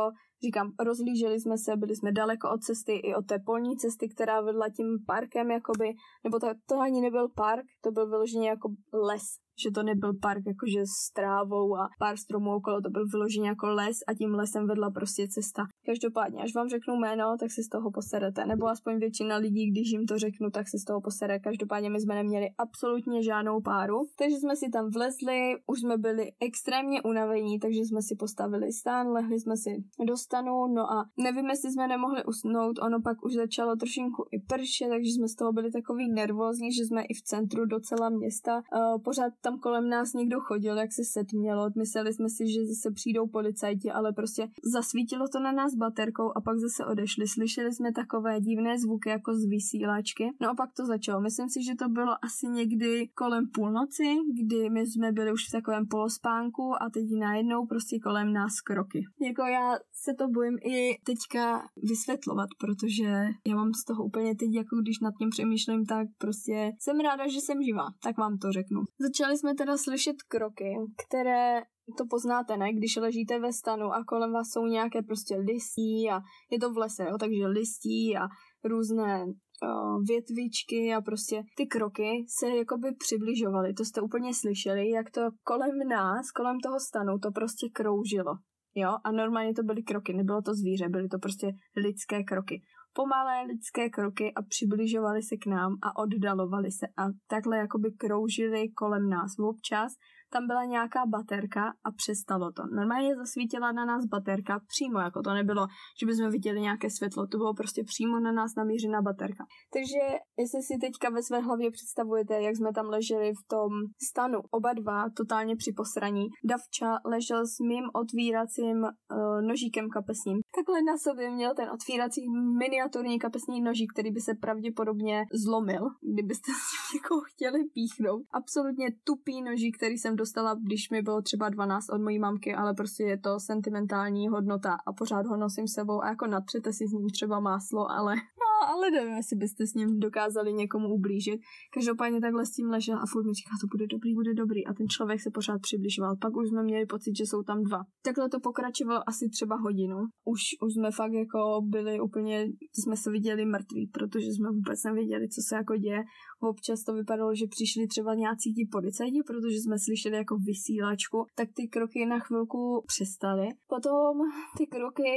říkám, 0.44 0.72
rozlíželi 0.80 1.40
jsme 1.40 1.58
se, 1.58 1.76
byli 1.76 1.96
jsme 1.96 2.12
daleko 2.12 2.50
od 2.50 2.62
cesty 2.62 2.92
i 2.92 3.14
od 3.14 3.26
té 3.26 3.38
polní 3.46 3.76
cesty, 3.76 4.08
která 4.08 4.40
vedla 4.40 4.68
tím 4.68 4.86
parkem, 5.06 5.50
jakoby, 5.50 5.92
nebo 6.24 6.38
to, 6.38 6.46
to 6.66 6.80
ani 6.80 7.00
nebyl 7.00 7.28
park, 7.28 7.64
to 7.80 7.90
byl 7.90 8.08
vyloženě 8.08 8.48
jako 8.48 8.68
les, 8.92 9.24
že 9.62 9.70
to 9.70 9.82
nebyl 9.82 10.12
park 10.22 10.42
jakože 10.46 10.82
s 10.86 11.12
trávou 11.12 11.76
a 11.76 11.88
pár 11.98 12.16
stromů 12.16 12.54
okolo, 12.54 12.80
to 12.80 12.90
byl 12.90 13.06
vyloženě 13.12 13.48
jako 13.48 13.66
les 13.66 13.96
a 14.08 14.14
tím 14.14 14.34
lesem 14.34 14.66
vedla 14.66 14.90
prostě 14.90 15.28
cesta. 15.28 15.62
Každopádně, 15.86 16.42
až 16.42 16.54
vám 16.54 16.68
řeknu 16.68 16.96
jméno, 16.96 17.36
tak 17.40 17.50
si 17.50 17.62
z 17.62 17.68
toho 17.68 17.90
poserete, 17.90 18.44
nebo 18.44 18.66
aspoň 18.66 18.98
většina 18.98 19.36
lidí, 19.36 19.70
když 19.70 19.90
jim 19.92 20.06
to 20.06 20.18
řeknu, 20.18 20.50
tak 20.50 20.68
si 20.68 20.78
z 20.78 20.84
toho 20.84 21.00
posere. 21.00 21.38
Každopádně 21.38 21.90
my 21.90 22.00
jsme 22.00 22.14
neměli 22.14 22.46
absolutně 22.58 23.22
žádnou 23.22 23.60
páru, 23.60 23.98
takže 24.18 24.36
jsme 24.36 24.56
si 24.56 24.70
tam 24.70 24.90
vlezli, 24.90 25.56
už 25.66 25.80
jsme 25.80 25.96
byli 25.98 26.32
extrémně 26.40 27.02
unavení, 27.02 27.58
takže 27.58 27.80
jsme 27.80 28.02
si 28.02 28.14
postavili 28.18 28.72
stán, 28.72 29.08
lehli 29.08 29.40
jsme 29.40 29.56
si 29.56 29.70
do 30.06 30.16
stanu, 30.16 30.66
no 30.66 30.82
a 30.92 31.04
nevím, 31.18 31.50
jestli 31.50 31.72
jsme 31.72 31.88
nemohli 31.88 32.24
usnout, 32.24 32.78
ono 32.82 33.00
pak 33.02 33.24
už 33.24 33.34
začalo 33.34 33.76
trošinku 33.76 34.24
i 34.32 34.38
prše, 34.40 34.84
takže 34.88 35.10
jsme 35.10 35.28
z 35.28 35.34
toho 35.34 35.52
byli 35.52 35.70
takový 35.70 36.12
nervózní, 36.12 36.72
že 36.72 36.84
jsme 36.84 37.02
i 37.02 37.14
v 37.14 37.22
centru 37.22 37.66
docela 37.66 38.08
města. 38.08 38.54
Uh, 38.56 39.02
pořád 39.02 39.32
tam 39.42 39.58
kolem 39.58 39.88
nás 39.88 40.12
někdo 40.12 40.40
chodil, 40.40 40.76
jak 40.76 40.92
se 40.92 41.04
setmělo, 41.04 41.70
mysleli 41.78 42.12
jsme 42.12 42.28
si, 42.28 42.52
že 42.52 42.66
zase 42.66 42.90
přijdou 42.90 43.26
policajti, 43.26 43.90
ale 43.90 44.12
prostě 44.12 44.48
zasvítilo 44.74 45.28
to 45.28 45.40
na 45.40 45.52
nás 45.52 45.74
baterkou 45.74 46.32
a 46.36 46.40
pak 46.40 46.58
zase 46.58 46.86
odešli. 46.86 47.28
Slyšeli 47.28 47.72
jsme 47.74 47.92
takové 47.92 48.40
divné 48.40 48.78
zvuky 48.78 49.08
jako 49.08 49.34
z 49.34 49.44
vysílačky. 49.44 50.30
No 50.40 50.50
a 50.50 50.54
pak 50.54 50.70
to 50.76 50.86
začalo. 50.86 51.20
Myslím 51.20 51.48
si, 51.48 51.62
že 51.62 51.74
to 51.74 51.88
bylo 51.88 52.24
asi 52.24 52.46
někdy 52.46 53.08
kolem 53.08 53.44
půlnoci, 53.54 54.04
kdy 54.42 54.70
my 54.70 54.86
jsme 54.86 55.12
byli 55.12 55.32
už 55.32 55.48
v 55.48 55.52
takovém 55.52 55.86
polospánku 55.86 56.82
a 56.82 56.90
teď 56.90 57.04
najednou 57.18 57.66
prostě 57.66 57.98
kolem 57.98 58.32
nás 58.32 58.60
kroky. 58.60 59.04
Jako 59.20 59.42
já 59.42 59.78
se 59.92 60.14
to 60.14 60.28
bojím 60.28 60.58
i 60.64 60.98
teďka 61.04 61.62
vysvětlovat, 61.90 62.48
protože 62.60 63.10
já 63.46 63.56
mám 63.56 63.72
z 63.74 63.84
toho 63.84 64.04
úplně 64.04 64.34
teď, 64.34 64.50
jako 64.52 64.76
když 64.82 65.00
nad 65.00 65.14
tím 65.18 65.30
přemýšlím, 65.30 65.86
tak 65.86 66.08
prostě 66.18 66.72
jsem 66.78 67.00
ráda, 67.00 67.28
že 67.28 67.40
jsem 67.40 67.62
živá, 67.62 67.86
tak 68.02 68.18
vám 68.18 68.38
to 68.38 68.52
řeknu. 68.52 68.80
Začali 68.98 69.29
jsme 69.36 69.54
teda 69.54 69.76
slyšet 69.76 70.16
kroky, 70.28 70.76
které 71.06 71.62
to 71.98 72.04
poznáte, 72.10 72.56
ne? 72.56 72.72
Když 72.72 72.96
ležíte 72.96 73.38
ve 73.40 73.52
stanu 73.52 73.92
a 73.92 74.04
kolem 74.04 74.32
vás 74.32 74.48
jsou 74.50 74.66
nějaké 74.66 75.02
prostě 75.02 75.36
listí 75.36 76.10
a 76.10 76.20
je 76.50 76.58
to 76.58 76.72
v 76.72 76.78
lese, 76.78 77.04
jo? 77.04 77.18
takže 77.18 77.46
listí 77.46 78.16
a 78.16 78.28
různé 78.64 79.24
uh, 79.24 80.04
větvičky 80.08 80.94
a 80.94 81.00
prostě 81.00 81.42
ty 81.56 81.66
kroky 81.66 82.24
se 82.38 82.48
jakoby 82.48 82.88
přibližovaly. 82.98 83.74
To 83.74 83.84
jste 83.84 84.00
úplně 84.00 84.34
slyšeli, 84.34 84.90
jak 84.90 85.10
to 85.10 85.20
kolem 85.42 85.78
nás, 85.88 86.30
kolem 86.30 86.60
toho 86.60 86.80
stanu, 86.80 87.18
to 87.18 87.30
prostě 87.30 87.68
kroužilo. 87.72 88.32
Jo, 88.74 88.90
a 89.04 89.12
normálně 89.12 89.54
to 89.54 89.62
byly 89.62 89.82
kroky, 89.82 90.12
nebylo 90.12 90.42
to 90.42 90.54
zvíře, 90.54 90.88
byly 90.88 91.08
to 91.08 91.18
prostě 91.18 91.52
lidské 91.76 92.22
kroky. 92.22 92.62
Pomalé 92.92 93.42
lidské 93.46 93.90
kroky 93.90 94.32
a 94.34 94.42
přibližovali 94.42 95.22
se 95.22 95.36
k 95.36 95.46
nám 95.46 95.72
a 95.82 95.98
oddalovali 95.98 96.70
se 96.70 96.86
a 96.96 97.02
takhle 97.26 97.56
jakoby 97.56 97.90
kroužili 97.92 98.68
kolem 98.68 99.08
nás. 99.08 99.38
Občas 99.38 99.92
tam 100.32 100.46
byla 100.46 100.64
nějaká 100.64 101.06
baterka 101.06 101.72
a 101.84 101.90
přestalo 101.90 102.52
to. 102.52 102.62
Normálně 102.74 103.16
zasvítila 103.16 103.72
na 103.72 103.84
nás 103.84 104.04
baterka 104.04 104.60
přímo, 104.72 104.98
jako 104.98 105.22
to 105.22 105.30
nebylo, 105.34 105.66
že 106.00 106.06
bychom 106.06 106.30
viděli 106.30 106.60
nějaké 106.60 106.90
světlo, 106.90 107.26
to 107.26 107.38
bylo 107.38 107.54
prostě 107.54 107.84
přímo 107.84 108.20
na 108.20 108.32
nás 108.32 108.54
namířená 108.56 109.02
baterka. 109.02 109.44
Takže 109.72 110.02
jestli 110.38 110.62
si 110.62 110.74
teďka 110.80 111.10
ve 111.10 111.22
své 111.22 111.40
hlavě 111.40 111.70
představujete, 111.70 112.42
jak 112.42 112.56
jsme 112.56 112.72
tam 112.72 112.86
leželi 112.86 113.32
v 113.32 113.42
tom 113.48 113.70
stanu, 114.10 114.38
oba 114.50 114.72
dva 114.72 115.10
totálně 115.16 115.56
při 115.56 115.72
posraní, 115.76 116.24
Davča 116.44 116.98
ležel 117.04 117.46
s 117.46 117.58
mým 117.68 117.84
otvíracím 117.94 118.78
uh, 118.82 119.42
nožíkem 119.42 119.88
kapesním. 119.88 120.38
Takhle 120.56 120.82
na 120.82 120.96
sobě 120.98 121.30
měl 121.30 121.54
ten 121.54 121.70
otvírací 121.70 122.20
miniaturní 122.58 123.18
kapesní 123.18 123.60
nožík, 123.60 123.92
který 123.92 124.10
by 124.10 124.20
se 124.20 124.34
pravděpodobně 124.34 125.24
zlomil, 125.44 125.82
kdybyste 126.14 126.52
si 126.52 126.96
někoho 126.96 127.20
chtěli 127.20 127.58
píchnout. 127.74 128.22
Absolutně 128.30 128.86
tupý 129.04 129.42
nožík, 129.42 129.76
který 129.76 129.98
jsem 129.98 130.16
dostala, 130.22 130.50
když 130.66 130.90
mi 130.90 131.02
bylo 131.02 131.22
třeba 131.22 131.48
12 131.48 131.88
od 131.94 132.00
mojí 132.06 132.18
mamky, 132.18 132.54
ale 132.54 132.74
prostě 132.74 133.02
je 133.02 133.18
to 133.18 133.40
sentimentální 133.40 134.28
hodnota 134.28 134.72
a 134.86 134.92
pořád 134.92 135.26
ho 135.26 135.36
nosím 135.36 135.68
sebou 135.68 136.02
a 136.02 136.08
jako 136.08 136.26
natřete 136.26 136.72
si 136.72 136.84
s 136.88 136.92
ním 136.92 137.08
třeba 137.16 137.40
máslo, 137.40 137.90
ale 137.90 138.14
no, 138.42 138.50
ale 138.72 138.90
nevím, 138.90 139.16
jestli 139.16 139.36
byste 139.36 139.66
s 139.66 139.74
ním 139.74 140.00
dokázali 140.00 140.52
někomu 140.52 140.88
ublížit. 140.88 141.40
Každopádně 141.74 142.20
takhle 142.20 142.46
s 142.46 142.50
tím 142.50 142.68
ležel 142.70 142.98
a 142.98 143.06
furt 143.12 143.26
mi 143.26 143.34
říká, 143.34 143.50
to 143.60 143.66
bude 143.72 143.86
dobrý, 143.86 144.14
bude 144.14 144.34
dobrý. 144.34 144.66
A 144.66 144.74
ten 144.74 144.88
člověk 144.88 145.20
se 145.20 145.30
pořád 145.30 145.58
přibližoval. 145.60 146.16
Pak 146.16 146.36
už 146.36 146.48
jsme 146.48 146.62
měli 146.62 146.86
pocit, 146.86 147.16
že 147.16 147.24
jsou 147.26 147.42
tam 147.42 147.62
dva. 147.62 147.80
Takhle 148.04 148.28
to 148.28 148.40
pokračovalo 148.40 149.08
asi 149.08 149.24
třeba 149.34 149.56
hodinu. 149.56 149.98
Už, 150.32 150.40
už 150.64 150.70
jsme 150.74 150.90
fakt 150.90 151.12
jako 151.12 151.40
byli 151.64 152.00
úplně, 152.00 152.36
jsme 152.80 152.96
se 152.96 153.10
viděli 153.10 153.44
mrtví, 153.44 153.90
protože 153.96 154.26
jsme 154.26 154.48
vůbec 154.50 154.78
nevěděli, 154.84 155.28
co 155.28 155.40
se 155.48 155.56
jako 155.56 155.76
děje. 155.76 156.02
Občas 156.42 156.84
to 156.84 156.92
vypadalo, 156.94 157.34
že 157.34 157.46
přišli 157.46 157.86
třeba 157.86 158.14
nějací 158.14 158.54
ti 158.54 158.68
policajti, 158.72 159.20
protože 159.26 159.56
jsme 159.60 159.76
slyšeli 159.78 160.16
jako 160.16 160.36
vysílačku, 160.36 161.18
tak 161.34 161.48
ty 161.56 161.68
kroky 161.68 162.06
na 162.06 162.18
chvilku 162.18 162.84
přestaly. 162.86 163.48
Potom 163.66 164.14
ty 164.58 164.66
kroky 164.66 165.12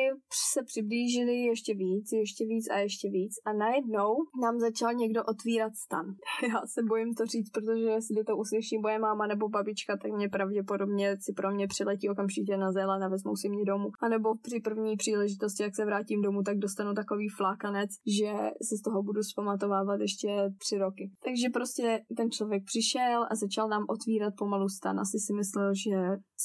se 0.54 0.64
přiblížily 0.64 1.36
ještě 1.52 1.74
víc, 1.74 2.12
ještě 2.12 2.46
víc 2.46 2.66
a 2.70 2.78
ještě 2.78 3.10
víc 3.10 3.34
a 3.46 3.54
najednou 3.54 4.10
nám 4.44 4.60
začal 4.60 4.94
někdo 4.94 5.24
otvírat 5.24 5.76
stan. 5.76 6.06
Já 6.50 6.62
se 6.66 6.84
bojím 6.84 7.14
to 7.14 7.26
říct, 7.26 7.50
protože 7.50 7.90
jestli 7.98 8.24
to 8.24 8.38
uslyší 8.38 8.78
moje 8.78 9.00
máma 9.00 9.28
nebo 9.28 9.50
babička, 9.50 9.98
tak 9.98 10.12
mě 10.12 10.30
pravděpodobně 10.30 11.16
si 11.20 11.34
pro 11.34 11.52
mě 11.52 11.68
přiletí 11.68 12.10
okamžitě 12.10 12.58
na 12.58 12.72
zéla 12.72 12.96
a 13.06 13.08
vezmou 13.08 13.36
si 13.36 13.50
mě 13.50 13.66
domů. 13.66 13.90
A 14.00 14.10
nebo 14.10 14.36
při 14.36 14.60
první 14.60 14.98
příležitosti, 14.98 15.64
jak 15.64 15.76
se 15.76 15.86
vrátím 15.86 16.22
domů, 16.22 16.44
tak 16.44 16.58
dostanu 16.58 16.94
takový 16.94 17.30
flákanec, 17.30 17.90
že 18.20 18.32
se 18.68 18.78
z 18.78 18.82
toho 18.82 19.04
budu 19.04 19.24
zpamatovávat 19.24 20.00
ještě 20.02 20.28
tři 20.58 20.78
roky. 20.78 21.13
Takže 21.26 21.50
prostě 21.54 22.00
ten 22.18 22.32
člověk 22.32 22.64
přišel 22.66 23.24
a 23.32 23.36
začal 23.36 23.70
nám 23.70 23.86
otvírat 23.90 24.34
pomalu 24.38 24.70
stan. 24.70 25.00
Asi 25.00 25.18
si 25.20 25.34
myslel, 25.34 25.72
že 25.76 25.98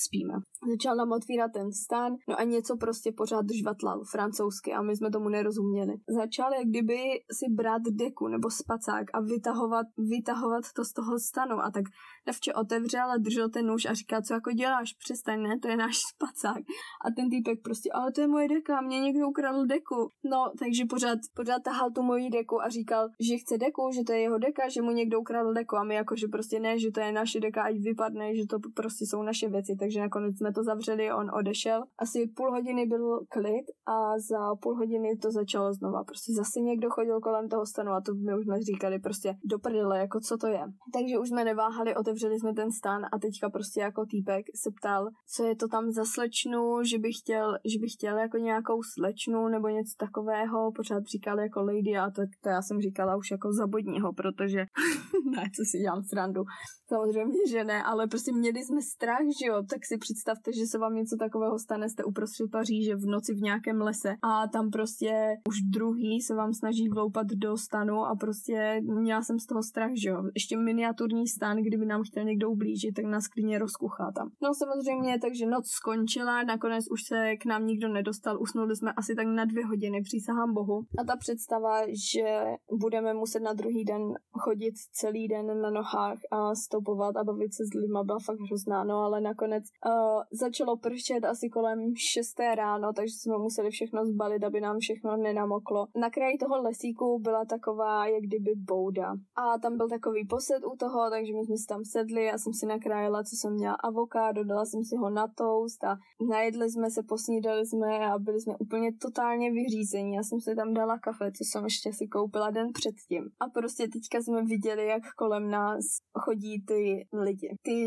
spíme. 0.07 0.35
Začal 0.71 0.97
nám 0.97 1.13
otvírat 1.13 1.51
ten 1.53 1.73
stan, 1.73 2.13
no 2.29 2.41
a 2.41 2.43
něco 2.45 2.77
prostě 2.77 3.13
pořád 3.17 3.47
žvatlal 3.61 4.03
francouzsky 4.11 4.73
a 4.73 4.83
my 4.83 4.97
jsme 4.97 5.11
tomu 5.11 5.29
nerozuměli. 5.29 5.95
Začal 6.21 6.53
jak 6.55 6.67
kdyby 6.67 6.99
si 7.39 7.47
brát 7.51 7.83
deku 7.91 8.29
nebo 8.29 8.51
spacák 8.51 9.05
a 9.15 9.21
vytahovat, 9.21 9.87
vytahovat 9.99 10.65
to 10.77 10.85
z 10.85 10.93
toho 10.93 11.19
stanu 11.19 11.57
a 11.59 11.71
tak 11.71 11.85
Davče 12.27 12.55
otevřel 12.55 13.11
a 13.11 13.17
držel 13.17 13.49
ten 13.49 13.67
nůž 13.67 13.85
a 13.85 13.95
říká, 13.95 14.23
co 14.23 14.35
jako 14.35 14.53
děláš, 14.53 14.93
přestaň, 15.05 15.43
ne, 15.43 15.59
to 15.59 15.69
je 15.69 15.77
náš 15.77 15.97
spacák. 15.97 16.63
A 17.05 17.11
ten 17.17 17.31
týpek 17.31 17.63
prostě, 17.63 17.91
ale 17.93 18.13
to 18.13 18.21
je 18.21 18.29
moje 18.29 18.49
deka, 18.49 18.81
mě 18.81 19.01
někdo 19.01 19.29
ukradl 19.29 19.67
deku. 19.67 20.11
No, 20.25 20.53
takže 20.59 20.85
pořád, 20.91 21.19
pořád 21.35 21.63
tahal 21.63 21.91
tu 21.91 22.03
moji 22.03 22.31
deku 22.31 22.63
a 22.63 22.69
říkal, 22.69 23.09
že 23.21 23.37
chce 23.37 23.59
deku, 23.59 23.91
že 23.95 24.05
to 24.05 24.13
je 24.13 24.21
jeho 24.21 24.39
deka, 24.39 24.69
že 24.69 24.83
mu 24.83 24.91
někdo 24.91 25.21
ukradl 25.21 25.53
deku 25.53 25.77
a 25.77 25.85
my 25.85 25.95
jako, 25.95 26.17
že 26.17 26.27
prostě 26.29 26.61
ne, 26.61 26.79
že 26.79 26.91
to 26.91 27.01
je 27.01 27.13
naše 27.13 27.41
deka, 27.41 27.63
ať 27.63 27.75
vypadne, 27.75 28.37
že 28.37 28.47
to 28.47 28.57
prostě 28.75 29.05
jsou 29.07 29.23
naše 29.23 29.49
věci, 29.49 29.73
takže 29.89 30.01
nakonec 30.01 30.39
jsme 30.39 30.53
to 30.53 30.63
zavřeli, 30.63 31.13
on 31.13 31.27
odešel. 31.41 31.81
Asi 31.99 32.19
půl 32.37 32.51
hodiny 32.51 32.87
byl 32.87 33.21
klid 33.29 33.67
a 33.95 33.97
za 34.31 34.41
půl 34.63 34.75
hodiny 34.77 35.17
to 35.23 35.31
začalo 35.31 35.75
znova. 35.75 36.05
Prostě 36.05 36.33
zase 36.33 36.61
někdo 36.61 36.89
chodil 36.91 37.21
kolem 37.21 37.49
toho 37.49 37.67
stanu 37.67 37.91
a 37.93 38.01
to 38.01 38.15
my 38.15 38.39
už 38.39 38.45
jsme 38.45 38.57
říkali 38.63 38.99
prostě 38.99 39.35
do 39.51 39.59
prdele, 39.59 39.99
jako 39.99 40.21
co 40.21 40.37
to 40.37 40.47
je. 40.47 40.63
Takže 40.95 41.19
už 41.19 41.29
jsme 41.29 41.45
neváhali, 41.45 41.97
otevřeli 41.97 42.39
jsme 42.39 42.53
ten 42.55 42.71
stan 42.73 43.03
a 43.13 43.19
teďka 43.19 43.51
prostě 43.51 43.81
jako 43.81 44.07
týpek 44.11 44.43
se 44.63 44.71
ptal, 44.79 45.09
co 45.35 45.45
je 45.45 45.57
to 45.57 45.69
tam 45.69 45.91
za 45.91 46.05
slečnu, 46.15 46.63
že 46.91 46.99
bych 46.99 47.17
chtěl, 47.23 47.47
že 47.73 47.79
bych 47.83 47.93
chtěl 47.97 48.19
jako 48.19 48.37
nějakou 48.37 48.79
slečnu 48.95 49.49
nebo 49.49 49.69
něco 49.69 49.95
takového, 49.99 50.73
pořád 50.77 51.03
říkal 51.15 51.41
jako 51.41 51.61
lady 51.63 51.93
a 52.03 52.11
to, 52.11 52.23
to 52.43 52.49
já 52.49 52.63
jsem 52.63 52.81
říkala 52.81 53.17
už 53.17 53.31
jako 53.31 53.53
zabodního, 53.53 54.13
protože 54.13 54.59
ne, 55.35 55.43
co 55.57 55.63
si 55.71 55.79
dělám 55.79 56.03
srandu. 56.03 56.43
Samozřejmě, 56.89 57.41
že 57.51 57.65
ne, 57.65 57.83
ale 57.85 58.07
prostě 58.07 58.33
měli 58.33 58.65
jsme 58.65 58.81
strach, 58.83 59.27
že 59.41 59.47
jo, 59.47 59.63
si 59.87 59.99
představte, 59.99 60.53
že 60.53 60.67
se 60.67 60.79
vám 60.79 60.95
něco 60.95 61.17
takového 61.17 61.59
stane, 61.59 61.89
jste 61.89 62.05
uprostřed 62.05 62.51
Paříže 62.53 62.97
v 62.97 63.07
noci 63.07 63.35
v 63.35 63.43
nějakém 63.43 63.81
lese 63.81 64.15
a 64.23 64.49
tam 64.49 64.71
prostě 64.71 65.37
už 65.49 65.57
druhý 65.73 66.21
se 66.21 66.35
vám 66.35 66.53
snaží 66.53 66.89
vloupat 66.89 67.27
do 67.27 67.57
stanu 67.57 68.05
a 68.05 68.17
prostě 68.21 68.81
měla 68.83 69.23
jsem 69.23 69.39
z 69.39 69.47
toho 69.47 69.63
strach, 69.63 69.91
že 70.03 70.09
jo. 70.09 70.23
Ještě 70.35 70.57
miniaturní 70.57 71.29
stan, 71.29 71.57
kdyby 71.57 71.87
nám 71.87 72.03
chtěl 72.03 72.25
někdo 72.25 72.51
ublížit, 72.51 72.95
tak 72.95 73.05
nás 73.05 73.29
klidně 73.29 73.59
rozkuchá 73.59 74.13
tam. 74.17 74.29
No 74.43 74.51
samozřejmě, 74.55 75.19
takže 75.19 75.47
noc 75.47 75.67
skončila, 75.67 76.43
nakonec 76.43 76.85
už 76.91 77.03
se 77.03 77.37
k 77.37 77.45
nám 77.45 77.67
nikdo 77.67 77.89
nedostal, 77.89 78.43
usnuli 78.43 78.77
jsme 78.77 78.93
asi 78.93 79.15
tak 79.15 79.27
na 79.27 79.45
dvě 79.45 79.67
hodiny, 79.67 80.03
přísahám 80.03 80.55
bohu. 80.55 80.83
A 80.99 81.05
ta 81.05 81.17
představa, 81.17 81.81
že 82.13 82.45
budeme 82.81 83.15
muset 83.15 83.41
na 83.41 83.53
druhý 83.53 83.85
den 83.85 84.03
chodit 84.41 84.75
celý 84.93 85.29
den 85.29 85.47
na 85.63 85.71
nohách 85.71 86.19
a 86.31 86.55
stopovat 86.55 87.17
a 87.17 87.25
bavit 87.25 87.55
se 87.55 87.65
s 87.65 87.75
lidma 87.81 88.05
byla 88.05 88.19
fakt 88.27 88.41
hrozná, 88.41 88.85
no 88.85 88.95
ale 88.95 89.21
nakonec 89.21 89.58
uh, 89.87 90.23
začalo 90.33 90.77
pršet 90.77 91.25
asi 91.25 91.49
kolem 91.49 91.79
6 91.97 92.41
ráno, 92.55 92.93
takže 92.93 93.15
jsme 93.15 93.39
museli 93.39 93.71
všechno 93.71 94.07
zbalit, 94.07 94.45
aby 94.45 94.61
nám 94.61 94.79
všechno 94.79 95.17
nenamoklo. 95.17 95.87
Na 95.97 96.11
kraji 96.11 96.39
toho 96.39 96.63
lesíku 96.63 97.19
byla 97.19 97.45
taková 97.45 98.07
jak 98.07 98.23
kdyby 98.23 98.51
bouda. 98.57 99.13
A 99.37 99.59
tam 99.59 99.77
byl 99.77 99.89
takový 99.89 100.27
posed 100.27 100.65
u 100.65 100.77
toho, 100.77 101.11
takže 101.11 101.33
my 101.33 101.45
jsme 101.45 101.57
si 101.57 101.67
tam 101.67 101.85
sedli, 101.85 102.25
já 102.25 102.39
jsem 102.39 102.53
si 102.53 102.67
nakrájela, 102.67 103.23
co 103.23 103.37
jsem 103.37 103.53
měla 103.53 103.75
avokádo, 103.75 104.45
dala 104.45 104.65
jsem 104.65 104.85
si 104.85 104.97
ho 104.97 105.11
na 105.11 105.27
toast 105.37 105.85
a 105.85 105.97
najedli 106.31 106.71
jsme 106.71 106.91
se, 106.91 107.03
posnídali 107.09 107.67
jsme 107.67 108.07
a 108.07 108.19
byli 108.19 108.41
jsme 108.41 108.55
úplně 108.59 108.91
totálně 109.01 109.53
vyřízení. 109.53 110.15
Já 110.15 110.23
jsem 110.23 110.41
si 110.41 110.55
tam 110.55 110.75
dala 110.75 110.99
kafe, 110.99 111.33
co 111.33 111.45
jsem 111.45 111.65
ještě 111.65 111.93
si 111.93 112.07
koupila 112.07 112.51
den 112.51 112.69
předtím. 112.73 113.25
A 113.41 113.49
prostě 113.49 113.89
teďka 113.93 114.23
jsme 114.23 114.43
viděli, 114.43 114.87
jak 114.87 115.03
kolem 115.17 115.51
nás 115.51 115.85
chodí 116.19 116.65
ty 116.65 117.07
lidi. 117.13 117.57
Ty 117.63 117.79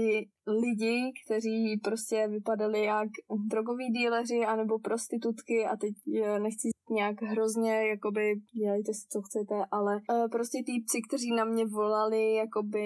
lidi, 0.48 1.12
kteří 1.26 1.61
prostě 1.84 2.28
vypadali 2.28 2.84
jak 2.84 3.10
drogoví 3.48 3.88
díleři 3.88 4.40
anebo 4.48 4.80
prostitutky 4.80 5.66
a 5.66 5.78
teď 5.78 5.94
eh, 6.24 6.40
nechci 6.40 6.70
nějak 6.92 7.22
hrozně, 7.22 7.88
jakoby 7.88 8.36
dělejte 8.64 8.94
si, 8.94 9.08
co 9.10 9.22
chcete, 9.22 9.56
ale 9.72 9.94
uh, 9.96 10.30
prostě 10.32 10.58
týpci, 10.66 11.02
kteří 11.08 11.32
na 11.32 11.46
mě 11.46 11.66
volali, 11.66 12.34
jakoby 12.34 12.86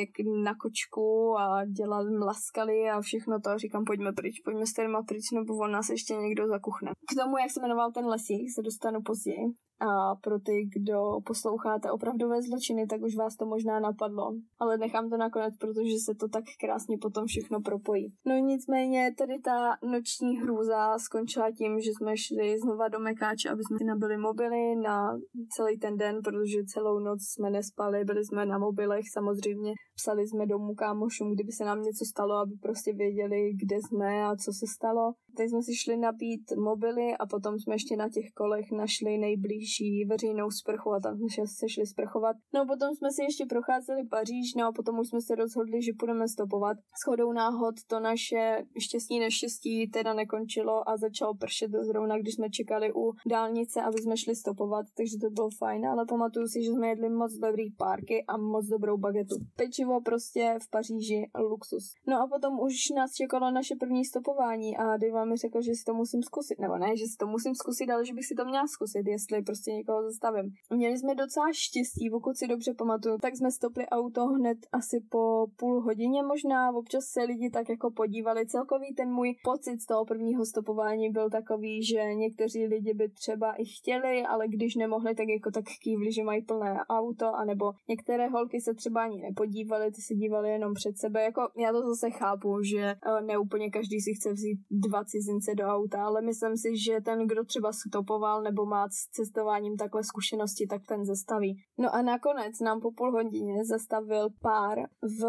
jak 0.00 0.08
na 0.44 0.54
kočku 0.62 1.38
a 1.38 1.64
dělali, 1.64 2.18
mlaskali 2.18 2.90
a 2.90 3.00
všechno 3.00 3.40
to 3.40 3.50
a 3.50 3.58
říkám, 3.58 3.84
pojďme 3.84 4.12
pryč, 4.12 4.40
pojďme 4.44 4.66
s 4.66 4.72
těma 4.72 5.02
pryč, 5.02 5.30
nebo 5.34 5.56
on 5.56 5.70
nás 5.70 5.88
ještě 5.88 6.14
někdo 6.14 6.48
zakuchne. 6.48 6.90
K 7.10 7.22
tomu, 7.22 7.38
jak 7.38 7.50
se 7.50 7.60
jmenoval 7.60 7.92
ten 7.92 8.06
lesík, 8.06 8.50
se 8.54 8.62
dostanu 8.62 8.98
později. 9.02 9.44
A 9.80 10.14
pro 10.14 10.38
ty, 10.38 10.68
kdo 10.76 11.00
posloucháte 11.26 11.90
opravdové 11.90 12.42
zločiny, 12.42 12.86
tak 12.86 13.00
už 13.02 13.16
vás 13.16 13.36
to 13.36 13.46
možná 13.46 13.80
napadlo. 13.80 14.32
Ale 14.58 14.78
nechám 14.78 15.10
to 15.10 15.16
nakonec, 15.16 15.56
protože 15.56 15.96
se 16.04 16.14
to 16.14 16.28
tak 16.28 16.44
krásně 16.60 16.96
potom 17.00 17.26
všechno 17.26 17.60
propojí. 17.60 18.12
No 18.26 18.34
nicméně 18.34 19.14
tady 19.18 19.38
ta 19.38 19.76
noční 19.82 20.36
hrůza 20.36 20.98
skončila 20.98 21.50
tím, 21.50 21.80
že 21.80 21.90
jsme 21.90 22.16
šli 22.16 22.58
znova 22.58 22.88
do 22.88 22.98
Mekáče, 22.98 23.48
aby 23.50 23.62
jsme 23.64 23.78
si 23.78 23.84
nabili 23.84 24.16
mobily 24.16 24.76
na 24.76 25.18
celý 25.56 25.78
ten 25.78 25.96
den, 25.96 26.16
protože 26.24 26.64
celou 26.74 26.98
noc 26.98 27.20
jsme 27.22 27.50
nespali, 27.50 28.04
byli 28.04 28.24
jsme 28.24 28.46
na 28.46 28.58
mobilech 28.58 29.04
samozřejmě. 29.12 29.72
Psali 29.96 30.28
jsme 30.28 30.46
domů 30.46 30.74
kámošům, 30.74 31.34
kdyby 31.34 31.52
se 31.52 31.64
nám 31.64 31.82
něco 31.82 32.04
stalo, 32.04 32.34
aby 32.34 32.54
prostě 32.62 32.92
věděli, 32.92 33.52
kde 33.62 33.76
jsme 33.76 34.24
a 34.24 34.36
co 34.36 34.52
se 34.52 34.66
stalo. 34.76 35.12
Teď 35.36 35.50
jsme 35.50 35.62
si 35.62 35.74
šli 35.74 35.96
napít 35.96 36.44
mobily 36.56 37.16
a 37.20 37.26
potom 37.26 37.58
jsme 37.58 37.74
ještě 37.74 37.96
na 37.96 38.08
těch 38.08 38.28
kolech 38.34 38.66
našli 38.72 39.18
nejblížší 39.18 40.04
veřejnou 40.04 40.50
sprchu 40.50 40.92
a 40.92 41.00
tam 41.00 41.18
jsme 41.18 41.46
se 41.46 41.68
šli 41.68 41.86
sprchovat. 41.86 42.36
No 42.54 42.60
a 42.60 42.66
potom 42.66 42.94
jsme 42.94 43.08
si 43.12 43.22
ještě 43.22 43.44
procházeli 43.46 44.02
Paříž, 44.10 44.54
no 44.56 44.66
a 44.66 44.72
potom 44.72 44.98
už 44.98 45.08
jsme 45.08 45.20
se 45.20 45.34
rozhodli, 45.34 45.82
že 45.82 45.92
půjdeme 45.98 46.28
stopovat. 46.28 46.76
S 47.00 47.02
chodou 47.04 47.32
náhod 47.32 47.74
to 47.86 48.00
naše 48.00 48.42
štěstí 48.78 49.18
neštěstí 49.18 49.90
teda 49.90 50.14
nekončilo 50.14 50.88
a 50.88 50.96
začalo 50.96 51.34
pršet 51.34 51.70
zrovna, 51.88 52.18
když 52.18 52.34
jsme 52.34 52.50
čekali 52.50 52.92
u 52.92 53.12
dálnice, 53.30 53.82
aby 53.82 53.98
jsme 53.98 54.16
šli 54.16 54.36
stopovat, 54.36 54.86
takže 54.96 55.16
to 55.22 55.30
bylo 55.30 55.48
fajn, 55.58 55.86
ale 55.86 56.04
pamatuju 56.08 56.46
si, 56.46 56.62
že 56.64 56.70
jsme 56.70 56.88
jedli 56.88 57.08
moc 57.08 57.32
dobrý 57.32 57.70
párky 57.70 58.24
a 58.28 58.36
moc 58.36 58.66
dobrou 58.66 58.96
bagetu. 58.96 59.36
Pečivo 59.86 60.00
prostě 60.00 60.58
v 60.62 60.70
Paříži 60.70 61.30
luxus. 61.38 61.94
No 62.06 62.16
a 62.22 62.26
potom 62.26 62.60
už 62.60 62.74
nás 62.96 63.12
čekalo 63.12 63.50
naše 63.50 63.74
první 63.80 64.04
stopování 64.04 64.76
a 64.76 64.96
Diva 64.96 65.24
mi 65.24 65.36
řekl, 65.36 65.62
že 65.62 65.74
si 65.74 65.84
to 65.84 65.94
musím 65.94 66.22
zkusit, 66.22 66.58
nebo 66.58 66.78
ne, 66.78 66.96
že 66.96 67.04
si 67.06 67.16
to 67.16 67.26
musím 67.26 67.54
zkusit, 67.54 67.90
ale 67.90 68.06
že 68.06 68.14
bych 68.14 68.26
si 68.26 68.34
to 68.34 68.44
měla 68.44 68.66
zkusit, 68.66 69.06
jestli 69.06 69.42
prostě 69.42 69.70
někoho 69.72 70.02
zastavím. 70.02 70.46
Měli 70.70 70.98
jsme 70.98 71.14
docela 71.14 71.46
štěstí, 71.52 72.10
pokud 72.10 72.36
si 72.36 72.46
dobře 72.46 72.74
pamatuju, 72.74 73.18
tak 73.18 73.36
jsme 73.36 73.50
stopli 73.50 73.86
auto 73.86 74.26
hned 74.26 74.58
asi 74.72 74.96
po 75.10 75.46
půl 75.56 75.80
hodině 75.80 76.22
možná, 76.22 76.70
občas 76.70 77.04
se 77.04 77.22
lidi 77.22 77.50
tak 77.50 77.68
jako 77.68 77.90
podívali. 77.90 78.46
Celkový 78.46 78.94
ten 78.94 79.12
můj 79.12 79.34
pocit 79.44 79.80
z 79.80 79.86
toho 79.86 80.04
prvního 80.04 80.46
stopování 80.46 81.10
byl 81.10 81.30
takový, 81.30 81.84
že 81.84 82.14
někteří 82.14 82.66
lidi 82.66 82.94
by 82.94 83.08
třeba 83.08 83.52
i 83.52 83.64
chtěli, 83.64 84.22
ale 84.22 84.48
když 84.48 84.74
nemohli, 84.74 85.14
tak 85.14 85.28
jako 85.28 85.50
tak 85.50 85.64
kývli, 85.82 86.12
že 86.12 86.24
mají 86.24 86.42
plné 86.42 86.76
auto, 86.88 87.34
anebo 87.34 87.72
některé 87.88 88.28
holky 88.28 88.60
se 88.60 88.74
třeba 88.74 89.02
ani 89.02 89.20
nepodívaly, 89.22 89.75
ty 89.84 90.00
se 90.02 90.14
dívaly 90.14 90.50
jenom 90.50 90.74
před 90.74 90.98
sebe. 90.98 91.22
Jako 91.22 91.40
já 91.56 91.72
to 91.72 91.80
zase 91.88 92.10
chápu, 92.10 92.62
že 92.62 92.80
eh, 92.80 93.20
ne 93.22 93.38
úplně 93.38 93.70
každý 93.70 94.00
si 94.00 94.14
chce 94.14 94.32
vzít 94.32 94.58
dva 94.70 95.04
cizince 95.04 95.54
do 95.54 95.64
auta, 95.64 96.04
ale 96.04 96.22
myslím 96.22 96.56
si, 96.56 96.68
že 96.84 97.00
ten, 97.00 97.26
kdo 97.26 97.44
třeba 97.44 97.72
stopoval 97.72 98.42
nebo 98.42 98.66
má 98.66 98.88
s 98.88 99.10
cestováním 99.12 99.76
takhle 99.76 100.04
zkušenosti, 100.04 100.66
tak 100.66 100.82
ten 100.88 101.04
zastaví. 101.04 101.56
No 101.78 101.94
a 101.94 102.02
nakonec 102.02 102.60
nám 102.60 102.80
po 102.80 102.90
půl 102.92 103.12
hodině 103.12 103.64
zastavil 103.64 104.28
pár 104.42 104.78
v 105.02 105.22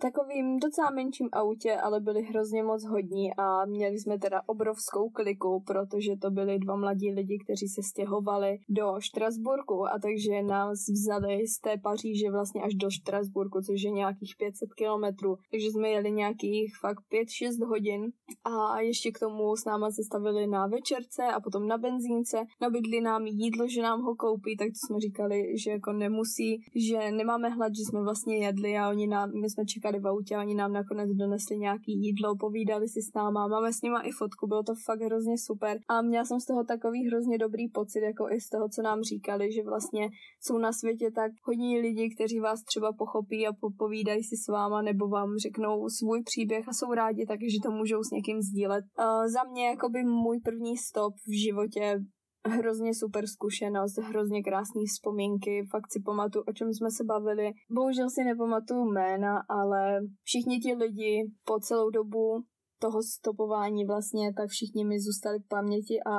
takovým 0.00 0.58
docela 0.58 0.90
menším 0.90 1.28
autě, 1.32 1.72
ale 1.74 2.00
byli 2.00 2.22
hrozně 2.22 2.62
moc 2.62 2.84
hodní 2.84 3.34
a 3.38 3.66
měli 3.66 3.98
jsme 3.98 4.18
teda 4.18 4.42
obrovskou 4.46 5.10
kliku, 5.10 5.62
protože 5.66 6.12
to 6.20 6.30
byli 6.30 6.58
dva 6.58 6.76
mladí 6.76 7.10
lidi, 7.10 7.38
kteří 7.44 7.68
se 7.68 7.82
stěhovali 7.82 8.58
do 8.68 8.94
Štrasburku 8.98 9.86
a 9.86 9.98
takže 10.02 10.42
nás 10.42 10.78
vzali 10.88 11.46
z 11.46 11.60
té 11.60 11.76
Paříže 11.82 12.30
vlastně 12.30 12.62
až 12.62 12.74
do 12.74 12.90
Štrasburku, 12.90 13.60
což 13.60 13.83
je 13.84 13.90
nějakých 13.90 14.34
500 14.38 14.74
kilometrů. 14.74 15.36
Takže 15.50 15.66
jsme 15.66 15.88
jeli 15.88 16.12
nějakých 16.12 16.72
fakt 16.80 17.02
5-6 17.12 17.66
hodin 17.68 18.02
a 18.44 18.80
ještě 18.80 19.10
k 19.10 19.18
tomu 19.18 19.56
s 19.56 19.64
náma 19.64 19.90
zastavili 19.90 20.46
na 20.46 20.66
večerce 20.66 21.22
a 21.34 21.40
potom 21.40 21.68
na 21.68 21.78
benzínce, 21.78 22.36
nabídli 22.60 23.00
nám 23.00 23.26
jídlo, 23.26 23.68
že 23.68 23.82
nám 23.82 24.00
ho 24.02 24.14
koupí, 24.14 24.56
tak 24.56 24.68
to 24.68 24.78
jsme 24.86 25.00
říkali, 25.00 25.58
že 25.64 25.70
jako 25.70 25.92
nemusí, 25.92 26.50
že 26.88 27.10
nemáme 27.10 27.48
hlad, 27.48 27.72
že 27.74 27.82
jsme 27.84 28.02
vlastně 28.02 28.36
jedli 28.46 28.78
a 28.78 28.88
oni 28.88 29.06
nám, 29.06 29.30
my 29.40 29.50
jsme 29.50 29.64
čekali 29.64 29.98
v 30.00 30.06
autě 30.06 30.36
a 30.36 30.40
oni 30.40 30.54
nám 30.54 30.72
nakonec 30.72 31.10
donesli 31.10 31.58
nějaký 31.58 31.92
jídlo, 31.92 32.36
povídali 32.36 32.88
si 32.88 33.02
s 33.02 33.14
náma, 33.14 33.48
máme 33.48 33.72
s 33.72 33.82
nima 33.82 34.00
i 34.00 34.10
fotku, 34.10 34.46
bylo 34.46 34.62
to 34.62 34.72
fakt 34.86 35.00
hrozně 35.00 35.38
super 35.38 35.78
a 35.88 36.02
měla 36.02 36.24
jsem 36.24 36.40
z 36.40 36.46
toho 36.46 36.64
takový 36.64 37.06
hrozně 37.08 37.38
dobrý 37.38 37.68
pocit, 37.68 38.00
jako 38.00 38.24
i 38.30 38.40
z 38.40 38.48
toho, 38.48 38.68
co 38.68 38.82
nám 38.82 39.02
říkali, 39.02 39.52
že 39.52 39.62
vlastně 39.62 40.08
jsou 40.40 40.58
na 40.58 40.72
světě 40.72 41.10
tak 41.14 41.32
hodní 41.42 41.80
lidi, 41.80 42.10
kteří 42.14 42.40
vás 42.40 42.62
třeba 42.62 42.92
pochopí 42.92 43.46
a 43.46 43.52
popovídají 43.78 44.22
si 44.24 44.36
s 44.36 44.48
váma 44.48 44.82
nebo 44.82 45.08
vám 45.08 45.30
řeknou 45.46 45.88
svůj 45.88 46.22
příběh 46.22 46.68
a 46.68 46.72
jsou 46.72 46.92
rádi 46.92 47.26
taky, 47.26 47.50
že 47.50 47.58
to 47.62 47.70
můžou 47.70 48.02
s 48.02 48.10
někým 48.10 48.42
sdílet. 48.42 48.84
Uh, 48.98 49.04
za 49.36 49.42
mě 49.50 49.66
jakoby 49.66 50.04
můj 50.04 50.40
první 50.40 50.76
stop 50.76 51.14
v 51.28 51.42
životě 51.44 52.00
hrozně 52.48 52.94
super 52.94 53.26
zkušenost, 53.26 53.98
hrozně 53.98 54.42
krásné 54.42 54.82
vzpomínky, 54.86 55.66
fakt 55.70 55.92
si 55.92 56.00
pamatuju, 56.04 56.44
o 56.48 56.52
čem 56.52 56.72
jsme 56.72 56.90
se 56.90 57.04
bavili. 57.04 57.52
Bohužel 57.70 58.10
si 58.10 58.24
nepamatuju 58.24 58.84
jména, 58.84 59.42
ale 59.48 60.00
všichni 60.22 60.58
ti 60.58 60.74
lidi 60.74 61.30
po 61.44 61.58
celou 61.60 61.90
dobu 61.90 62.44
toho 62.78 63.02
stopování 63.02 63.84
vlastně, 63.84 64.32
tak 64.36 64.48
všichni 64.48 64.84
mi 64.84 65.00
zůstali 65.00 65.38
v 65.38 65.48
paměti 65.48 65.96
a 66.06 66.14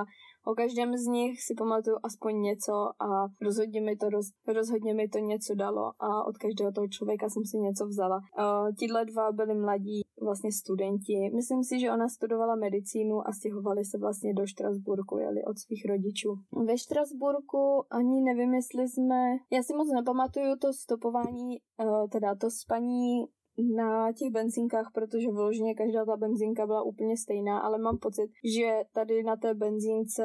O 0.47 0.53
každém 0.55 0.97
z 0.97 1.05
nich 1.07 1.41
si 1.41 1.53
pamatuju 1.57 1.97
aspoň 2.03 2.41
něco 2.41 2.73
a 2.99 3.27
rozhodně 3.41 3.81
mi 3.81 3.95
to, 3.95 4.09
roz, 4.09 4.25
rozhodně 4.47 4.93
mi 4.93 5.07
to 5.07 5.19
něco 5.19 5.55
dalo 5.55 5.91
a 5.99 6.23
od 6.27 6.37
každého 6.37 6.71
toho 6.71 6.87
člověka 6.87 7.29
jsem 7.29 7.45
si 7.45 7.57
něco 7.57 7.85
vzala. 7.87 8.17
Uh, 8.17 8.71
Tihle 8.79 9.05
dva 9.05 9.31
byli 9.31 9.55
mladí 9.55 10.01
vlastně 10.21 10.51
studenti. 10.51 11.17
Myslím 11.35 11.63
si, 11.63 11.79
že 11.79 11.91
ona 11.91 12.07
studovala 12.09 12.55
medicínu 12.55 13.27
a 13.27 13.31
stěhovali 13.31 13.85
se 13.85 13.97
vlastně 13.97 14.33
do 14.33 14.47
Štrasburku, 14.47 15.17
jeli 15.17 15.43
od 15.43 15.59
svých 15.59 15.85
rodičů. 15.85 16.35
Ve 16.65 16.77
Štrasburku 16.77 17.83
ani 17.91 18.21
nevím, 18.21 18.53
jestli 18.53 18.83
jsme... 18.89 19.19
Já 19.51 19.63
si 19.63 19.73
moc 19.73 19.87
nepamatuju 19.95 20.55
to 20.61 20.73
stopování, 20.73 21.57
uh, 21.83 22.07
teda 22.11 22.35
to 22.35 22.47
spaní 22.51 23.25
na 23.57 24.11
těch 24.11 24.31
benzínkách, 24.31 24.91
protože 24.93 25.31
vyloženě 25.31 25.75
každá 25.75 26.05
ta 26.05 26.17
benzínka 26.17 26.65
byla 26.65 26.81
úplně 26.83 27.17
stejná, 27.17 27.59
ale 27.59 27.77
mám 27.77 27.97
pocit, 27.97 28.29
že 28.57 28.81
tady 28.93 29.23
na 29.23 29.35
té 29.35 29.53
benzínce 29.53 30.23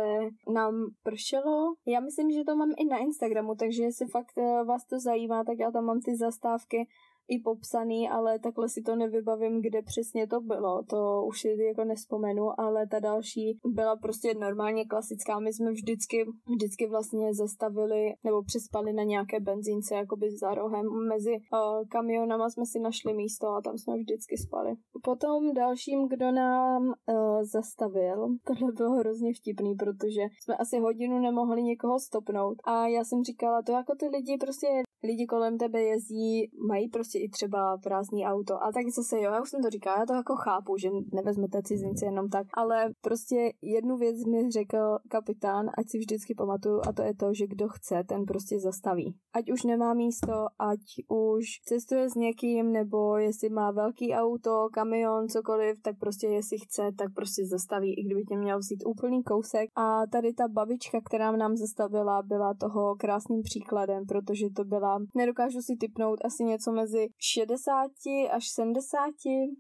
nám 0.55 0.75
pršelo. 1.03 1.75
Já 1.87 2.01
myslím, 2.01 2.31
že 2.31 2.45
to 2.45 2.57
mám 2.57 2.71
i 2.77 2.85
na 2.85 2.99
Instagramu, 2.99 3.55
takže 3.55 3.83
jestli 3.83 4.07
fakt 4.07 4.38
eh, 4.38 4.64
vás 4.64 4.85
to 4.85 4.99
zajímá, 4.99 5.45
tak 5.45 5.59
já 5.59 5.71
tam 5.71 5.85
mám 5.85 6.01
ty 6.01 6.16
zastávky 6.16 6.87
i 7.31 7.38
popsaný, 7.45 8.09
ale 8.09 8.38
takhle 8.38 8.69
si 8.69 8.83
to 8.83 8.97
nevybavím, 8.97 9.62
kde 9.62 9.83
přesně 9.83 10.27
to 10.27 10.40
bylo, 10.40 10.83
to 10.90 11.25
už 11.27 11.40
si 11.40 11.62
jako 11.69 11.85
nespomenu, 11.85 12.61
ale 12.61 12.87
ta 12.87 12.99
další 13.01 13.59
byla 13.66 13.97
prostě 13.97 14.35
normálně 14.35 14.85
klasická. 14.85 15.40
My 15.40 15.53
jsme 15.53 15.71
vždycky, 15.71 16.25
vždycky 16.55 16.87
vlastně 16.87 17.35
zastavili 17.35 18.14
nebo 18.25 18.43
přespali 18.43 18.93
na 18.93 19.03
nějaké 19.03 19.40
benzínce, 19.40 19.95
jakoby 19.95 20.27
za 20.40 20.55
rohem. 20.55 20.87
Mezi 21.09 21.31
uh, 21.31 21.88
kamionama 21.88 22.51
jsme 22.51 22.66
si 22.66 22.79
našli 22.81 23.14
místo 23.14 23.47
a 23.49 23.62
tam 23.64 23.79
jsme 23.79 23.95
vždycky 23.97 24.37
spali. 24.38 24.71
Potom 25.03 25.55
dalším, 25.55 26.09
kdo 26.09 26.33
nám 26.33 26.83
uh, 26.87 26.95
zastavil, 27.43 28.29
tohle 28.47 28.73
bylo 28.73 28.90
hrozně 28.90 29.31
vtipný, 29.35 29.75
protože 29.75 30.23
jsme 30.43 30.57
asi 30.57 30.79
hodinu 30.79 31.19
nemohli 31.21 31.62
někoho 31.62 32.01
stopnout 32.01 32.57
a 32.64 32.87
já 32.87 33.05
jsem 33.05 33.23
říkala, 33.25 33.62
to 33.62 33.73
jako 33.73 33.95
ty 34.01 34.07
lidi 34.09 34.37
prostě 34.40 34.66
lidi 35.03 35.27
kolem 35.27 35.59
tebe 35.59 35.83
jezdí, 35.83 36.51
mají 36.69 36.88
prostě 36.88 37.19
i 37.25 37.29
třeba 37.29 37.79
prázdný 37.83 38.27
auto. 38.27 38.55
A 38.65 38.73
tak 38.73 38.85
zase 38.97 39.17
jo, 39.17 39.33
já 39.33 39.43
už 39.43 39.51
jsem 39.51 39.63
to 39.63 39.71
říkala, 39.71 39.99
já 39.99 40.07
to 40.07 40.15
jako 40.15 40.37
chápu, 40.37 40.77
že 40.77 40.89
nevezmete 41.13 41.63
cizinci 41.63 42.05
jenom 42.05 42.29
tak, 42.29 42.47
ale 42.55 42.91
prostě 43.01 43.37
jednu 43.63 43.97
věc 43.97 44.25
mi 44.25 44.51
řekl 44.51 44.99
kapitán, 45.09 45.71
ať 45.79 45.89
si 45.89 45.99
vždycky 45.99 46.35
pamatuju, 46.35 46.81
a 46.89 46.93
to 46.93 47.03
je 47.03 47.15
to, 47.15 47.35
že 47.35 47.47
kdo 47.47 47.69
chce, 47.69 48.05
ten 48.09 48.25
prostě 48.25 48.61
zastaví. 48.61 49.15
Ať 49.33 49.51
už 49.51 49.63
nemá 49.63 49.95
místo, 49.95 50.33
ať 50.59 50.81
už 51.09 51.45
cestuje 51.65 52.11
s 52.11 52.15
někým, 52.15 52.73
nebo 52.73 53.17
jestli 53.17 53.49
má 53.49 53.71
velký 53.71 54.15
auto, 54.15 54.69
kamion, 54.73 55.29
cokoliv, 55.29 55.83
tak 55.83 55.99
prostě 55.99 56.27
jestli 56.27 56.59
chce, 56.59 56.83
tak 56.99 57.15
prostě 57.15 57.47
zastaví, 57.47 58.01
i 58.01 58.05
kdyby 58.05 58.25
tě 58.25 58.37
měl 58.37 58.59
vzít 58.59 58.83
úplný 58.87 59.23
kousek. 59.23 59.71
A 59.77 60.07
tady 60.07 60.33
ta 60.33 60.49
babička, 60.49 60.99
která 61.05 61.33
nám 61.37 61.57
zastavila, 61.57 62.23
byla 62.23 62.55
toho 62.55 62.97
krásným 62.97 63.43
příkladem, 63.43 64.07
protože 64.07 64.47
to 64.57 64.65
byla, 64.65 64.99
nedokážu 65.17 65.61
si 65.61 65.77
typnout, 65.77 66.25
asi 66.25 66.45
něco 66.45 66.73
mezi 66.73 67.09
60 67.18 67.90
až 68.31 68.49
70 68.49 68.99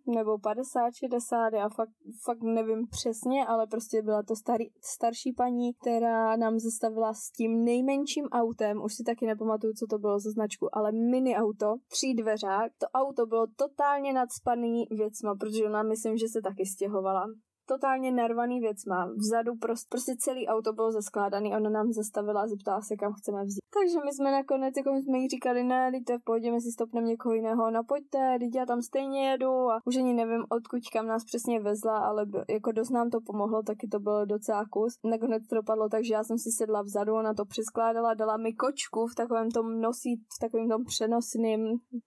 nebo 0.06 0.38
50, 0.38 0.94
60, 0.94 1.52
já 1.52 1.68
fakt, 1.68 1.90
fakt 2.24 2.42
nevím 2.42 2.88
přesně, 2.90 3.46
ale 3.46 3.66
prostě 3.66 4.02
byla 4.02 4.22
to 4.22 4.36
starý, 4.36 4.64
starší 4.80 5.32
paní, 5.32 5.74
která 5.74 6.36
nám 6.36 6.58
zastavila 6.58 7.14
s 7.14 7.30
tím 7.30 7.64
nejmenším 7.64 8.24
autem, 8.24 8.82
už 8.84 8.94
si 8.94 9.04
taky 9.04 9.26
nepamatuju, 9.26 9.72
co 9.72 9.86
to 9.86 9.98
bylo 9.98 10.18
za 10.18 10.30
značku, 10.30 10.76
ale 10.76 10.92
mini 10.92 11.36
auto, 11.36 11.74
tří 11.88 12.14
dveřák. 12.14 12.72
To 12.78 12.86
auto 12.94 13.26
bylo 13.26 13.46
totálně 13.56 14.12
nadspaný 14.12 14.84
věcma, 14.90 15.34
protože 15.34 15.64
ona 15.64 15.82
myslím, 15.82 16.16
že 16.16 16.28
se 16.28 16.40
taky 16.42 16.66
stěhovala 16.66 17.26
totálně 17.72 18.10
narvaný 18.10 18.60
věc 18.60 18.84
má. 18.84 19.00
Vzadu 19.24 19.52
prostě, 19.56 19.88
prostě 19.90 20.12
celý 20.18 20.42
auto 20.48 20.72
bylo 20.72 20.92
zaskládaný, 20.92 21.48
ona 21.56 21.70
nám 21.70 21.92
zastavila 21.92 22.42
a 22.42 22.46
zeptala 22.46 22.80
se, 22.82 22.96
kam 22.96 23.12
chceme 23.12 23.44
vzít. 23.44 23.64
Takže 23.78 23.98
my 24.04 24.12
jsme 24.12 24.32
nakonec, 24.32 24.74
jako 24.76 24.92
my 24.92 25.02
jsme 25.02 25.18
jí 25.18 25.28
říkali, 25.28 25.64
ne, 25.64 25.92
teď 25.92 26.52
my 26.52 26.60
si 26.60 26.70
stopneme 26.70 27.06
někoho 27.06 27.34
jiného, 27.34 27.70
no 27.70 27.80
pojďte, 27.84 28.36
teď 28.40 28.54
já 28.54 28.66
tam 28.66 28.82
stejně 28.82 29.30
jedu 29.30 29.52
a 29.72 29.80
už 29.84 29.96
ani 29.96 30.14
nevím, 30.14 30.44
odkud 30.48 30.80
kam 30.92 31.06
nás 31.06 31.24
přesně 31.24 31.60
vezla, 31.60 31.98
ale 31.98 32.26
jako 32.48 32.72
dost 32.72 32.90
nám 32.90 33.10
to 33.10 33.18
pomohlo, 33.20 33.62
taky 33.62 33.88
to 33.88 33.98
bylo 34.00 34.24
docela 34.24 34.64
kus. 34.70 34.92
Nakonec 35.04 35.46
to 35.46 35.54
dopadlo 35.54 35.88
tak, 35.88 36.04
že 36.04 36.14
já 36.14 36.24
jsem 36.24 36.38
si 36.38 36.50
sedla 36.50 36.82
vzadu, 36.82 37.14
ona 37.14 37.34
to 37.34 37.44
přeskládala, 37.44 38.14
dala 38.14 38.36
mi 38.36 38.52
kočku 38.52 39.06
v 39.06 39.14
takovém 39.14 39.50
tom 39.50 39.80
nosí, 39.80 40.16
v 40.16 40.38
takovém 40.40 40.68
tom 40.68 40.84
přenosným, 40.84 41.60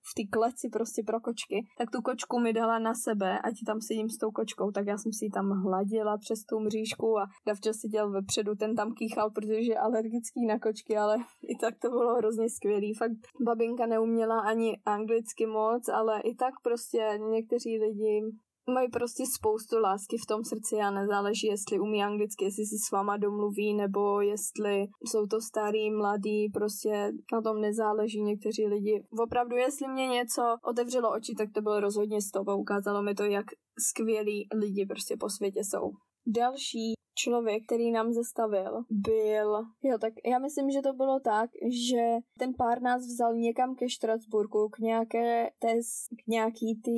v 0.10 0.12
té 0.18 0.24
kleci 0.32 0.70
prostě 0.70 1.04
pro 1.06 1.20
kočky. 1.20 1.66
Tak 1.78 1.92
tu 1.92 2.02
kočku 2.02 2.40
mi 2.40 2.54
dala 2.54 2.80
na 2.80 2.94
sebe, 2.94 3.40
ať 3.40 3.54
tam 3.66 3.82
sedím 3.82 4.10
s 4.10 4.18
tou 4.18 4.32
kočkou, 4.32 4.72
tak 4.72 4.88
já 4.88 4.98
jsem 4.98 5.14
si 5.14 5.26
ji 5.26 5.32
tam 5.32 5.53
hladila 5.54 6.18
přes 6.18 6.40
tu 6.50 6.60
mřížku 6.60 7.20
a 7.20 7.26
Davča 7.48 7.74
si 7.74 7.88
dělal 7.88 8.12
vepředu, 8.12 8.56
ten 8.56 8.76
tam 8.76 8.94
kýchal, 8.94 9.32
protože 9.32 9.54
je 9.54 9.80
alergický 9.80 10.46
na 10.46 10.60
kočky, 10.60 10.98
ale 10.98 11.18
i 11.54 11.56
tak 11.62 11.74
to 11.82 11.90
bylo 11.90 12.16
hrozně 12.16 12.50
skvělý. 12.50 12.94
Fakt 12.94 13.18
babinka 13.46 13.86
neuměla 13.86 14.40
ani 14.40 14.78
anglicky 14.86 15.46
moc, 15.46 15.90
ale 15.90 16.22
i 16.22 16.36
tak 16.36 16.54
prostě 16.64 17.20
někteří 17.32 17.80
lidi 17.80 18.22
mají 18.70 18.90
prostě 18.90 19.24
spoustu 19.36 19.80
lásky 19.80 20.18
v 20.18 20.26
tom 20.26 20.44
srdci 20.44 20.76
a 20.76 20.92
nezáleží, 20.92 21.48
jestli 21.48 21.80
umí 21.80 22.04
anglicky, 22.04 22.46
jestli 22.46 22.66
si 22.66 22.78
s 22.78 22.92
váma 22.92 23.18
domluví, 23.18 23.74
nebo 23.74 24.22
jestli 24.22 24.88
jsou 25.06 25.26
to 25.26 25.42
starý, 25.42 25.92
mladý, 25.92 26.50
prostě 26.50 27.12
na 27.34 27.42
tom 27.42 27.62
nezáleží 27.62 28.22
někteří 28.22 28.68
lidi. 28.68 29.04
Opravdu, 29.20 29.56
jestli 29.56 29.88
mě 29.88 30.08
něco 30.08 30.42
otevřelo 30.64 31.12
oči, 31.12 31.34
tak 31.38 31.50
to 31.54 31.62
bylo 31.62 31.80
rozhodně 31.80 32.22
s 32.22 32.32
tobou. 32.32 32.58
Ukázalo 32.58 33.02
mi 33.02 33.16
to, 33.16 33.24
jak 33.24 33.46
skvělí 33.80 34.48
lidi 34.54 34.86
prostě 34.86 35.18
po 35.20 35.30
světě 35.30 35.60
jsou. 35.64 35.92
Další 36.28 36.94
člověk, 37.16 37.64
který 37.66 37.92
nám 37.92 38.14
zastavil, 38.14 38.84
byl, 38.90 39.64
jo, 39.84 39.98
tak 40.02 40.14
já 40.26 40.40
myslím, 40.40 40.72
že 40.72 40.82
to 40.82 40.94
bylo 40.94 41.20
tak, 41.20 41.50
že 41.90 42.04
ten 42.40 42.54
pár 42.58 42.82
nás 42.82 43.02
vzal 43.02 43.34
někam 43.36 43.76
ke 43.76 43.90
Štrasburku, 43.90 44.70
k 44.70 44.80
nějaké, 44.80 45.50
tes, 45.60 46.08
k 46.24 46.28
nějaký 46.28 46.82
ty 46.84 46.92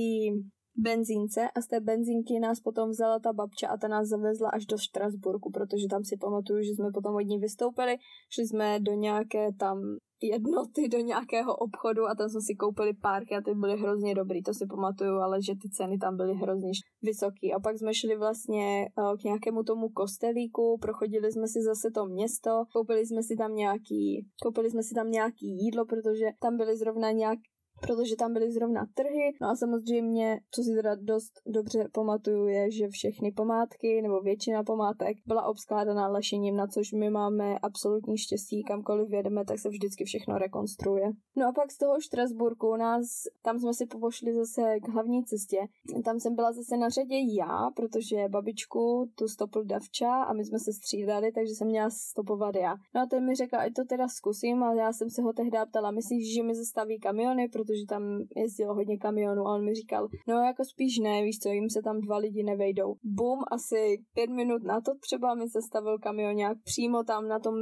benzínce 0.77 1.49
a 1.55 1.61
z 1.61 1.67
té 1.67 1.79
benzínky 1.79 2.39
nás 2.39 2.59
potom 2.59 2.89
vzala 2.89 3.19
ta 3.19 3.33
babča 3.33 3.67
a 3.67 3.77
ta 3.77 3.87
nás 3.87 4.07
zavezla 4.07 4.49
až 4.49 4.65
do 4.65 4.77
Štrasburku, 4.77 5.51
protože 5.51 5.87
tam 5.89 6.03
si 6.03 6.17
pamatuju, 6.17 6.63
že 6.63 6.71
jsme 6.71 6.91
potom 6.93 7.15
od 7.15 7.21
ní 7.21 7.39
vystoupili, 7.39 7.97
šli 8.29 8.47
jsme 8.47 8.79
do 8.79 8.93
nějaké 8.93 9.53
tam 9.59 9.77
jednoty 10.21 10.87
do 10.87 10.97
nějakého 10.97 11.55
obchodu 11.55 12.05
a 12.05 12.15
tam 12.15 12.29
jsme 12.29 12.41
si 12.41 12.55
koupili 12.55 12.93
párky 12.93 13.35
a 13.35 13.41
ty 13.41 13.53
byly 13.53 13.77
hrozně 13.77 14.15
dobrý, 14.15 14.43
to 14.43 14.53
si 14.53 14.65
pamatuju, 14.65 15.15
ale 15.15 15.41
že 15.41 15.53
ty 15.61 15.69
ceny 15.69 15.97
tam 15.97 16.17
byly 16.17 16.33
hrozně 16.33 16.71
vysoký. 17.01 17.53
A 17.53 17.59
pak 17.59 17.77
jsme 17.77 17.93
šli 17.93 18.17
vlastně 18.17 18.85
eh, 18.85 19.17
k 19.21 19.23
nějakému 19.23 19.63
tomu 19.63 19.89
kostelíku, 19.89 20.77
prochodili 20.81 21.31
jsme 21.31 21.47
si 21.47 21.59
zase 21.61 21.91
to 21.95 22.05
město, 22.05 22.63
koupili 22.73 23.05
jsme 23.05 23.23
si 23.23 23.35
tam 23.35 23.55
nějaký, 23.55 24.27
koupili 24.43 24.71
jsme 24.71 24.83
si 24.83 24.93
tam 24.95 25.11
nějaký 25.11 25.47
jídlo, 25.61 25.85
protože 25.85 26.25
tam 26.41 26.57
byly 26.57 26.77
zrovna 26.77 27.11
nějak, 27.11 27.39
protože 27.87 28.15
tam 28.15 28.33
byly 28.33 28.51
zrovna 28.51 28.85
trhy. 28.93 29.31
No 29.41 29.49
a 29.49 29.55
samozřejmě, 29.55 30.39
co 30.51 30.63
si 30.63 30.75
teda 30.75 30.95
dost 30.95 31.41
dobře 31.45 31.87
pamatuju, 31.93 32.47
je, 32.47 32.71
že 32.71 32.87
všechny 32.87 33.31
památky 33.31 34.01
nebo 34.01 34.21
většina 34.21 34.63
památek 34.63 35.17
byla 35.25 35.45
obskládaná 35.45 36.07
lešením, 36.07 36.55
na 36.55 36.67
což 36.67 36.91
my 36.91 37.09
máme 37.09 37.59
absolutní 37.59 38.17
štěstí, 38.17 38.63
kamkoliv 38.63 39.11
jedeme, 39.11 39.45
tak 39.45 39.59
se 39.59 39.69
vždycky 39.69 40.05
všechno 40.05 40.37
rekonstruuje. 40.37 41.11
No 41.35 41.47
a 41.47 41.51
pak 41.51 41.71
z 41.71 41.77
toho 41.77 42.01
Štrasburku 42.01 42.75
nás, 42.75 43.07
tam 43.41 43.59
jsme 43.59 43.73
si 43.73 43.85
pošli 43.85 44.33
zase 44.33 44.79
k 44.79 44.89
hlavní 44.89 45.23
cestě. 45.23 45.57
Tam 46.05 46.19
jsem 46.19 46.35
byla 46.35 46.51
zase 46.51 46.77
na 46.77 46.89
řadě 46.89 47.15
já, 47.39 47.69
protože 47.75 48.27
babičku 48.29 49.09
tu 49.15 49.27
stopl 49.27 49.63
Davča 49.63 50.23
a 50.23 50.33
my 50.33 50.45
jsme 50.45 50.59
se 50.59 50.73
střídali, 50.73 51.31
takže 51.31 51.55
jsem 51.55 51.67
měla 51.67 51.89
stopovat 51.89 52.55
já. 52.55 52.75
No 52.95 53.01
a 53.01 53.05
ten 53.05 53.25
mi 53.25 53.35
řekl, 53.35 53.55
ať 53.55 53.73
to 53.73 53.85
teda 53.85 54.07
zkusím 54.07 54.63
a 54.63 54.73
já 54.73 54.93
jsem 54.93 55.09
se 55.09 55.21
ho 55.21 55.33
tehdy 55.33 55.57
ptala, 55.69 55.91
myslíš, 55.91 56.33
že 56.33 56.43
mi 56.43 56.55
zastaví 56.55 56.99
kamiony, 56.99 57.47
protože 57.49 57.74
protože 57.75 57.85
tam 57.89 58.03
jezdilo 58.35 58.75
hodně 58.75 58.97
kamionů 58.97 59.47
a 59.47 59.53
on 59.55 59.65
mi 59.65 59.73
říkal, 59.73 60.07
no 60.27 60.35
jako 60.35 60.63
spíš 60.65 60.99
ne, 60.99 61.23
víš 61.23 61.37
co, 61.39 61.49
jim 61.49 61.69
se 61.69 61.81
tam 61.83 62.01
dva 62.01 62.17
lidi 62.17 62.43
nevejdou. 62.43 62.95
Bum, 63.03 63.39
asi 63.51 63.97
pět 64.13 64.29
minut 64.29 64.63
na 64.63 64.81
to 64.81 64.91
třeba 65.01 65.35
mi 65.35 65.47
zastavil 65.47 65.97
kamion 65.99 66.35
nějak 66.35 66.57
přímo 66.63 67.03
tam 67.03 67.27
na 67.27 67.39
tom 67.39 67.55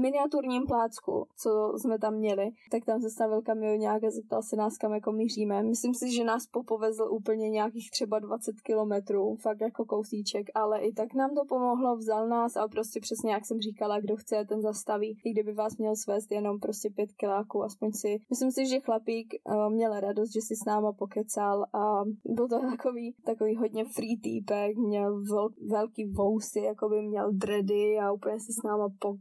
miniaturním 0.00 0.66
plácku, 0.66 1.26
co 1.36 1.72
jsme 1.76 1.98
tam 1.98 2.14
měli, 2.14 2.50
tak 2.70 2.84
tam 2.84 3.00
zastavil 3.00 3.42
kamionák 3.42 4.04
a 4.04 4.10
zeptal 4.10 4.42
se 4.42 4.56
nás, 4.56 4.78
kam 4.78 4.92
jako 4.94 5.12
míříme. 5.12 5.62
Myslím 5.62 5.94
si, 5.94 6.12
že 6.12 6.24
nás 6.24 6.46
popovezl 6.46 7.08
úplně 7.10 7.50
nějakých 7.50 7.90
třeba 7.90 8.18
20 8.18 8.60
kilometrů, 8.60 9.36
fakt 9.36 9.60
jako 9.60 9.84
kousíček, 9.84 10.46
ale 10.54 10.80
i 10.80 10.92
tak 10.92 11.14
nám 11.14 11.34
to 11.34 11.44
pomohlo, 11.44 11.96
vzal 11.96 12.28
nás 12.28 12.56
a 12.56 12.68
prostě 12.68 13.00
přesně 13.00 13.32
jak 13.32 13.46
jsem 13.46 13.60
říkala, 13.60 14.00
kdo 14.00 14.16
chce, 14.16 14.44
ten 14.48 14.62
zastaví. 14.62 15.18
I 15.24 15.32
kdyby 15.32 15.52
vás 15.52 15.76
měl 15.76 15.96
svést 15.96 16.32
jenom 16.32 16.60
prostě 16.60 16.90
pět 16.90 17.12
kiláků, 17.12 17.62
aspoň 17.64 17.92
si. 17.92 18.20
Myslím 18.30 18.50
si, 18.50 18.66
že 18.66 18.80
chlapík 18.80 19.34
uh, 19.44 19.70
měl 19.70 20.00
radost, 20.00 20.32
že 20.32 20.40
si 20.40 20.56
s 20.56 20.64
náma 20.66 20.92
pokecal 20.92 21.66
a 21.72 22.04
byl 22.24 22.48
to 22.48 22.60
takový, 22.60 23.14
takový 23.24 23.56
hodně 23.56 23.84
free 23.84 24.16
týpek, 24.16 24.76
měl 24.76 25.22
vel, 25.22 25.48
velký 25.70 26.04
vousy, 26.04 26.60
jako 26.60 26.88
by 26.88 27.02
měl 27.02 27.32
dready 27.32 27.98
a 27.98 28.12
úplně 28.12 28.40
si 28.40 28.52
s 28.52 28.62
náma 28.62 28.88
po- 28.98 29.16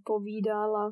povídal 0.68 0.74
dál 0.74 0.76
a, 0.76 0.92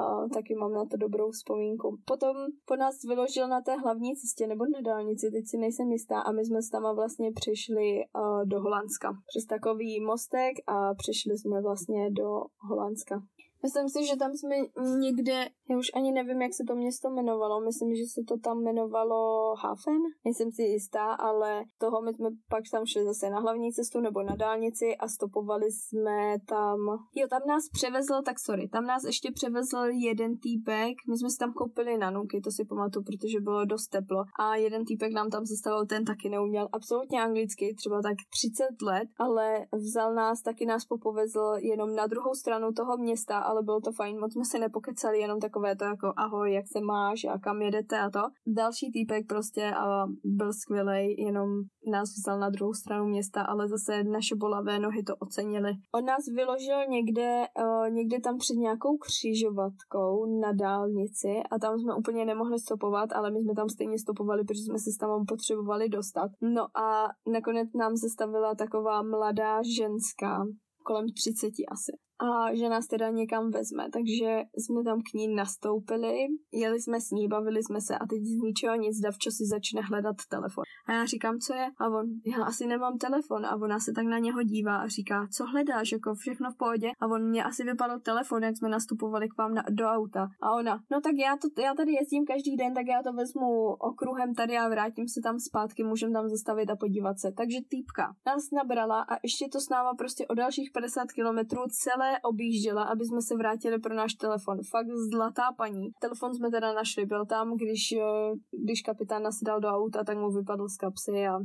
a 0.00 0.28
taky 0.28 0.54
mám 0.54 0.72
na 0.72 0.84
to 0.84 0.96
dobrou 0.96 1.30
vzpomínku. 1.30 1.98
Potom 2.04 2.36
po 2.64 2.76
nás 2.76 2.94
vyložil 3.08 3.48
na 3.48 3.60
té 3.60 3.76
hlavní 3.76 4.16
cestě 4.16 4.46
nebo 4.46 4.64
na 4.64 4.80
dálnici, 4.80 5.30
teď 5.30 5.44
si 5.46 5.58
nejsem 5.58 5.92
jistá 5.92 6.20
a 6.20 6.32
my 6.32 6.44
jsme 6.44 6.62
s 6.62 6.70
tama 6.70 6.92
vlastně 6.92 7.32
přišli 7.32 8.04
uh, 8.04 8.44
do 8.44 8.60
Holandska. 8.60 9.12
Přes 9.26 9.46
takový 9.46 10.00
mostek 10.00 10.52
a 10.66 10.94
přišli 10.94 11.38
jsme 11.38 11.62
vlastně 11.62 12.10
do 12.10 12.28
Holandska. 12.68 13.22
Myslím 13.62 13.88
si, 13.88 14.06
že 14.06 14.16
tam 14.16 14.32
jsme 14.34 14.56
někde, 14.98 15.48
já 15.70 15.78
už 15.78 15.86
ani 15.94 16.12
nevím, 16.12 16.42
jak 16.42 16.54
se 16.54 16.64
to 16.68 16.74
město 16.74 17.08
jmenovalo, 17.08 17.60
myslím, 17.60 17.94
že 17.94 18.04
se 18.14 18.20
to 18.28 18.38
tam 18.38 18.58
jmenovalo 18.60 19.54
Hafen, 19.54 20.02
nejsem 20.24 20.52
si 20.52 20.62
jistá, 20.62 21.14
ale 21.14 21.64
toho 21.78 22.02
my 22.02 22.14
jsme 22.14 22.28
pak 22.48 22.64
tam 22.72 22.86
šli 22.86 23.04
zase 23.04 23.30
na 23.30 23.40
hlavní 23.40 23.72
cestu 23.72 24.00
nebo 24.00 24.22
na 24.22 24.36
dálnici 24.36 24.96
a 24.96 25.08
stopovali 25.08 25.66
jsme 25.72 26.36
tam, 26.48 26.78
jo, 27.14 27.26
tam 27.30 27.40
nás 27.48 27.62
převezl, 27.72 28.22
tak 28.24 28.36
sorry, 28.40 28.68
tam 28.68 28.86
nás 28.86 29.04
ještě 29.04 29.30
převezl 29.34 29.78
jeden 29.78 30.38
týpek, 30.38 30.94
my 31.10 31.18
jsme 31.18 31.30
si 31.30 31.36
tam 31.36 31.52
koupili 31.52 31.98
nanuky, 31.98 32.40
to 32.40 32.50
si 32.50 32.64
pamatuju, 32.64 33.04
protože 33.04 33.40
bylo 33.40 33.64
dost 33.64 33.88
teplo. 33.88 34.24
A 34.40 34.56
jeden 34.56 34.84
týpek 34.84 35.12
nám 35.12 35.30
tam 35.30 35.46
zastavil, 35.46 35.86
ten 35.86 36.04
taky 36.04 36.28
neuměl 36.28 36.68
absolutně 36.72 37.22
anglicky, 37.22 37.74
třeba 37.78 38.02
tak 38.02 38.16
30 38.30 38.82
let, 38.82 39.08
ale 39.18 39.66
vzal 39.72 40.14
nás, 40.14 40.42
taky 40.42 40.66
nás 40.66 40.84
popovezl 40.84 41.52
jenom 41.58 41.94
na 41.94 42.06
druhou 42.06 42.34
stranu 42.34 42.72
toho 42.72 42.96
města, 42.96 43.38
ale 43.46 43.62
bylo 43.62 43.80
to 43.80 43.92
fajn, 43.92 44.20
moc 44.20 44.32
jsme 44.32 44.44
se 44.44 44.58
nepokecali, 44.58 45.18
jenom 45.18 45.40
takové 45.40 45.76
to 45.76 45.84
jako 45.84 46.12
ahoj, 46.16 46.52
jak 46.52 46.64
se 46.68 46.80
máš 46.80 47.24
a 47.24 47.38
kam 47.38 47.62
jedete 47.62 47.98
a 47.98 48.10
to. 48.10 48.20
Další 48.46 48.92
týpek 48.92 49.26
prostě 49.26 49.74
a 49.74 50.06
byl 50.24 50.52
skvělý, 50.52 51.14
jenom 51.18 51.48
nás 51.90 52.08
vzal 52.18 52.38
na 52.38 52.50
druhou 52.50 52.74
stranu 52.74 53.06
města, 53.06 53.42
ale 53.42 53.68
zase 53.68 54.04
naše 54.04 54.34
bolavé 54.36 54.78
nohy 54.78 55.02
to 55.02 55.16
ocenili. 55.16 55.72
On 55.94 56.04
nás 56.04 56.24
vyložil 56.34 56.86
někde, 56.88 57.44
uh, 57.60 57.90
někde 57.90 58.20
tam 58.20 58.38
před 58.38 58.54
nějakou 58.54 58.96
křižovatkou 58.96 60.40
na 60.40 60.52
dálnici 60.52 61.32
a 61.50 61.58
tam 61.58 61.78
jsme 61.78 61.94
úplně 61.94 62.24
nemohli 62.24 62.58
stopovat, 62.58 63.12
ale 63.12 63.30
my 63.30 63.38
jsme 63.40 63.54
tam 63.54 63.68
stejně 63.68 63.98
stopovali, 63.98 64.44
protože 64.44 64.62
jsme 64.62 64.78
se 64.78 64.90
tam 65.00 65.24
potřebovali 65.28 65.88
dostat. 65.88 66.30
No 66.40 66.62
a 66.78 67.08
nakonec 67.32 67.68
nám 67.72 67.96
zastavila 67.96 68.54
taková 68.54 69.02
mladá 69.02 69.60
ženská, 69.76 70.44
kolem 70.84 71.06
30 71.08 71.46
asi 71.70 72.05
a 72.18 72.54
že 72.54 72.68
nás 72.68 72.86
teda 72.86 73.10
někam 73.10 73.50
vezme, 73.50 73.86
takže 73.92 74.42
jsme 74.54 74.84
tam 74.84 74.98
k 75.10 75.14
ní 75.14 75.34
nastoupili, 75.34 76.26
jeli 76.52 76.80
jsme 76.80 77.00
s 77.00 77.10
ní, 77.10 77.28
bavili 77.28 77.62
jsme 77.62 77.80
se 77.80 77.98
a 77.98 78.06
teď 78.06 78.22
z 78.22 78.42
ničeho 78.42 78.76
nic 78.76 79.00
Davčo 79.00 79.30
si 79.30 79.44
začne 79.46 79.80
hledat 79.80 80.16
telefon. 80.28 80.64
A 80.88 80.92
já 80.92 81.04
říkám, 81.04 81.38
co 81.38 81.54
je? 81.54 81.66
A 81.80 81.86
on, 81.88 82.06
já 82.26 82.44
asi 82.44 82.66
nemám 82.66 82.98
telefon 82.98 83.46
a 83.46 83.56
ona 83.56 83.78
se 83.78 83.92
tak 83.92 84.06
na 84.06 84.18
něho 84.18 84.42
dívá 84.42 84.76
a 84.76 84.88
říká, 84.88 85.26
co 85.36 85.46
hledáš, 85.46 85.92
jako 85.92 86.14
všechno 86.14 86.50
v 86.50 86.56
pohodě? 86.56 86.88
A 87.00 87.06
on 87.06 87.28
mě 87.28 87.44
asi 87.44 87.64
vypadl 87.64 88.00
telefon, 88.00 88.42
jak 88.42 88.56
jsme 88.56 88.68
nastupovali 88.68 89.28
k 89.28 89.38
vám 89.38 89.54
na, 89.54 89.62
do 89.70 89.84
auta. 89.84 90.28
A 90.42 90.52
ona, 90.52 90.80
no 90.90 91.00
tak 91.00 91.12
já, 91.18 91.36
to, 91.36 91.62
já 91.62 91.74
tady 91.74 91.92
jezdím 91.92 92.24
každý 92.26 92.56
den, 92.56 92.74
tak 92.74 92.86
já 92.86 93.02
to 93.02 93.12
vezmu 93.12 93.48
okruhem 93.90 94.34
tady 94.34 94.58
a 94.58 94.68
vrátím 94.68 95.08
se 95.08 95.20
tam 95.22 95.38
zpátky, 95.38 95.84
můžem 95.84 96.12
tam 96.12 96.28
zastavit 96.28 96.70
a 96.70 96.76
podívat 96.76 97.18
se. 97.18 97.32
Takže 97.36 97.58
týpka 97.68 98.14
nás 98.26 98.42
nabrala 98.52 99.00
a 99.02 99.14
ještě 99.22 99.44
to 99.52 99.60
s 99.60 99.68
náma 99.68 99.94
prostě 99.94 100.26
o 100.26 100.34
dalších 100.34 100.70
50 100.72 101.12
kilometrů 101.12 101.62
celé 101.82 102.05
celé 102.06 102.20
objížděla, 102.20 102.82
aby 102.82 103.04
jsme 103.04 103.22
se 103.22 103.36
vrátili 103.36 103.78
pro 103.78 103.94
náš 103.94 104.14
telefon. 104.14 104.58
Fakt 104.70 104.86
zlatá 105.12 105.42
paní. 105.56 105.90
Telefon 106.00 106.34
jsme 106.34 106.50
teda 106.50 106.72
našli, 106.72 107.06
byl 107.06 107.26
tam, 107.26 107.56
když, 107.56 107.92
eh, 107.92 108.32
když 108.64 108.82
kapitán 108.82 109.22
nás 109.22 109.38
dal 109.42 109.60
do 109.60 109.68
auta, 109.68 110.04
tak 110.04 110.18
mu 110.18 110.30
vypadl 110.30 110.68
z 110.68 110.76
kapsy 110.76 111.26
a 111.26 111.38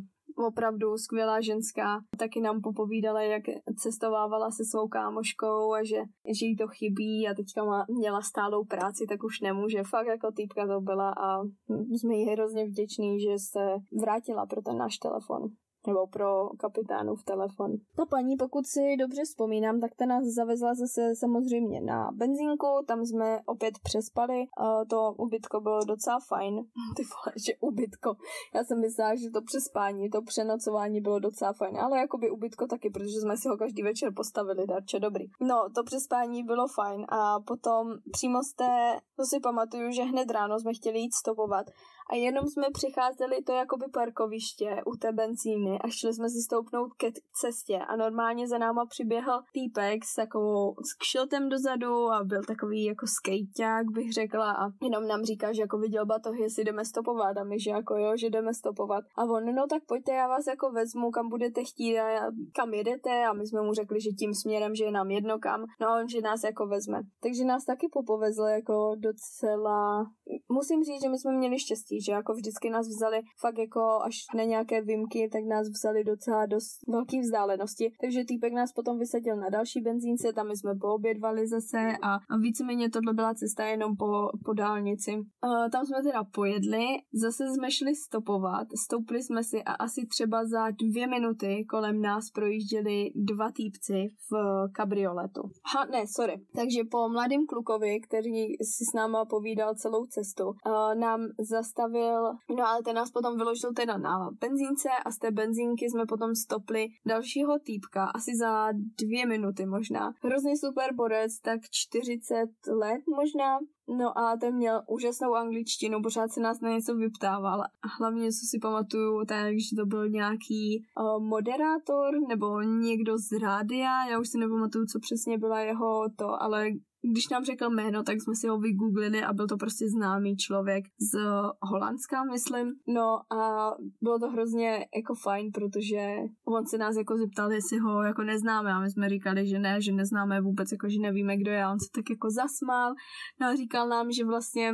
opravdu 0.47 0.97
skvělá 0.97 1.41
ženská. 1.41 2.00
Taky 2.17 2.41
nám 2.41 2.62
popovídala, 2.62 3.21
jak 3.21 3.43
cestovávala 3.78 4.52
se 4.52 4.65
svou 4.65 4.88
kámoškou 4.88 5.74
a 5.74 5.84
že, 5.84 6.02
že 6.39 6.45
jí 6.45 6.56
to 6.56 6.67
chybí 6.67 7.28
a 7.28 7.34
teďka 7.34 7.63
má, 7.63 7.86
měla 7.89 8.21
stálou 8.21 8.65
práci, 8.65 9.06
tak 9.10 9.24
už 9.24 9.41
nemůže. 9.41 9.84
Fakt 9.84 10.08
jako 10.08 10.32
týpka 10.32 10.67
to 10.67 10.82
byla 10.82 11.10
a 11.10 11.43
jsme 11.89 12.15
jí 12.15 12.26
hrozně 12.26 12.65
vděční, 12.65 13.19
že 13.19 13.34
se 13.38 13.76
vrátila 14.02 14.45
pro 14.45 14.62
ten 14.62 14.78
náš 14.78 14.97
telefon 14.97 15.41
nebo 15.88 16.08
pro 16.08 16.50
kapitánův 16.60 17.24
telefon. 17.24 17.72
Ta 17.96 18.06
paní, 18.06 18.38
pokud 18.38 18.67
si 18.67 18.98
dobře 19.00 19.22
vzpomínám, 19.26 19.80
tak 19.80 19.91
ta 19.96 20.06
nás 20.06 20.24
zavezla 20.24 20.74
zase 20.74 21.15
samozřejmě 21.15 21.82
na 21.82 22.12
benzínku, 22.13 22.67
tam 22.88 23.06
jsme 23.06 23.39
opět 23.46 23.74
přespali, 23.84 24.46
to 24.89 25.13
ubytko 25.17 25.62
bylo 25.62 25.86
docela 25.86 26.20
fajn. 26.28 26.56
Ty 26.96 27.04
vole, 27.04 27.34
že 27.48 27.54
ubytko. 27.62 28.15
Já 28.56 28.63
jsem 28.63 28.80
myslela, 28.80 29.15
že 29.15 29.30
to 29.30 29.41
přespání, 29.41 30.10
to 30.10 30.22
přenocování 30.22 31.02
bylo 31.02 31.20
docela 31.20 31.54
fajn, 31.54 31.78
ale 31.78 31.98
jakoby 31.98 32.30
ubytko 32.30 32.67
taky, 32.67 32.89
protože 32.89 33.20
jsme 33.22 33.38
si 33.38 33.48
ho 33.48 33.58
každý 33.58 33.84
večer 33.84 34.13
postavili, 34.15 34.67
darče, 34.67 35.00
dobrý. 35.00 35.26
No, 35.41 35.56
to 35.76 35.84
přespání 35.84 36.44
bylo 36.44 36.67
fajn 36.67 37.06
a 37.10 37.39
potom 37.39 37.88
přímo 38.12 38.44
z 38.44 38.54
té, 38.54 39.00
to 39.15 39.26
si 39.26 39.39
pamatuju, 39.39 39.91
že 39.91 40.04
hned 40.04 40.32
ráno 40.32 40.60
jsme 40.60 40.74
chtěli 40.74 41.00
jít 41.00 41.13
stopovat 41.13 41.65
a 42.09 42.15
jenom 42.15 42.47
jsme 42.47 42.67
přicházeli 42.73 43.41
to 43.41 43.51
jakoby 43.51 43.85
parkoviště 43.93 44.81
u 44.85 44.95
té 44.95 45.11
benzíny 45.11 45.79
a 45.79 45.89
šli 45.89 46.13
jsme 46.13 46.29
si 46.29 46.41
stoupnout 46.41 46.93
ke 46.93 47.07
cestě. 47.41 47.77
A 47.77 47.95
normálně 47.95 48.47
za 48.47 48.57
náma 48.57 48.85
přiběhl 48.85 49.41
týpek 49.53 50.05
s 50.05 50.15
takovou 50.15 50.75
s 50.75 50.93
kšiltem 50.97 51.49
dozadu 51.49 52.11
a 52.11 52.23
byl 52.23 52.41
takový 52.47 52.83
jako 52.83 53.07
skejťák 53.07 53.85
bych 53.91 54.13
řekla. 54.13 54.51
A 54.51 54.69
jenom 54.83 55.07
nám 55.07 55.23
říká, 55.23 55.53
že 55.53 55.61
jako 55.61 55.77
viděl 55.77 56.05
batoh, 56.05 56.39
jestli 56.39 56.63
jdeme 56.63 56.85
stopovat. 56.85 57.37
A 57.37 57.43
my, 57.43 57.59
že 57.59 57.71
jako 57.71 57.95
jo, 57.97 58.11
že 58.17 58.29
jdeme 58.29 58.53
stopovat. 58.53 59.03
A 59.17 59.23
on, 59.23 59.55
no 59.55 59.67
tak 59.69 59.83
pojďte, 59.87 60.11
já 60.11 60.27
vás 60.27 60.47
jako 60.47 60.71
vezmu, 60.71 61.11
kam 61.11 61.29
budete 61.29 61.63
chtít 61.63 61.99
a 61.99 62.31
kam 62.55 62.73
jedete. 62.73 63.25
A 63.25 63.33
my 63.33 63.47
jsme 63.47 63.61
mu 63.61 63.73
řekli, 63.73 64.01
že 64.01 64.09
tím 64.09 64.33
směrem, 64.33 64.75
že 64.75 64.83
je 64.83 64.91
nám 64.91 65.11
jedno 65.11 65.39
kam, 65.39 65.65
no 65.81 65.87
a 65.87 65.99
on, 65.99 66.09
že 66.09 66.21
nás 66.21 66.43
jako 66.43 66.67
vezme. 66.67 67.01
Takže 67.23 67.45
nás 67.45 67.65
taky 67.65 67.87
popovezl 67.91 68.43
jako 68.43 68.95
docela, 68.97 70.05
musím 70.49 70.83
říct, 70.83 71.03
že 71.03 71.09
my 71.09 71.17
jsme 71.19 71.31
měli 71.31 71.59
štěstí, 71.59 71.90
že 72.06 72.12
jako 72.12 72.34
vždycky 72.34 72.69
nás 72.69 72.88
vzali 72.88 73.21
fakt 73.39 73.58
jako 73.58 73.82
až 74.04 74.15
na 74.38 74.43
nějaké 74.43 74.82
výjimky, 74.82 75.30
tak 75.32 75.43
nás 75.43 75.67
vzali 75.69 76.04
docela 76.04 76.45
dost 76.45 76.88
velký 76.88 77.19
vzdálenosti. 77.19 77.91
Takže 78.01 78.23
týpek 78.27 78.54
nás 78.54 78.73
potom 78.73 78.99
vysadil 78.99 79.36
na 79.36 79.49
další 79.49 79.82
benzínce, 79.82 80.34
tam 80.34 80.51
jsme 80.51 80.75
poobědvali 80.82 81.47
zase 81.47 81.77
a, 82.04 82.38
víceméně 82.38 82.89
tohle 82.89 83.13
byla 83.13 83.34
cesta 83.34 83.65
jenom 83.65 83.95
po, 83.95 84.30
po 84.45 84.54
dálnici. 84.54 85.12
Uh, 85.12 85.69
tam 85.71 85.86
jsme 85.86 86.04
teda 86.04 86.23
pojedli, 86.23 86.86
zase 87.13 87.43
jsme 87.47 87.71
šli 87.71 87.95
stopovat, 87.95 88.67
stoupli 88.86 89.23
jsme 89.23 89.43
si 89.43 89.63
a 89.63 89.73
asi 89.73 90.06
třeba 90.06 90.45
za 90.45 90.69
dvě 90.69 91.08
minuty 91.08 91.65
kolem 91.69 92.01
nás 92.01 92.30
projížděli 92.30 93.12
dva 93.15 93.51
týpci 93.51 94.10
v 94.32 94.34
kabrioletu. 94.73 95.41
Ha, 95.73 95.86
ne, 95.86 96.04
sorry. 96.15 96.41
Takže 96.56 96.82
po 96.91 97.10
mladém 97.10 97.45
klukovi, 97.45 97.99
který 97.99 98.47
si 98.47 98.84
s 98.91 98.93
náma 98.95 99.25
povídal 99.25 99.75
celou 99.75 100.06
cestu, 100.06 100.45
uh, 100.45 100.56
nám 100.95 101.19
zastavil 101.39 101.81
zastavil, 101.82 102.24
no 102.58 102.67
ale 102.67 102.84
ten 102.84 102.96
nás 102.96 103.12
potom 103.12 103.38
vyložil 103.38 103.74
teda 103.74 103.98
na 103.98 104.30
benzínce 104.39 104.89
a 105.06 105.12
z 105.12 105.17
té 105.17 105.32
benzínky 105.32 105.89
jsme 105.89 106.06
potom 106.06 106.36
stopli 106.36 106.88
dalšího 107.06 107.60
týpka, 107.60 108.06
asi 108.06 108.32
za 108.38 108.67
dvě 109.00 109.26
minuty 109.26 109.65
možná. 109.65 110.13
Hrozně 110.24 110.58
super 110.58 110.94
borec, 110.94 111.39
tak 111.39 111.60
40 111.72 112.50
let 112.67 113.02
možná, 113.08 113.60
No 113.98 114.17
a 114.17 114.38
ten 114.38 114.56
měl 114.56 114.82
úžasnou 114.88 115.34
angličtinu, 115.34 116.02
pořád 116.02 116.32
se 116.32 116.39
nás 116.39 116.62
na 116.62 116.70
něco 116.70 116.96
vyptával. 116.96 117.62
A 117.62 117.88
hlavně, 118.00 118.32
co 118.32 118.46
si 118.50 118.60
pamatuju, 118.62 119.26
tak, 119.26 119.54
že 119.54 119.76
to 119.76 119.86
byl 119.86 120.10
nějaký 120.10 120.84
uh, 121.00 121.24
moderátor 121.24 122.13
nebo 122.28 122.62
někdo 122.62 123.17
z 123.17 123.39
rádia, 123.41 124.06
já 124.06 124.20
už 124.20 124.30
si 124.30 124.38
nepamatuju, 124.38 124.86
co 124.86 125.00
přesně 125.00 125.38
byla 125.38 125.60
jeho 125.60 126.06
to, 126.17 126.41
ale 126.44 126.70
když 127.11 127.29
nám 127.29 127.43
řekl 127.43 127.69
jméno, 127.69 128.03
tak 128.03 128.21
jsme 128.21 128.35
si 128.35 128.47
ho 128.47 128.57
vygooglili 128.57 129.23
a 129.23 129.33
byl 129.33 129.47
to 129.47 129.57
prostě 129.57 129.85
známý 129.89 130.35
člověk 130.37 130.85
z 130.85 131.19
Holandska, 131.61 132.23
myslím. 132.23 132.73
No 132.87 133.35
a 133.37 133.71
bylo 134.01 134.19
to 134.19 134.29
hrozně 134.29 134.85
jako 134.95 135.15
fajn, 135.23 135.51
protože 135.53 136.15
on 136.47 136.65
se 136.67 136.77
nás 136.77 136.95
jako 136.95 137.17
zeptal, 137.17 137.51
jestli 137.51 137.77
ho 137.77 138.03
jako 138.03 138.21
neznáme 138.23 138.71
a 138.71 138.79
my 138.79 138.89
jsme 138.89 139.09
říkali, 139.09 139.47
že 139.47 139.59
ne, 139.59 139.81
že 139.81 139.91
neznáme 139.91 140.41
vůbec, 140.41 140.71
jako 140.71 140.89
že 140.89 140.99
nevíme, 140.99 141.37
kdo 141.37 141.51
je 141.51 141.63
a 141.63 141.71
on 141.71 141.79
se 141.79 141.89
tak 141.95 142.09
jako 142.09 142.27
zasmál. 142.29 142.93
No 143.41 143.47
a 143.47 143.55
říkal 143.55 143.89
nám, 143.89 144.11
že 144.11 144.25
vlastně 144.25 144.73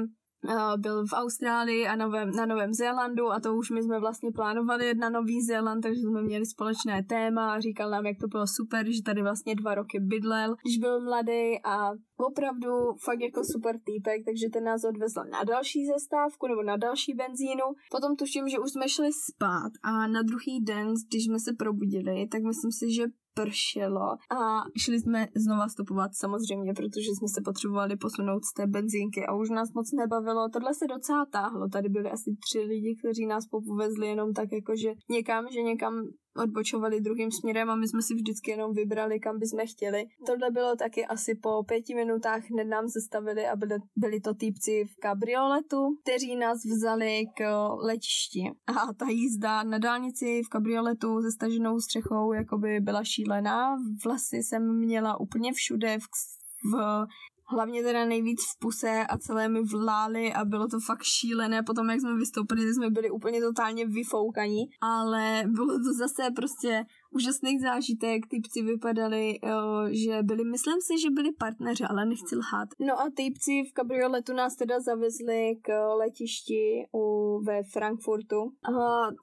byl 0.77 1.05
v 1.07 1.13
Austrálii 1.13 1.87
a 1.87 1.95
novém, 1.95 2.31
na 2.31 2.45
Novém 2.45 2.73
Zélandu 2.73 3.31
a 3.31 3.39
to 3.39 3.55
už 3.55 3.69
my 3.69 3.83
jsme 3.83 3.99
vlastně 3.99 4.31
plánovali 4.31 4.93
na 4.93 5.09
Nový 5.09 5.41
Zéland, 5.41 5.81
takže 5.81 6.01
jsme 6.01 6.21
měli 6.21 6.45
společné 6.45 7.03
téma 7.03 7.53
a 7.53 7.59
říkal 7.59 7.89
nám, 7.89 8.05
jak 8.05 8.17
to 8.21 8.27
bylo 8.27 8.47
super, 8.47 8.91
že 8.91 9.03
tady 9.03 9.21
vlastně 9.21 9.55
dva 9.55 9.75
roky 9.75 9.99
bydlel, 9.99 10.55
když 10.63 10.77
byl 10.77 11.01
mladý 11.01 11.59
a 11.63 11.91
opravdu 12.17 12.69
fakt 13.05 13.21
jako 13.21 13.41
super 13.43 13.75
týpek, 13.85 14.25
takže 14.25 14.49
ten 14.53 14.63
nás 14.63 14.83
odvezl 14.83 15.21
na 15.31 15.43
další 15.43 15.85
zastávku 15.85 16.47
nebo 16.47 16.63
na 16.63 16.77
další 16.77 17.13
benzínu. 17.13 17.63
Potom 17.91 18.15
tuším, 18.15 18.47
že 18.47 18.59
už 18.59 18.71
jsme 18.71 18.89
šli 18.89 19.09
spát 19.13 19.71
a 19.83 20.07
na 20.07 20.21
druhý 20.21 20.61
den, 20.61 20.87
když 21.09 21.25
jsme 21.25 21.39
se 21.39 21.53
probudili, 21.53 22.27
tak 22.27 22.43
myslím 22.43 22.71
si, 22.71 22.93
že 22.93 23.03
pršelo 23.41 24.07
a 24.39 24.39
šli 24.83 24.99
jsme 24.99 25.27
znova 25.35 25.67
stopovat 25.69 26.11
samozřejmě, 26.13 26.73
protože 26.73 27.09
jsme 27.11 27.27
se 27.35 27.41
potřebovali 27.45 27.97
posunout 27.97 28.43
z 28.45 28.53
té 28.53 28.67
benzínky 28.67 29.25
a 29.25 29.35
už 29.35 29.49
nás 29.49 29.73
moc 29.73 29.91
nebavilo. 29.91 30.49
Tohle 30.53 30.73
se 30.73 30.85
docela 30.87 31.25
táhlo. 31.31 31.69
Tady 31.69 31.89
byli 31.89 32.11
asi 32.11 32.29
tři 32.45 32.59
lidi, 32.59 32.95
kteří 32.99 33.25
nás 33.25 33.47
popovezli 33.47 34.07
jenom 34.07 34.33
tak 34.33 34.49
jako, 34.51 34.75
že 34.75 34.89
někam, 35.09 35.45
že 35.51 35.61
někam 35.61 35.93
odbočovali 36.37 37.01
druhým 37.01 37.31
směrem 37.31 37.69
a 37.69 37.75
my 37.75 37.87
jsme 37.87 38.01
si 38.01 38.13
vždycky 38.13 38.51
jenom 38.51 38.73
vybrali, 38.73 39.19
kam 39.19 39.39
bychom 39.39 39.59
chtěli. 39.67 40.05
Tohle 40.25 40.51
bylo 40.51 40.75
taky 40.75 41.05
asi 41.05 41.35
po 41.35 41.63
pěti 41.63 41.95
minutách 41.95 42.43
hned 42.51 42.63
nám 42.63 42.87
zastavili 42.87 43.47
a 43.47 43.55
byli, 43.55 43.75
byli 43.95 44.19
to 44.19 44.33
týpci 44.33 44.85
v 44.85 44.95
kabrioletu, 44.99 45.97
kteří 46.03 46.35
nás 46.35 46.65
vzali 46.65 47.25
k 47.35 47.67
letišti. 47.75 48.51
A 48.67 48.93
ta 48.93 49.05
jízda 49.09 49.63
na 49.63 49.77
dálnici 49.77 50.41
v 50.45 50.49
kabrioletu 50.49 51.21
se 51.21 51.31
staženou 51.31 51.79
střechou 51.79 52.33
jakoby 52.33 52.79
byla 52.79 53.03
šílená. 53.03 53.77
Vlasy 54.05 54.37
jsem 54.37 54.77
měla 54.77 55.19
úplně 55.19 55.53
všude 55.53 55.97
v, 55.99 56.05
v 56.73 57.07
hlavně 57.47 57.83
teda 57.83 58.05
nejvíc 58.05 58.39
v 58.41 58.59
puse 58.59 59.05
a 59.09 59.17
celé 59.17 59.49
mi 59.49 59.63
vlály 59.63 60.33
a 60.33 60.45
bylo 60.45 60.67
to 60.67 60.79
fakt 60.79 61.03
šílené. 61.03 61.63
Potom, 61.63 61.89
jak 61.89 61.99
jsme 61.99 62.15
vystoupili, 62.15 62.73
jsme 62.73 62.89
byli 62.89 63.09
úplně 63.09 63.41
totálně 63.41 63.85
vyfoukaní, 63.85 64.63
ale 64.81 65.43
bylo 65.47 65.79
to 65.79 65.93
zase 65.99 66.31
prostě 66.35 66.85
úžasný 67.11 67.59
zážitek, 67.59 68.27
typci 68.27 68.61
vypadali, 68.61 69.39
že 69.91 70.23
byli, 70.23 70.43
myslím 70.43 70.81
si, 70.81 71.01
že 71.01 71.09
byli 71.09 71.31
partneři, 71.31 71.83
ale 71.83 72.05
nechci 72.05 72.35
lhát. 72.35 72.69
No 72.79 72.99
a 72.99 73.09
typci 73.15 73.51
v 73.69 73.73
kabrioletu 73.73 74.33
nás 74.33 74.55
teda 74.55 74.79
zavezli 74.79 75.55
k 75.61 75.93
letišti 75.95 76.85
u, 76.93 77.39
ve 77.45 77.63
Frankfurtu. 77.63 78.51
A 78.63 78.71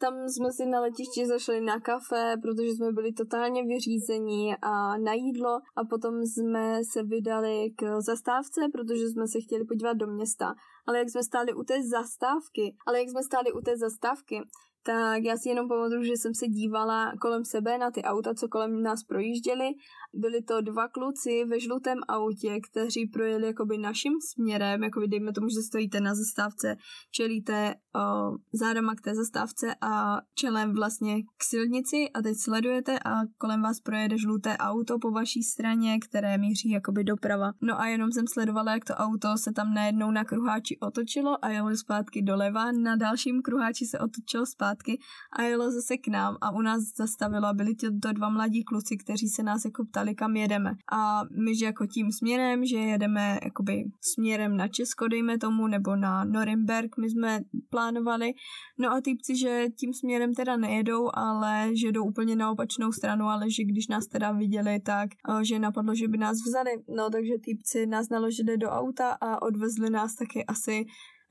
tam 0.00 0.28
jsme 0.28 0.52
si 0.52 0.66
na 0.66 0.80
letišti 0.80 1.26
zašli 1.26 1.60
na 1.60 1.80
kafe, 1.80 2.36
protože 2.42 2.68
jsme 2.68 2.92
byli 2.92 3.12
totálně 3.12 3.64
vyřízení 3.64 4.54
a 4.62 4.98
na 4.98 5.12
jídlo 5.12 5.60
a 5.76 5.84
potom 5.90 6.22
jsme 6.22 6.80
se 6.92 7.02
vydali 7.02 7.70
k 7.76 8.00
zastávce, 8.00 8.60
protože 8.72 9.08
jsme 9.08 9.28
se 9.28 9.40
chtěli 9.40 9.64
podívat 9.64 9.96
do 9.96 10.06
města. 10.06 10.54
Ale 10.86 10.98
jak 10.98 11.10
jsme 11.10 11.22
stáli 11.22 11.54
u 11.54 11.62
té 11.62 11.82
zastávky, 11.82 12.76
ale 12.86 12.98
jak 12.98 13.08
jsme 13.08 13.22
stáli 13.22 13.52
u 13.52 13.60
té 13.60 13.76
zastávky, 13.76 14.40
tak 14.86 15.24
já 15.24 15.36
si 15.36 15.48
jenom 15.48 15.68
pamatuju, 15.68 16.04
že 16.04 16.12
jsem 16.12 16.34
se 16.34 16.48
dívala 16.48 17.12
kolem 17.20 17.44
sebe 17.44 17.78
na 17.78 17.90
ty 17.90 18.02
auta, 18.02 18.34
co 18.34 18.48
kolem 18.48 18.82
nás 18.82 19.02
projížděly. 19.02 19.70
Byli 20.16 20.42
to 20.42 20.60
dva 20.60 20.88
kluci 20.88 21.44
ve 21.44 21.60
žlutém 21.60 21.98
autě, 22.08 22.60
kteří 22.70 23.06
projeli 23.06 23.46
jakoby 23.46 23.78
naším 23.78 24.12
směrem, 24.32 24.82
jakoby 24.82 25.08
dejme 25.08 25.32
tomu, 25.32 25.48
že 25.48 25.62
stojíte 25.62 26.00
na 26.00 26.14
zastávce, 26.14 26.76
čelíte 27.10 27.74
o, 27.96 28.00
zádama 28.52 28.94
k 28.94 29.00
té 29.00 29.14
zastávce 29.14 29.74
a 29.80 30.20
čelem 30.34 30.74
vlastně 30.74 31.22
k 31.22 31.44
silnici 31.44 32.10
a 32.14 32.22
teď 32.22 32.36
sledujete 32.38 32.98
a 32.98 33.10
kolem 33.38 33.62
vás 33.62 33.80
projede 33.80 34.18
žluté 34.18 34.56
auto 34.58 34.98
po 34.98 35.10
vaší 35.10 35.42
straně, 35.42 35.98
které 36.08 36.38
míří 36.38 36.70
jakoby 36.70 37.04
doprava. 37.04 37.52
No 37.62 37.80
a 37.80 37.86
jenom 37.86 38.12
jsem 38.12 38.26
sledovala, 38.26 38.72
jak 38.72 38.84
to 38.84 38.94
auto 38.94 39.28
se 39.36 39.52
tam 39.52 39.74
najednou 39.74 40.10
na 40.10 40.24
kruháči 40.24 40.78
otočilo 40.78 41.44
a 41.44 41.48
jelo 41.48 41.76
zpátky 41.76 42.22
doleva, 42.22 42.72
na 42.72 42.96
dalším 42.96 43.42
kruháči 43.42 43.86
se 43.86 43.98
otočilo 43.98 44.46
zpátky 44.46 44.98
a 45.38 45.42
jelo 45.42 45.70
zase 45.70 45.96
k 45.96 46.08
nám 46.08 46.36
a 46.40 46.50
u 46.50 46.60
nás 46.60 46.82
zastavilo 46.96 47.46
a 47.46 47.52
byli 47.52 47.74
to 47.74 48.12
dva 48.12 48.28
mladí 48.28 48.64
kluci, 48.64 48.96
kteří 48.96 49.28
se 49.28 49.42
nás 49.42 49.64
jako 49.64 49.84
ptali, 49.84 50.03
kam 50.14 50.36
jedeme. 50.36 50.70
A 50.92 51.20
my, 51.44 51.56
že 51.56 51.64
jako 51.64 51.86
tím 51.86 52.12
směrem, 52.12 52.64
že 52.64 52.76
jedeme 52.76 53.38
jakoby 53.44 53.84
směrem 54.00 54.56
na 54.56 54.68
Česko, 54.68 55.08
dejme 55.08 55.38
tomu, 55.38 55.66
nebo 55.66 55.96
na 55.96 56.24
Norimberg, 56.24 56.96
my 56.96 57.10
jsme 57.10 57.40
plánovali. 57.70 58.32
No 58.78 58.92
a 58.92 59.00
týpci, 59.00 59.36
že 59.36 59.66
tím 59.78 59.94
směrem 59.94 60.34
teda 60.34 60.56
nejedou, 60.56 61.10
ale 61.14 61.70
že 61.82 61.92
jdou 61.92 62.04
úplně 62.04 62.36
na 62.36 62.50
opačnou 62.50 62.92
stranu, 62.92 63.24
ale 63.24 63.50
že 63.50 63.64
když 63.64 63.88
nás 63.88 64.06
teda 64.06 64.32
viděli, 64.32 64.80
tak 64.80 65.10
že 65.42 65.58
napadlo, 65.58 65.94
že 65.94 66.08
by 66.08 66.18
nás 66.18 66.36
vzali. 66.46 66.70
No 66.96 67.10
takže 67.10 67.32
týpci 67.44 67.86
nás 67.86 68.08
naložili 68.08 68.56
do 68.56 68.68
auta 68.68 69.16
a 69.20 69.42
odvezli 69.42 69.90
nás 69.90 70.14
taky 70.14 70.44
asi 70.44 70.84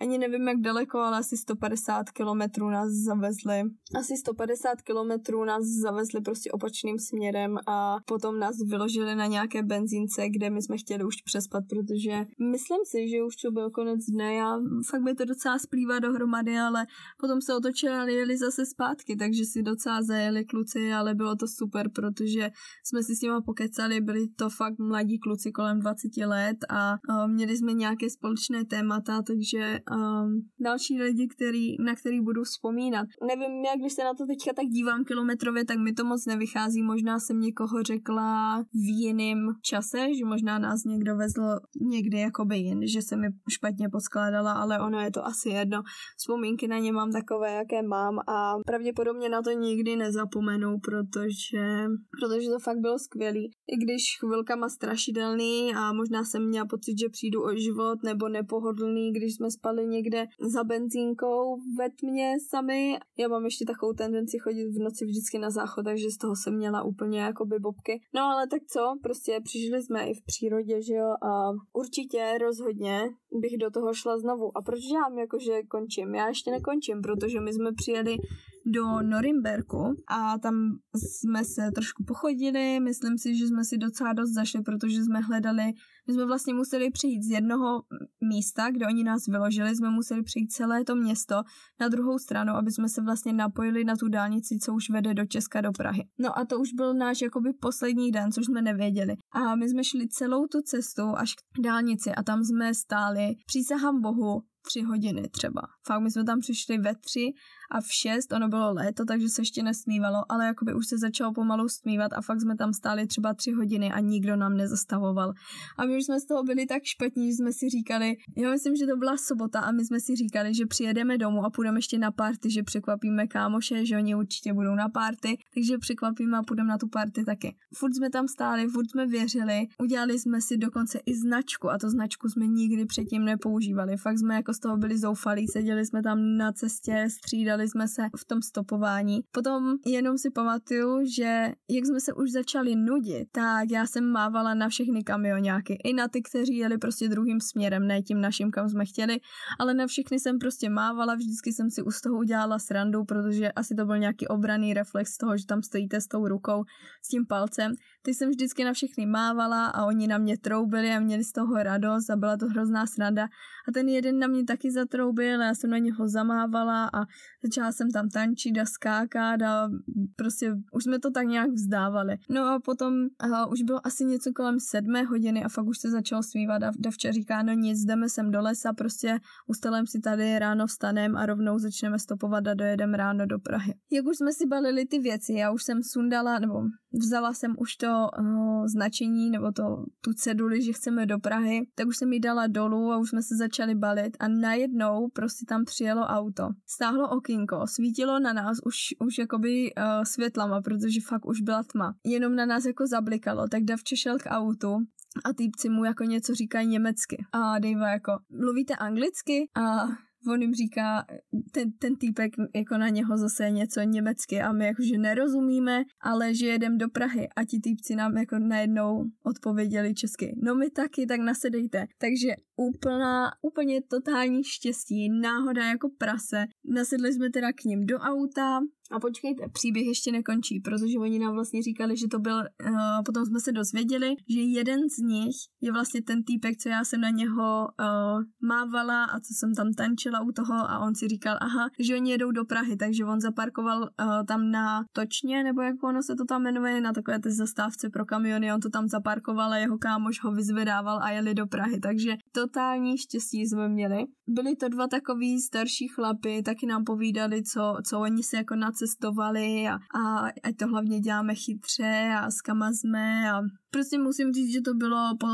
ani 0.03 0.17
nevím 0.17 0.47
jak 0.47 0.59
daleko, 0.59 0.97
ale 0.99 1.17
asi 1.17 1.37
150 1.37 2.09
kilometrů 2.09 2.69
nás 2.69 2.89
zavezli. 2.91 3.63
Asi 3.99 4.17
150 4.17 4.81
kilometrů 4.81 5.45
nás 5.45 5.63
zavezli 5.83 6.21
prostě 6.21 6.51
opačným 6.51 6.99
směrem 6.99 7.57
a 7.67 7.97
potom 8.05 8.39
nás 8.39 8.55
vyložili 8.69 9.15
na 9.15 9.25
nějaké 9.25 9.63
benzínce, 9.63 10.29
kde 10.29 10.49
my 10.49 10.61
jsme 10.61 10.77
chtěli 10.77 11.03
už 11.03 11.15
přespat, 11.25 11.63
protože 11.69 12.25
myslím 12.51 12.81
si, 12.91 13.09
že 13.09 13.23
už 13.23 13.35
to 13.35 13.51
byl 13.51 13.69
konec 13.69 13.99
dne. 14.13 14.33
Já 14.33 14.59
fakt 14.89 15.03
by 15.03 15.15
to 15.15 15.25
docela 15.25 15.59
splývá 15.59 15.99
dohromady, 15.99 16.57
ale 16.57 16.85
potom 17.21 17.41
se 17.41 17.55
otočili 17.55 17.95
a 17.95 18.07
jeli 18.07 18.37
zase 18.37 18.65
zpátky, 18.65 19.15
takže 19.15 19.43
si 19.45 19.63
docela 19.63 20.01
zajeli 20.03 20.45
kluci, 20.45 20.93
ale 20.93 21.15
bylo 21.15 21.35
to 21.35 21.47
super, 21.47 21.89
protože 21.95 22.49
jsme 22.85 23.03
si 23.03 23.15
s 23.15 23.21
nimi 23.21 23.35
pokecali, 23.45 24.01
byli 24.01 24.27
to 24.27 24.49
fakt 24.49 24.79
mladí 24.79 25.19
kluci 25.19 25.51
kolem 25.51 25.79
20 25.79 26.17
let 26.25 26.57
a, 26.69 26.95
a 27.09 27.27
měli 27.27 27.57
jsme 27.57 27.73
nějaké 27.73 28.09
společné 28.09 28.65
témata, 28.65 29.21
takže 29.21 29.79
um, 29.95 30.41
další 30.59 31.01
lidi, 31.01 31.27
který, 31.27 31.77
na 31.79 31.95
který 31.95 32.21
budu 32.21 32.43
vzpomínat. 32.43 33.07
Nevím, 33.27 33.65
jak 33.65 33.79
když 33.79 33.93
se 33.93 34.03
na 34.03 34.13
to 34.13 34.25
teďka 34.25 34.53
tak 34.53 34.65
dívám 34.65 35.03
kilometrově, 35.03 35.65
tak 35.65 35.77
mi 35.77 35.93
to 35.93 36.05
moc 36.05 36.25
nevychází. 36.25 36.81
Možná 36.83 37.19
jsem 37.19 37.39
někoho 37.39 37.83
řekla 37.83 38.61
v 38.61 38.85
jiném 39.01 39.39
čase, 39.61 40.13
že 40.17 40.25
možná 40.25 40.59
nás 40.59 40.83
někdo 40.83 41.15
vezl 41.15 41.43
někdy 41.81 42.17
jakoby 42.19 42.57
jin, 42.57 42.87
že 42.87 43.01
se 43.01 43.15
mi 43.15 43.27
špatně 43.49 43.89
poskládala, 43.89 44.51
ale 44.51 44.79
ono 44.79 44.99
je 44.99 45.11
to 45.11 45.25
asi 45.25 45.49
jedno. 45.49 45.81
Vzpomínky 46.17 46.67
na 46.67 46.77
ně 46.77 46.91
mám 46.91 47.11
takové, 47.11 47.53
jaké 47.53 47.81
mám 47.81 48.19
a 48.27 48.53
pravděpodobně 48.65 49.29
na 49.29 49.41
to 49.41 49.51
nikdy 49.51 49.95
nezapomenu, 49.95 50.79
protože, 50.79 51.85
protože 52.19 52.49
to 52.49 52.59
fakt 52.59 52.79
bylo 52.79 52.99
skvělý. 52.99 53.51
I 53.73 53.75
když 53.83 54.03
chvilkama 54.19 54.69
strašidelný 54.69 55.73
a 55.75 55.93
možná 55.93 56.23
jsem 56.23 56.47
měla 56.47 56.65
pocit, 56.65 56.99
že 56.99 57.09
přijdu 57.09 57.43
o 57.43 57.55
život 57.55 58.03
nebo 58.03 58.29
nepohodlný, 58.29 59.11
když 59.11 59.35
jsme 59.35 59.51
spali 59.51 59.72
stáli 59.73 59.87
někde 59.87 60.25
za 60.39 60.63
benzínkou 60.63 61.57
ve 61.77 61.89
tmě 61.89 62.35
sami. 62.49 62.97
Já 63.17 63.27
mám 63.27 63.45
ještě 63.45 63.65
takovou 63.65 63.93
tendenci 63.93 64.37
chodit 64.39 64.67
v 64.67 64.79
noci 64.79 65.05
vždycky 65.05 65.39
na 65.39 65.49
záchod, 65.49 65.85
takže 65.85 66.11
z 66.11 66.17
toho 66.17 66.35
jsem 66.35 66.55
měla 66.55 66.83
úplně 66.83 67.19
jako 67.19 67.45
by 67.45 67.59
bobky. 67.59 68.01
No 68.15 68.21
ale 68.21 68.47
tak 68.47 68.61
co, 68.67 68.81
prostě 69.03 69.39
přišli 69.43 69.83
jsme 69.83 70.07
i 70.07 70.13
v 70.13 70.25
přírodě, 70.25 70.81
že 70.81 70.93
jo, 70.93 71.09
a 71.29 71.51
určitě 71.73 72.37
rozhodně 72.41 73.09
bych 73.41 73.57
do 73.57 73.71
toho 73.71 73.93
šla 73.93 74.19
znovu. 74.19 74.57
A 74.57 74.61
proč 74.61 74.79
já 74.93 75.19
jakože 75.19 75.63
končím? 75.63 76.15
Já 76.15 76.27
ještě 76.27 76.51
nekončím, 76.51 77.01
protože 77.01 77.39
my 77.39 77.53
jsme 77.53 77.71
přijeli 77.73 78.17
do 78.65 79.01
Norimberku 79.01 79.95
a 80.07 80.39
tam 80.39 80.55
jsme 80.95 81.45
se 81.45 81.71
trošku 81.75 82.03
pochodili, 82.03 82.79
myslím 82.79 83.17
si, 83.17 83.35
že 83.35 83.47
jsme 83.47 83.63
si 83.63 83.77
docela 83.77 84.13
dost 84.13 84.33
zašli, 84.33 84.61
protože 84.61 85.03
jsme 85.03 85.19
hledali, 85.19 85.63
my 86.07 86.13
jsme 86.13 86.25
vlastně 86.25 86.53
museli 86.53 86.91
přijít 86.91 87.23
z 87.23 87.29
jednoho 87.29 87.83
místa, 88.21 88.71
kde 88.71 88.87
oni 88.87 89.03
nás 89.03 89.27
vyložili, 89.27 89.75
jsme 89.75 89.89
museli 89.89 90.23
přijít 90.23 90.51
celé 90.51 90.83
to 90.83 90.95
město 90.95 91.35
na 91.79 91.87
druhou 91.87 92.19
stranu, 92.19 92.53
aby 92.53 92.71
jsme 92.71 92.89
se 92.89 93.01
vlastně 93.01 93.33
napojili 93.33 93.83
na 93.83 93.95
tu 93.95 94.07
dálnici, 94.07 94.57
co 94.59 94.73
už 94.73 94.89
vede 94.89 95.13
do 95.13 95.25
Česka 95.25 95.61
do 95.61 95.71
Prahy. 95.71 96.07
No 96.19 96.39
a 96.39 96.45
to 96.45 96.59
už 96.59 96.73
byl 96.73 96.93
náš 96.93 97.21
jakoby 97.21 97.53
poslední 97.53 98.11
den, 98.11 98.31
což 98.31 98.45
jsme 98.45 98.61
nevěděli. 98.61 99.15
A 99.31 99.55
my 99.55 99.69
jsme 99.69 99.83
šli 99.83 100.07
celou 100.07 100.47
tu 100.47 100.61
cestu 100.61 101.01
až 101.17 101.33
k 101.33 101.61
dálnici 101.61 102.11
a 102.11 102.23
tam 102.23 102.43
jsme 102.43 102.73
stáli, 102.73 103.35
přísahám 103.45 104.01
Bohu, 104.01 104.41
tři 104.65 104.81
hodiny 104.81 105.29
třeba. 105.29 105.61
Fakt 105.87 106.01
my 106.01 106.11
jsme 106.11 106.23
tam 106.23 106.39
přišli 106.39 106.77
ve 106.77 106.95
tři 106.95 107.33
a 107.73 107.81
v 107.81 107.91
šest, 107.91 108.33
ono 108.33 108.47
bylo 108.47 108.73
léto, 108.73 109.05
takže 109.05 109.29
se 109.29 109.41
ještě 109.41 109.63
nesmívalo, 109.63 110.17
ale 110.29 110.45
jakoby 110.45 110.73
už 110.73 110.87
se 110.87 110.97
začalo 110.97 111.33
pomalu 111.33 111.69
smívat 111.69 112.13
a 112.13 112.21
fakt 112.21 112.41
jsme 112.41 112.55
tam 112.55 112.73
stáli 112.73 113.07
třeba 113.07 113.33
tři 113.33 113.51
hodiny 113.51 113.91
a 113.91 113.99
nikdo 113.99 114.35
nám 114.35 114.57
nezastavoval. 114.57 115.33
A 115.77 115.85
my 115.85 115.97
už 115.97 116.03
jsme 116.05 116.19
z 116.19 116.25
toho 116.25 116.43
byli 116.43 116.65
tak 116.65 116.83
špatní, 116.83 117.31
že 117.31 117.33
jsme 117.33 117.53
si 117.53 117.69
říkali, 117.69 118.15
já 118.37 118.51
myslím, 118.51 118.75
že 118.75 118.85
to 118.85 118.97
byla 118.97 119.17
sobota 119.17 119.59
a 119.59 119.71
my 119.71 119.85
jsme 119.85 119.99
si 119.99 120.15
říkali, 120.15 120.53
že 120.53 120.65
přijedeme 120.65 121.17
domů 121.17 121.45
a 121.45 121.49
půjdeme 121.49 121.77
ještě 121.77 121.97
na 121.97 122.11
party, 122.11 122.51
že 122.51 122.63
překvapíme 122.63 123.27
kámoše, 123.27 123.85
že 123.85 123.97
oni 123.97 124.15
určitě 124.15 124.53
budou 124.53 124.75
na 124.75 124.89
party. 124.89 125.37
takže 125.53 125.77
překvapíme 125.77 126.37
a 126.37 126.43
půjdeme 126.43 126.69
na 126.69 126.77
tu 126.77 126.87
party 126.87 127.25
taky. 127.25 127.55
Furt 127.75 127.95
jsme 127.95 128.09
tam 128.09 128.27
stáli, 128.27 128.67
furt 128.67 128.91
jsme 128.91 129.07
věřili, 129.07 129.67
udělali 129.81 130.19
jsme 130.19 130.41
si 130.41 130.57
dokonce 130.57 130.99
i 131.05 131.15
značku 131.15 131.69
a 131.69 131.77
to 131.77 131.89
značku 131.89 132.29
jsme 132.29 132.47
nikdy 132.47 132.85
předtím 132.85 133.25
nepoužívali. 133.25 133.97
Fakt 133.97 134.17
jsme 134.17 134.35
jako 134.35 134.53
z 134.53 134.59
toho 134.59 134.77
byli 134.77 134.97
zoufalí, 134.97 135.47
seděli 135.47 135.85
jsme 135.85 136.03
tam 136.03 136.37
na 136.37 136.51
cestě, 136.51 137.07
střídali 137.09 137.62
jsme 137.67 137.87
se 137.87 138.01
v 138.17 138.25
tom 138.25 138.41
stopování. 138.41 139.21
Potom 139.31 139.77
jenom 139.85 140.17
si 140.17 140.29
pamatuju, 140.29 141.05
že 141.15 141.51
jak 141.69 141.85
jsme 141.85 141.99
se 141.99 142.13
už 142.13 142.31
začali 142.31 142.75
nudit, 142.75 143.27
tak 143.31 143.71
já 143.71 143.85
jsem 143.85 144.11
mávala 144.11 144.53
na 144.53 144.69
všechny 144.69 145.03
kamionáky, 145.03 145.77
i 145.83 145.93
na 145.93 146.07
ty, 146.07 146.21
kteří 146.21 146.57
jeli 146.57 146.77
prostě 146.77 147.09
druhým 147.09 147.41
směrem, 147.41 147.87
ne 147.87 148.01
tím 148.01 148.21
naším, 148.21 148.51
kam 148.51 148.69
jsme 148.69 148.85
chtěli, 148.85 149.19
ale 149.59 149.73
na 149.73 149.87
všechny 149.87 150.19
jsem 150.19 150.39
prostě 150.39 150.69
mávala, 150.69 151.15
vždycky 151.15 151.53
jsem 151.53 151.69
si 151.69 151.81
u 151.81 151.89
toho 152.03 152.17
udělala 152.17 152.59
srandu, 152.59 153.05
protože 153.05 153.51
asi 153.51 153.75
to 153.75 153.85
byl 153.85 153.97
nějaký 153.97 154.27
obraný 154.27 154.73
reflex 154.73 155.17
toho, 155.17 155.37
že 155.37 155.45
tam 155.45 155.61
stojíte 155.61 156.01
s 156.01 156.07
tou 156.07 156.27
rukou, 156.27 156.63
s 157.05 157.09
tím 157.09 157.25
palcem. 157.25 157.71
Ty 158.05 158.13
jsem 158.13 158.29
vždycky 158.29 158.63
na 158.63 158.73
všechny 158.73 159.05
mávala 159.05 159.65
a 159.65 159.85
oni 159.85 160.07
na 160.07 160.17
mě 160.17 160.37
troubili 160.37 160.91
a 160.91 160.99
měli 160.99 161.23
z 161.23 161.31
toho 161.31 161.63
radost 161.63 162.09
a 162.09 162.15
byla 162.15 162.37
to 162.37 162.47
hrozná 162.47 162.85
sranda. 162.87 163.23
A 163.67 163.71
ten 163.73 163.89
jeden 163.89 164.19
na 164.19 164.27
mě 164.27 164.43
taky 164.43 164.71
zatroubil 164.71 165.41
a 165.41 165.45
já 165.45 165.55
jsem 165.55 165.69
na 165.69 165.77
něho 165.77 166.07
zamávala 166.07 166.89
a 166.93 167.05
začala 167.43 167.71
jsem 167.71 167.91
tam 167.91 168.09
tančit 168.09 168.57
a 168.57 168.65
skákat 168.65 169.41
a 169.41 169.69
prostě 170.15 170.55
už 170.71 170.83
jsme 170.83 170.99
to 170.99 171.11
tak 171.11 171.27
nějak 171.27 171.49
vzdávali. 171.49 172.17
No 172.29 172.41
a 172.45 172.59
potom 172.59 172.93
uh, 172.93 173.51
už 173.51 173.61
bylo 173.61 173.87
asi 173.87 174.05
něco 174.05 174.31
kolem 174.35 174.59
sedmé 174.59 175.03
hodiny 175.03 175.43
a 175.43 175.49
fakt 175.49 175.67
už 175.67 175.77
se 175.77 175.89
začalo 175.89 176.23
smívat 176.23 176.63
a 176.63 176.71
Davča 176.79 177.11
říká, 177.11 177.43
no 177.43 177.53
nic, 177.53 177.85
jdeme 177.85 178.09
sem 178.09 178.31
do 178.31 178.41
lesa, 178.41 178.73
prostě 178.73 179.19
ustalem 179.47 179.87
si 179.87 179.99
tady, 179.99 180.39
ráno 180.39 180.67
vstanem 180.67 181.17
a 181.17 181.25
rovnou 181.25 181.59
začneme 181.59 181.99
stopovat 181.99 182.47
a 182.47 182.53
dojedeme 182.53 182.97
ráno 182.97 183.25
do 183.25 183.39
Prahy. 183.39 183.73
Jak 183.91 184.05
už 184.05 184.17
jsme 184.17 184.33
si 184.33 184.45
balili 184.47 184.85
ty 184.85 184.99
věci, 184.99 185.33
já 185.33 185.51
už 185.51 185.63
jsem 185.63 185.83
sundala, 185.83 186.39
nebo 186.39 186.61
vzala 186.93 187.33
jsem 187.33 187.55
už 187.57 187.75
to 187.75 187.92
uh, 188.19 188.65
značení, 188.67 189.29
nebo 189.29 189.51
to, 189.51 189.85
tu 190.01 190.13
ceduli, 190.13 190.61
že 190.61 190.73
chceme 190.73 191.05
do 191.05 191.19
Prahy, 191.19 191.67
tak 191.75 191.87
už 191.87 191.97
jsem 191.97 192.13
ji 192.13 192.19
dala 192.19 192.47
dolů 192.47 192.91
a 192.91 192.97
už 192.97 193.09
jsme 193.09 193.21
se 193.21 193.35
začali 193.35 193.75
balit 193.75 194.17
a 194.19 194.27
najednou 194.27 195.07
prostě 195.13 195.45
tam 195.49 195.65
přijelo 195.65 196.01
auto. 196.01 196.49
Stáhlo 196.67 197.09
okýnko, 197.09 197.61
svítilo 197.67 198.19
na 198.19 198.33
nás 198.33 198.57
už, 198.65 198.75
už 198.99 199.17
jakoby 199.17 199.73
uh, 199.77 200.03
světlama, 200.03 200.61
protože 200.61 200.99
fakt 201.07 201.25
už 201.25 201.41
byla 201.41 201.63
tma. 201.63 201.95
Jenom 202.03 202.35
na 202.35 202.45
nás 202.45 202.65
jako 202.65 202.87
zablikalo, 202.87 203.47
tak 203.47 203.63
Davče 203.63 203.95
šel 203.95 204.17
k 204.17 204.29
autu 204.29 204.77
a 205.25 205.33
týpci 205.33 205.69
mu 205.69 205.85
jako 205.85 206.03
něco 206.03 206.35
říkají 206.35 206.67
německy. 206.67 207.25
A 207.31 207.59
Dave 207.59 207.91
jako, 207.91 208.11
mluvíte 208.29 208.75
anglicky? 208.75 209.49
A 209.55 209.87
on 210.27 210.41
jim 210.41 210.53
říká, 210.53 211.05
ten, 211.51 211.71
ten 211.71 211.95
týpek 211.95 212.31
jako 212.55 212.77
na 212.77 212.89
něho 212.89 213.17
zase 213.17 213.51
něco 213.51 213.81
německy 213.81 214.41
a 214.41 214.51
my 214.51 214.65
jakože 214.65 214.97
nerozumíme, 214.97 215.83
ale 216.01 216.35
že 216.35 216.47
jedem 216.47 216.77
do 216.77 216.89
Prahy 216.89 217.27
a 217.35 217.43
ti 217.43 217.59
týpci 217.59 217.95
nám 217.95 218.17
jako 218.17 218.39
najednou 218.39 219.03
odpověděli 219.23 219.93
česky. 219.93 220.35
No 220.43 220.55
my 220.55 220.69
taky, 220.69 221.05
tak 221.05 221.19
nasedejte. 221.19 221.85
Takže 221.97 222.29
úplná, 222.55 223.31
úplně 223.41 223.81
totální 223.81 224.43
štěstí, 224.43 225.09
náhoda 225.09 225.65
jako 225.65 225.89
prase. 225.97 226.45
Nasedli 226.65 227.13
jsme 227.13 227.29
teda 227.29 227.53
k 227.53 227.63
ním 227.63 227.85
do 227.85 227.97
auta, 227.97 228.59
a 228.91 228.99
počkejte, 228.99 229.43
příběh 229.53 229.85
ještě 229.85 230.11
nekončí, 230.11 230.59
protože 230.59 230.99
oni 230.99 231.19
nám 231.19 231.33
vlastně 231.33 231.63
říkali, 231.63 231.97
že 231.97 232.07
to 232.07 232.19
byl, 232.19 232.37
uh, 232.37 232.77
potom 233.05 233.25
jsme 233.25 233.39
se 233.39 233.51
dozvěděli, 233.51 234.15
že 234.29 234.39
jeden 234.39 234.79
z 234.89 234.97
nich 234.97 235.35
je 235.61 235.71
vlastně 235.71 236.01
ten 236.01 236.23
týpek, 236.23 236.57
co 236.57 236.69
já 236.69 236.83
jsem 236.83 237.01
na 237.01 237.09
něho 237.09 237.67
uh, 237.79 238.23
mávala 238.41 239.03
a 239.03 239.19
co 239.19 239.33
jsem 239.33 239.55
tam 239.55 239.73
tančila 239.73 240.21
u 240.21 240.31
toho 240.31 240.53
a 240.53 240.79
on 240.79 240.95
si 240.95 241.07
říkal, 241.07 241.37
aha, 241.41 241.69
že 241.79 241.95
oni 241.95 242.11
jedou 242.11 242.31
do 242.31 242.45
Prahy, 242.45 242.77
takže 242.77 243.05
on 243.05 243.19
zaparkoval 243.19 243.81
uh, 243.81 243.87
tam 244.27 244.51
na 244.51 244.83
Točně, 244.91 245.43
nebo 245.43 245.61
jak 245.61 245.83
ono 245.83 246.03
se 246.03 246.15
to 246.15 246.25
tam 246.25 246.43
jmenuje, 246.43 246.81
na 246.81 246.93
takové 246.93 247.19
té 247.19 247.31
zastávce 247.31 247.89
pro 247.89 248.05
kamiony, 248.05 248.53
on 248.53 248.59
to 248.59 248.69
tam 248.69 248.87
zaparkoval 248.87 249.53
a 249.53 249.57
jeho 249.57 249.77
kámoš 249.77 250.23
ho 250.23 250.31
vyzvedával 250.31 250.99
a 251.03 251.09
jeli 251.09 251.33
do 251.33 251.47
Prahy, 251.47 251.79
takže 251.79 252.15
totální 252.53 252.97
štěstí 252.97 253.45
jsme 253.45 253.69
měli. 253.69 254.05
Byli 254.27 254.55
to 254.55 254.69
dva 254.69 254.87
takový 254.87 255.39
starší 255.41 255.87
chlapy, 255.87 256.43
taky 256.43 256.65
nám 256.65 256.83
povídali, 256.83 257.43
co, 257.43 257.77
co 257.85 257.99
oni 257.99 258.23
si 258.23 258.35
jako 258.35 258.55
na 258.55 258.71
cestovali 258.71 259.67
a, 259.67 259.73
a 259.73 260.27
ať 260.43 260.55
to 260.59 260.67
hlavně 260.67 260.99
děláme 260.99 261.35
chytře 261.35 262.13
a 262.17 262.31
s 262.31 262.41
kama 262.41 262.71
jsme 262.71 263.31
a 263.31 263.41
prostě 263.71 263.97
musím 263.97 264.33
říct, 264.33 264.53
že 264.53 264.61
to 264.61 264.73
bylo 264.73 265.17
po 265.19 265.27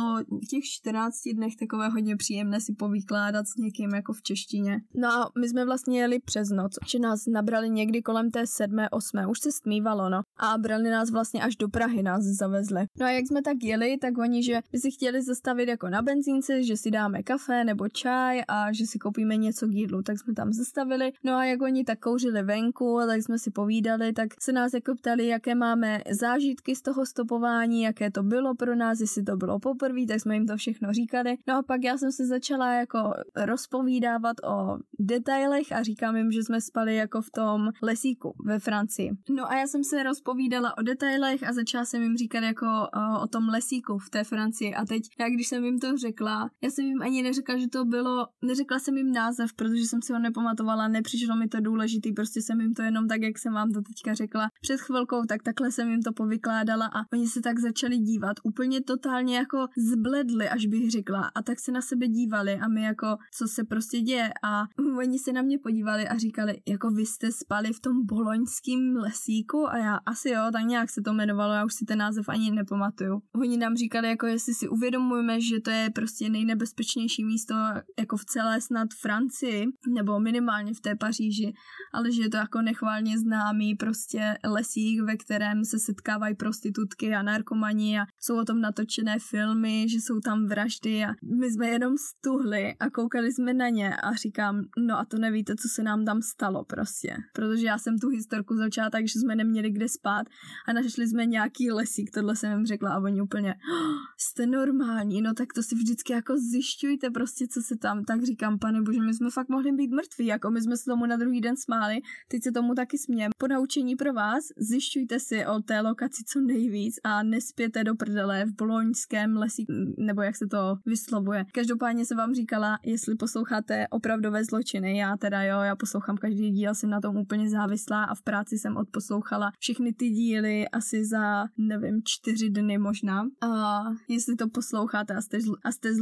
těch 0.50 0.64
14 0.64 1.16
dnech 1.36 1.56
takové 1.60 1.90
hodně 1.90 2.16
příjemné 2.16 2.62
si 2.62 2.74
povykládat 2.74 3.48
s 3.48 3.56
někým 3.56 3.90
jako 3.96 4.14
v 4.14 4.22
češtině. 4.22 4.82
No 4.96 5.08
a 5.08 5.32
my 5.40 5.50
jsme 5.50 5.66
vlastně 5.66 6.02
jeli 6.02 6.20
přes 6.20 6.50
noc, 6.50 6.72
že 6.92 7.00
nás 7.00 7.26
nabrali 7.26 7.70
někdy 7.70 8.02
kolem 8.02 8.32
té 8.32 8.48
sedmé, 8.48 8.90
osmé, 8.90 9.28
už 9.28 9.40
se 9.40 9.52
stmívalo, 9.52 10.10
no. 10.10 10.22
A 10.38 10.58
brali 10.58 10.90
nás 10.90 11.12
vlastně 11.12 11.42
až 11.42 11.56
do 11.56 11.70
Prahy 11.70 12.04
nás 12.04 12.24
zavezli. 12.24 12.86
No 13.00 13.06
a 13.06 13.10
jak 13.10 13.28
jsme 13.28 13.42
tak 13.42 13.58
jeli, 13.64 13.98
tak 13.98 14.18
oni, 14.18 14.44
že 14.44 14.60
by 14.72 14.80
si 14.80 14.92
chtěli 14.92 15.22
zastavit 15.22 15.70
jako 15.70 15.90
na 15.90 16.02
benzínce, 16.02 16.64
že 16.64 16.78
si 16.78 16.92
dáme 17.00 17.24
kafe 17.24 17.64
nebo 17.64 17.88
čaj 17.88 18.44
a 18.48 18.74
že 18.74 18.86
si 18.86 19.00
koupíme 19.00 19.38
něco 19.38 19.68
k 19.68 19.72
jídlu, 19.72 20.02
tak 20.02 20.20
jsme 20.20 20.34
tam 20.34 20.54
zastavili. 20.54 21.12
No 21.24 21.34
a 21.34 21.46
jak 21.46 21.62
oni 21.62 21.84
tak 21.84 22.00
kouřili 22.00 22.44
venku, 22.44 23.00
tak 23.08 23.22
jsme 23.24 23.40
si 23.40 23.52
povídali, 23.52 24.14
tak 24.14 24.28
se 24.40 24.52
nás 24.52 24.74
jako 24.74 24.96
ptali, 24.96 25.28
jaké 25.28 25.56
máme 25.56 26.02
zážitky 26.12 26.76
z 26.76 26.82
toho 26.82 27.06
stopování, 27.06 27.82
jaké 27.82 28.12
to 28.12 28.24
bylo 28.24 28.56
pro 28.56 28.76
nás, 28.76 29.00
jestli 29.00 29.24
to 29.24 29.38
bylo 29.38 29.60
poprvé, 29.60 30.06
tak 30.08 30.20
jsme 30.20 30.34
jim 30.36 30.48
to 30.48 30.58
všechno 30.58 30.94
říkali. 30.94 31.38
No 31.48 31.56
a 31.58 31.64
pak 31.64 31.84
já 31.84 31.98
jsem 31.98 32.12
se 32.12 32.26
začala 32.26 32.74
jako 32.74 33.14
rozpovídávat 33.36 34.38
o 34.44 34.78
detailech 35.00 35.72
a 35.72 35.84
říkám 35.84 36.16
jim, 36.16 36.32
že 36.32 36.44
jsme 36.44 36.62
spali 36.62 36.96
jako 36.96 37.22
v 37.22 37.32
tom 37.32 37.70
lesíku 37.82 38.36
ve 38.46 38.60
Francii. 38.60 39.12
No 39.30 39.52
a 39.52 39.56
já 39.56 39.68
jsem 39.68 39.84
se 39.84 40.04
rozpovídala 40.04 40.78
o 40.78 40.82
detailech 40.82 41.44
a 41.48 41.54
začala 41.54 41.86
jsem 41.86 42.02
jim 42.02 42.18
říkat 42.18 42.44
jako 42.44 42.66
o, 42.66 43.24
o 43.24 43.28
tom 43.28 43.50
lesíku 43.50 43.98
v 43.98 44.10
té 44.10 44.24
Francii. 44.24 44.76
A 44.76 44.86
teď, 44.86 45.04
já 45.20 45.30
když 45.30 45.48
jsem 45.48 45.66
jim 45.66 45.80
to 45.80 45.98
řekla, 45.98 46.50
já 46.64 46.70
jsem 46.70 46.89
jim 46.90 47.02
ani 47.02 47.24
neřekla, 47.24 47.58
že 47.58 47.68
to 47.68 47.86
bylo, 47.86 48.28
neřekla 48.42 48.80
jsem 48.80 48.98
jim 48.98 49.12
název, 49.12 49.54
protože 49.54 49.82
jsem 49.82 50.02
si 50.02 50.14
ho 50.14 50.20
nepamatovala, 50.20 50.88
nepřišlo 50.88 51.36
mi 51.36 51.48
to 51.48 51.60
důležitý, 51.60 52.14
prostě 52.14 52.42
jsem 52.42 52.62
jim 52.62 52.74
to 52.74 52.82
jenom 52.82 53.08
tak, 53.08 53.22
jak 53.22 53.38
jsem 53.38 53.54
vám 53.54 53.72
to 53.72 53.82
teďka 53.82 54.14
řekla 54.14 54.50
před 54.62 54.82
chvilkou, 54.82 55.26
tak 55.26 55.44
takhle 55.44 55.72
jsem 55.72 55.90
jim 55.90 56.02
to 56.02 56.14
povykládala 56.14 56.86
a 56.86 57.06
oni 57.14 57.28
se 57.28 57.42
tak 57.42 57.60
začali 57.60 57.98
dívat 57.98 58.38
úplně 58.44 58.82
totálně 58.82 59.38
jako 59.38 59.68
zbledli, 59.78 60.50
až 60.50 60.66
bych 60.66 60.92
řekla. 60.92 61.32
A 61.36 61.42
tak 61.42 61.60
se 61.60 61.72
na 61.72 61.82
sebe 61.82 62.08
dívali 62.08 62.56
a 62.56 62.68
my 62.68 62.84
jako, 62.84 63.18
co 63.34 63.48
se 63.48 63.64
prostě 63.64 64.00
děje. 64.00 64.30
A 64.44 64.64
oni 64.98 65.20
se 65.20 65.34
na 65.34 65.42
mě 65.42 65.58
podívali 65.60 66.08
a 66.08 66.18
říkali, 66.18 66.62
jako 66.68 66.90
vy 66.92 67.06
jste 67.06 67.32
spali 67.32 67.74
v 67.74 67.80
tom 67.80 68.06
boloňském 68.06 68.96
lesíku 68.96 69.70
a 69.70 69.78
já 69.78 69.96
asi 69.96 70.30
jo, 70.30 70.42
tak 70.54 70.66
nějak 70.66 70.90
se 70.90 71.02
to 71.02 71.12
jmenovalo, 71.12 71.54
já 71.54 71.66
už 71.66 71.74
si 71.74 71.86
ten 71.86 72.00
název 72.00 72.30
ani 72.30 72.52
nepamatuju. 72.52 73.22
Oni 73.36 73.58
nám 73.58 73.76
říkali, 73.76 74.08
jako 74.08 74.28
jestli 74.28 74.54
si 74.54 74.68
uvědomujeme, 74.70 75.42
že 75.42 75.60
to 75.62 75.70
je 75.70 75.90
prostě 75.90 76.30
nejnebezpečnější 76.30 76.79
místo 77.24 77.56
jako 78.00 78.18
v 78.18 78.26
celé 78.26 78.62
snad 78.62 78.88
Francii, 79.02 79.66
nebo 79.88 80.20
minimálně 80.20 80.74
v 80.74 80.82
té 80.82 80.96
Paříži, 80.96 81.54
ale 81.94 82.12
že 82.12 82.22
je 82.22 82.30
to 82.30 82.38
jako 82.38 82.62
nechválně 82.62 83.20
známý 83.20 83.76
prostě 83.76 84.38
lesík, 84.46 85.02
ve 85.02 85.18
kterém 85.18 85.66
se 85.66 85.80
setkávají 85.80 86.36
prostitutky 86.36 87.16
a 87.16 87.22
narkomani 87.22 88.00
a 88.00 88.06
jsou 88.20 88.40
o 88.40 88.46
tom 88.46 88.62
natočené 88.62 89.18
filmy, 89.30 89.90
že 89.90 89.98
jsou 89.98 90.20
tam 90.20 90.48
vraždy 90.48 91.06
a 91.06 91.14
my 91.40 91.52
jsme 91.52 91.68
jenom 91.68 91.98
stuhli 91.98 92.76
a 92.80 92.90
koukali 92.90 93.32
jsme 93.32 93.54
na 93.54 93.70
ně 93.70 93.96
a 93.96 94.14
říkám, 94.14 94.62
no 94.88 95.00
a 95.00 95.06
to 95.06 95.18
nevíte, 95.18 95.56
co 95.56 95.68
se 95.68 95.84
nám 95.84 96.06
tam 96.06 96.22
stalo 96.22 96.66
prostě. 96.66 97.18
Protože 97.34 97.66
já 97.66 97.78
jsem 97.78 98.00
tu 98.00 98.10
historku 98.10 98.56
začala 98.56 98.90
tak, 98.90 99.08
že 99.08 99.20
jsme 99.20 99.36
neměli 99.36 99.72
kde 99.72 99.90
spát 99.90 100.28
a 100.68 100.74
našli 100.74 101.08
jsme 101.08 101.26
nějaký 101.26 101.72
lesík, 101.72 102.12
tohle 102.12 102.36
jsem 102.36 102.52
jim 102.52 102.66
řekla 102.66 102.90
a 102.90 103.00
oni 103.00 103.22
úplně, 103.22 103.56
oh, 103.74 103.96
jste 104.18 104.46
normální, 104.46 105.22
no 105.22 105.34
tak 105.34 105.54
to 105.54 105.64
si 105.64 105.76
vždycky 105.76 106.14
jako 106.14 106.38
zjišťujte 106.70 107.10
prostě, 107.10 107.48
co 107.48 107.62
se 107.62 107.78
tam, 107.78 108.04
tak 108.04 108.24
říkám, 108.24 108.60
pane 108.60 108.82
bože, 108.82 109.02
my 109.02 109.14
jsme 109.14 109.30
fakt 109.30 109.50
mohli 109.50 109.72
být 109.72 109.92
mrtví, 109.92 110.26
jako 110.26 110.52
my 110.52 110.62
jsme 110.62 110.78
se 110.78 110.86
tomu 110.86 111.06
na 111.06 111.18
druhý 111.18 111.42
den 111.42 111.58
smáli, 111.58 111.96
teď 112.28 112.44
se 112.44 112.52
tomu 112.52 112.76
taky 112.76 112.98
smějem. 112.98 113.32
Po 113.38 113.48
naučení 113.48 113.96
pro 113.96 114.14
vás, 114.14 114.44
zjišťujte 114.58 115.20
si 115.20 115.46
o 115.46 115.62
té 115.62 115.82
lokaci 115.82 116.24
co 116.24 116.42
nejvíc 116.42 117.00
a 117.04 117.24
nespěte 117.24 117.84
do 117.84 117.96
prdele 117.96 118.46
v 118.46 118.56
boloňském 118.56 119.38
lesi, 119.38 119.66
nebo 119.98 120.22
jak 120.22 120.36
se 120.36 120.48
to 120.48 120.78
vyslovuje. 120.86 121.46
Každopádně 121.54 122.06
se 122.06 122.16
vám 122.16 122.34
říkala, 122.34 122.80
jestli 122.84 123.16
posloucháte 123.16 123.88
opravdové 123.88 124.44
zločiny, 124.44 124.98
já 124.98 125.18
teda 125.18 125.44
jo, 125.44 125.60
já 125.62 125.76
poslouchám 125.76 126.18
každý 126.18 126.52
díl, 126.52 126.76
jsem 126.76 126.90
na 126.90 127.02
tom 127.02 127.18
úplně 127.18 127.50
závislá 127.50 128.04
a 128.04 128.16
v 128.16 128.22
práci 128.22 128.58
jsem 128.58 128.78
odposlouchala 128.78 129.52
všechny 129.60 129.94
ty 129.94 130.10
díly 130.10 130.68
asi 130.70 131.06
za, 131.06 131.46
nevím, 131.58 132.02
čtyři 132.04 132.50
dny 132.50 132.78
možná. 132.78 133.28
A 133.42 133.84
jestli 134.08 134.36
to 134.36 134.50
posloucháte 134.50 135.14
a 135.14 135.22
jste, 135.22 135.38
a 135.64 135.72
jste 135.72 135.94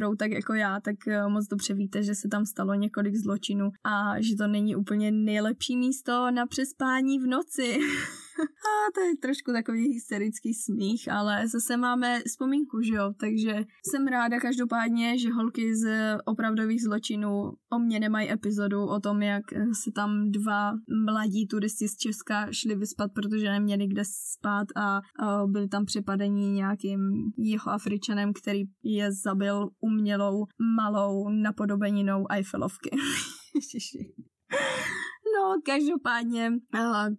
zločinožrou 0.00 0.14
tak 0.14 0.30
jako 0.30 0.54
já, 0.54 0.80
tak 0.80 1.08
eh, 1.08 1.28
moc 1.28 1.46
dobře 1.46 1.74
víte, 1.74 2.02
že 2.02 2.14
se 2.14 2.28
tam 2.28 2.46
stalo 2.46 2.74
několik 2.74 3.16
zločinů 3.16 3.70
a 3.84 4.20
že 4.20 4.36
to 4.36 4.46
není 4.46 4.76
úplně 4.76 5.10
nejlepší 5.10 5.76
místo 5.76 6.30
na 6.30 6.46
přespání 6.46 7.18
v 7.18 7.26
noci. 7.26 7.78
A 8.70 8.72
to 8.94 9.00
je 9.00 9.16
trošku 9.16 9.52
takový 9.52 9.92
hysterický 9.92 10.54
smích, 10.54 11.12
ale 11.12 11.48
zase 11.48 11.76
máme 11.76 12.20
vzpomínku, 12.26 12.82
že 12.82 12.94
jo, 12.94 13.12
takže 13.20 13.64
jsem 13.90 14.06
ráda 14.06 14.40
každopádně, 14.40 15.18
že 15.18 15.32
holky 15.32 15.76
z 15.76 16.16
opravdových 16.24 16.82
zločinů 16.82 17.52
o 17.72 17.78
mě 17.78 18.00
nemají 18.00 18.30
epizodu 18.30 18.82
o 18.82 19.00
tom, 19.00 19.22
jak 19.22 19.42
se 19.84 19.92
tam 19.92 20.30
dva 20.30 20.72
mladí 21.04 21.46
turisti 21.46 21.88
z 21.88 21.96
Česka 21.96 22.52
šli 22.52 22.74
vyspat, 22.74 23.10
protože 23.14 23.50
neměli 23.50 23.86
kde 23.86 24.02
spát 24.04 24.66
a, 24.76 24.96
a 24.96 25.00
byli 25.46 25.68
tam 25.68 25.84
přepadení 25.84 26.52
nějakým 26.52 27.00
jeho 27.38 27.70
Afričanem, 27.70 28.32
který 28.32 28.62
je 28.82 29.12
zabil 29.12 29.68
umělou 29.80 30.46
malou 30.76 31.28
napodobeninou 31.28 32.24
Eiffelovky. 32.30 32.90
No, 35.36 35.60
každopádně 35.64 36.52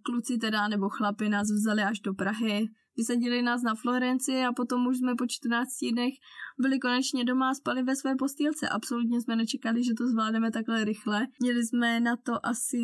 kluci 0.02 0.38
teda, 0.38 0.68
nebo 0.68 0.88
chlapi 0.88 1.28
nás 1.28 1.50
vzali 1.50 1.82
až 1.82 2.00
do 2.00 2.14
Prahy, 2.14 2.68
vysadili 2.96 3.42
nás 3.42 3.62
na 3.62 3.74
Florenci 3.74 4.44
a 4.44 4.52
potom 4.52 4.86
už 4.86 4.98
jsme 4.98 5.14
po 5.18 5.26
14 5.26 5.68
dnech 5.92 6.14
byli 6.62 6.78
konečně 6.78 7.24
doma 7.24 7.50
a 7.50 7.54
spali 7.54 7.82
ve 7.82 7.96
své 7.96 8.14
postýlce. 8.18 8.68
Absolutně 8.68 9.20
jsme 9.20 9.36
nečekali, 9.36 9.84
že 9.84 9.94
to 9.94 10.08
zvládneme 10.08 10.50
takhle 10.50 10.84
rychle. 10.84 11.26
Měli 11.40 11.66
jsme 11.66 12.00
na 12.00 12.16
to 12.16 12.46
asi, 12.46 12.82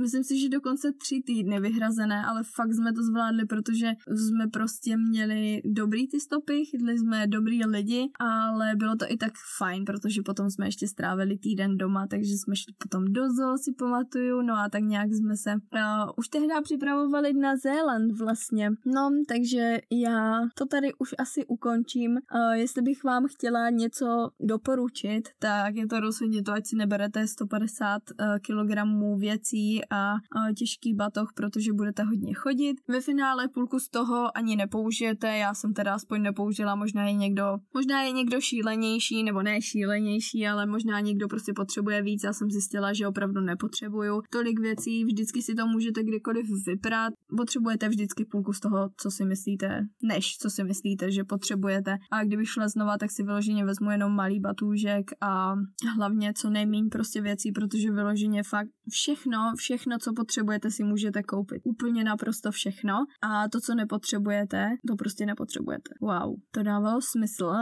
myslím 0.00 0.24
si, 0.24 0.40
že 0.40 0.48
dokonce 0.48 0.92
tři 0.92 1.22
týdny 1.26 1.60
vyhrazené, 1.60 2.24
ale 2.24 2.42
fakt 2.54 2.72
jsme 2.72 2.92
to 2.92 3.02
zvládli, 3.02 3.46
protože 3.46 3.92
jsme 4.08 4.48
prostě 4.48 4.96
měli 4.96 5.62
dobrý 5.64 6.08
ty 6.08 6.20
stopy, 6.20 6.64
chytli 6.64 6.98
jsme 6.98 7.26
dobrý 7.26 7.64
lidi, 7.64 8.10
ale 8.18 8.76
bylo 8.76 8.96
to 8.96 9.04
i 9.08 9.16
tak 9.16 9.32
fajn, 9.58 9.84
protože 9.84 10.22
potom 10.22 10.50
jsme 10.50 10.66
ještě 10.66 10.88
strávili 10.88 11.38
týden 11.38 11.78
doma, 11.78 12.06
takže 12.06 12.32
jsme 12.32 12.56
šli 12.56 12.74
potom 12.78 13.04
do 13.04 13.22
zoo, 13.32 13.58
si 13.58 13.72
pamatuju, 13.72 14.42
no 14.42 14.54
a 14.54 14.68
tak 14.68 14.82
nějak 14.82 15.12
jsme 15.12 15.36
se 15.36 15.52
uh, 15.54 16.12
už 16.16 16.28
tehdy 16.28 16.48
připravovali 16.62 17.32
na 17.32 17.56
Zéland 17.56 18.18
vlastně. 18.18 18.70
No, 18.86 19.10
takže 19.28 19.78
já 19.90 20.40
to 20.54 20.66
tady 20.66 20.94
už 20.98 21.14
asi 21.18 21.46
ukončím. 21.46 22.12
Uh, 22.12 22.52
jestli 22.52 22.82
bych 22.82 23.04
vám 23.04 23.19
chtěla 23.28 23.70
něco 23.70 24.30
doporučit, 24.40 25.28
tak 25.38 25.76
je 25.76 25.86
to 25.86 26.00
rozhodně 26.00 26.42
to, 26.42 26.52
ať 26.52 26.66
si 26.66 26.76
neberete 26.76 27.26
150 27.26 28.02
uh, 28.10 28.26
kg 28.38 28.70
věcí 29.18 29.80
a 29.90 30.12
uh, 30.12 30.52
těžký 30.58 30.94
batoh, 30.94 31.32
protože 31.34 31.72
budete 31.72 32.02
hodně 32.02 32.34
chodit. 32.34 32.76
Ve 32.88 33.00
finále 33.00 33.48
půlku 33.48 33.80
z 33.80 33.88
toho 33.88 34.36
ani 34.36 34.56
nepoužijete, 34.56 35.36
já 35.36 35.54
jsem 35.54 35.74
teda 35.74 35.94
aspoň 35.94 36.22
nepoužila, 36.22 36.74
možná 36.74 37.06
je 37.06 37.12
někdo, 37.12 37.44
možná 37.74 38.02
je 38.02 38.12
někdo 38.12 38.40
šílenější, 38.40 39.22
nebo 39.22 39.42
ne 39.42 39.62
šílenější, 39.62 40.46
ale 40.46 40.66
možná 40.66 41.00
někdo 41.00 41.28
prostě 41.28 41.52
potřebuje 41.52 42.02
víc, 42.02 42.24
já 42.24 42.32
jsem 42.32 42.50
zjistila, 42.50 42.92
že 42.92 43.06
opravdu 43.06 43.40
nepotřebuju 43.40 44.22
tolik 44.30 44.60
věcí, 44.60 45.04
vždycky 45.04 45.42
si 45.42 45.54
to 45.54 45.66
můžete 45.66 46.02
kdykoliv 46.02 46.46
vyprat, 46.66 47.12
potřebujete 47.36 47.88
vždycky 47.88 48.24
půlku 48.24 48.52
z 48.52 48.60
toho, 48.60 48.88
co 48.96 49.10
si 49.10 49.24
myslíte, 49.24 49.80
než 50.02 50.36
co 50.36 50.50
si 50.50 50.64
myslíte, 50.64 51.10
že 51.10 51.24
potřebujete. 51.24 51.96
A 52.10 52.24
kdybych 52.24 52.48
šla 52.48 52.68
znova, 52.68 52.98
tak 53.00 53.10
si 53.10 53.22
vyloženě 53.22 53.64
vezmu 53.64 53.90
jenom 53.90 54.12
malý 54.12 54.40
batůžek 54.40 55.10
a 55.20 55.54
hlavně 55.96 56.32
co 56.36 56.50
nejméně 56.50 56.88
prostě 56.92 57.20
věcí, 57.20 57.52
protože 57.52 57.90
vyloženě 57.90 58.42
fakt 58.42 58.68
všechno, 58.90 59.38
všechno, 59.56 59.98
co 59.98 60.12
potřebujete, 60.12 60.70
si 60.70 60.84
můžete 60.84 61.22
koupit. 61.22 61.62
Úplně 61.64 62.04
naprosto 62.04 62.50
všechno. 62.50 62.94
A 63.22 63.48
to, 63.48 63.60
co 63.60 63.74
nepotřebujete, 63.74 64.68
to 64.88 64.96
prostě 64.96 65.26
nepotřebujete. 65.26 65.90
Wow, 66.00 66.34
to 66.50 66.62
dávalo 66.62 67.00
smysl. 67.02 67.52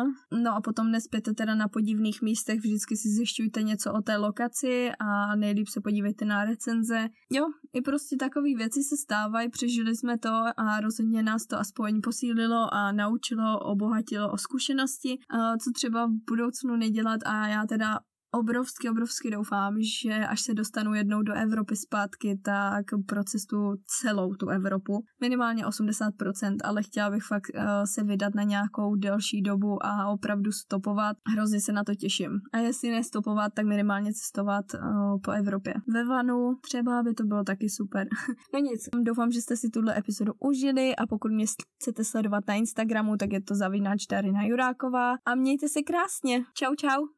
No 0.43 0.57
a 0.57 0.61
potom 0.61 0.91
nespěte 0.91 1.35
teda 1.35 1.55
na 1.55 1.69
podivných 1.69 2.23
místech, 2.23 2.59
vždycky 2.59 2.97
si 2.97 3.09
zjišťujte 3.09 3.63
něco 3.63 3.93
o 3.93 4.03
té 4.03 4.17
lokaci 4.17 4.91
a 5.01 5.37
nejlíp 5.37 5.69
se 5.69 5.81
podívejte 5.81 6.25
na 6.25 6.45
recenze. 6.45 7.09
Jo, 7.33 7.45
i 7.73 7.81
prostě 7.81 8.17
takové 8.17 8.55
věci 8.57 8.83
se 8.83 8.97
stávají, 8.97 9.49
přežili 9.51 9.97
jsme 9.97 10.19
to 10.19 10.45
a 10.57 10.81
rozhodně 10.81 11.23
nás 11.23 11.47
to 11.47 11.59
aspoň 11.59 12.01
posílilo 12.01 12.75
a 12.75 12.93
naučilo, 12.93 13.59
obohatilo 13.59 14.33
o 14.33 14.39
zkušenosti, 14.39 15.19
co 15.65 15.71
třeba 15.75 16.07
v 16.07 16.11
budoucnu 16.29 16.77
nedělat. 16.77 17.21
A 17.27 17.47
já 17.47 17.67
teda 17.67 17.99
obrovsky, 18.35 18.91
obrovsky 18.91 19.31
doufám, 19.31 19.77
že 20.03 20.15
až 20.15 20.41
se 20.41 20.55
dostanu 20.55 20.95
jednou 20.95 21.23
do 21.23 21.35
Evropy 21.35 21.77
zpátky, 21.77 22.41
tak 22.45 22.85
procestu 23.07 23.75
celou 24.01 24.35
tu 24.35 24.49
Evropu. 24.49 25.05
Minimálně 25.21 25.65
80%, 25.65 26.57
ale 26.65 26.83
chtěla 26.83 27.11
bych 27.11 27.23
fakt 27.23 27.51
uh, 27.55 27.63
se 27.85 28.05
vydat 28.05 28.35
na 28.35 28.43
nějakou 28.43 28.95
delší 28.95 29.43
dobu 29.43 29.87
a 29.87 30.07
opravdu 30.07 30.53
stopovat. 30.53 31.17
Hrozně 31.33 31.61
se 31.61 31.73
na 31.73 31.85
to 31.85 31.95
těším. 31.95 32.31
A 32.53 32.59
jestli 32.59 32.91
nestopovat, 32.91 33.55
tak 33.55 33.67
minimálně 33.67 34.13
cestovat 34.13 34.65
uh, 34.75 35.21
po 35.25 35.31
Evropě. 35.31 35.75
Ve 35.93 36.05
vanu 36.05 36.55
třeba 36.61 37.03
by 37.03 37.15
to 37.15 37.25
bylo 37.25 37.45
taky 37.45 37.69
super. 37.69 38.09
no 38.55 38.61
nic, 38.61 38.89
doufám, 39.03 39.31
že 39.31 39.41
jste 39.41 39.57
si 39.57 39.71
tuhle 39.71 39.99
epizodu 39.99 40.33
užili 40.39 40.97
a 40.97 41.07
pokud 41.07 41.33
mě 41.33 41.45
chcete 41.81 42.05
sledovat 42.05 42.45
na 42.49 42.55
Instagramu, 42.55 43.17
tak 43.17 43.33
je 43.33 43.43
to 43.43 43.55
zavináč 43.55 44.07
Darina 44.07 44.43
Juráková 44.43 45.15
a 45.27 45.35
mějte 45.35 45.69
se 45.69 45.83
krásně. 45.83 46.45
Čau, 46.55 46.75
čau. 46.75 47.09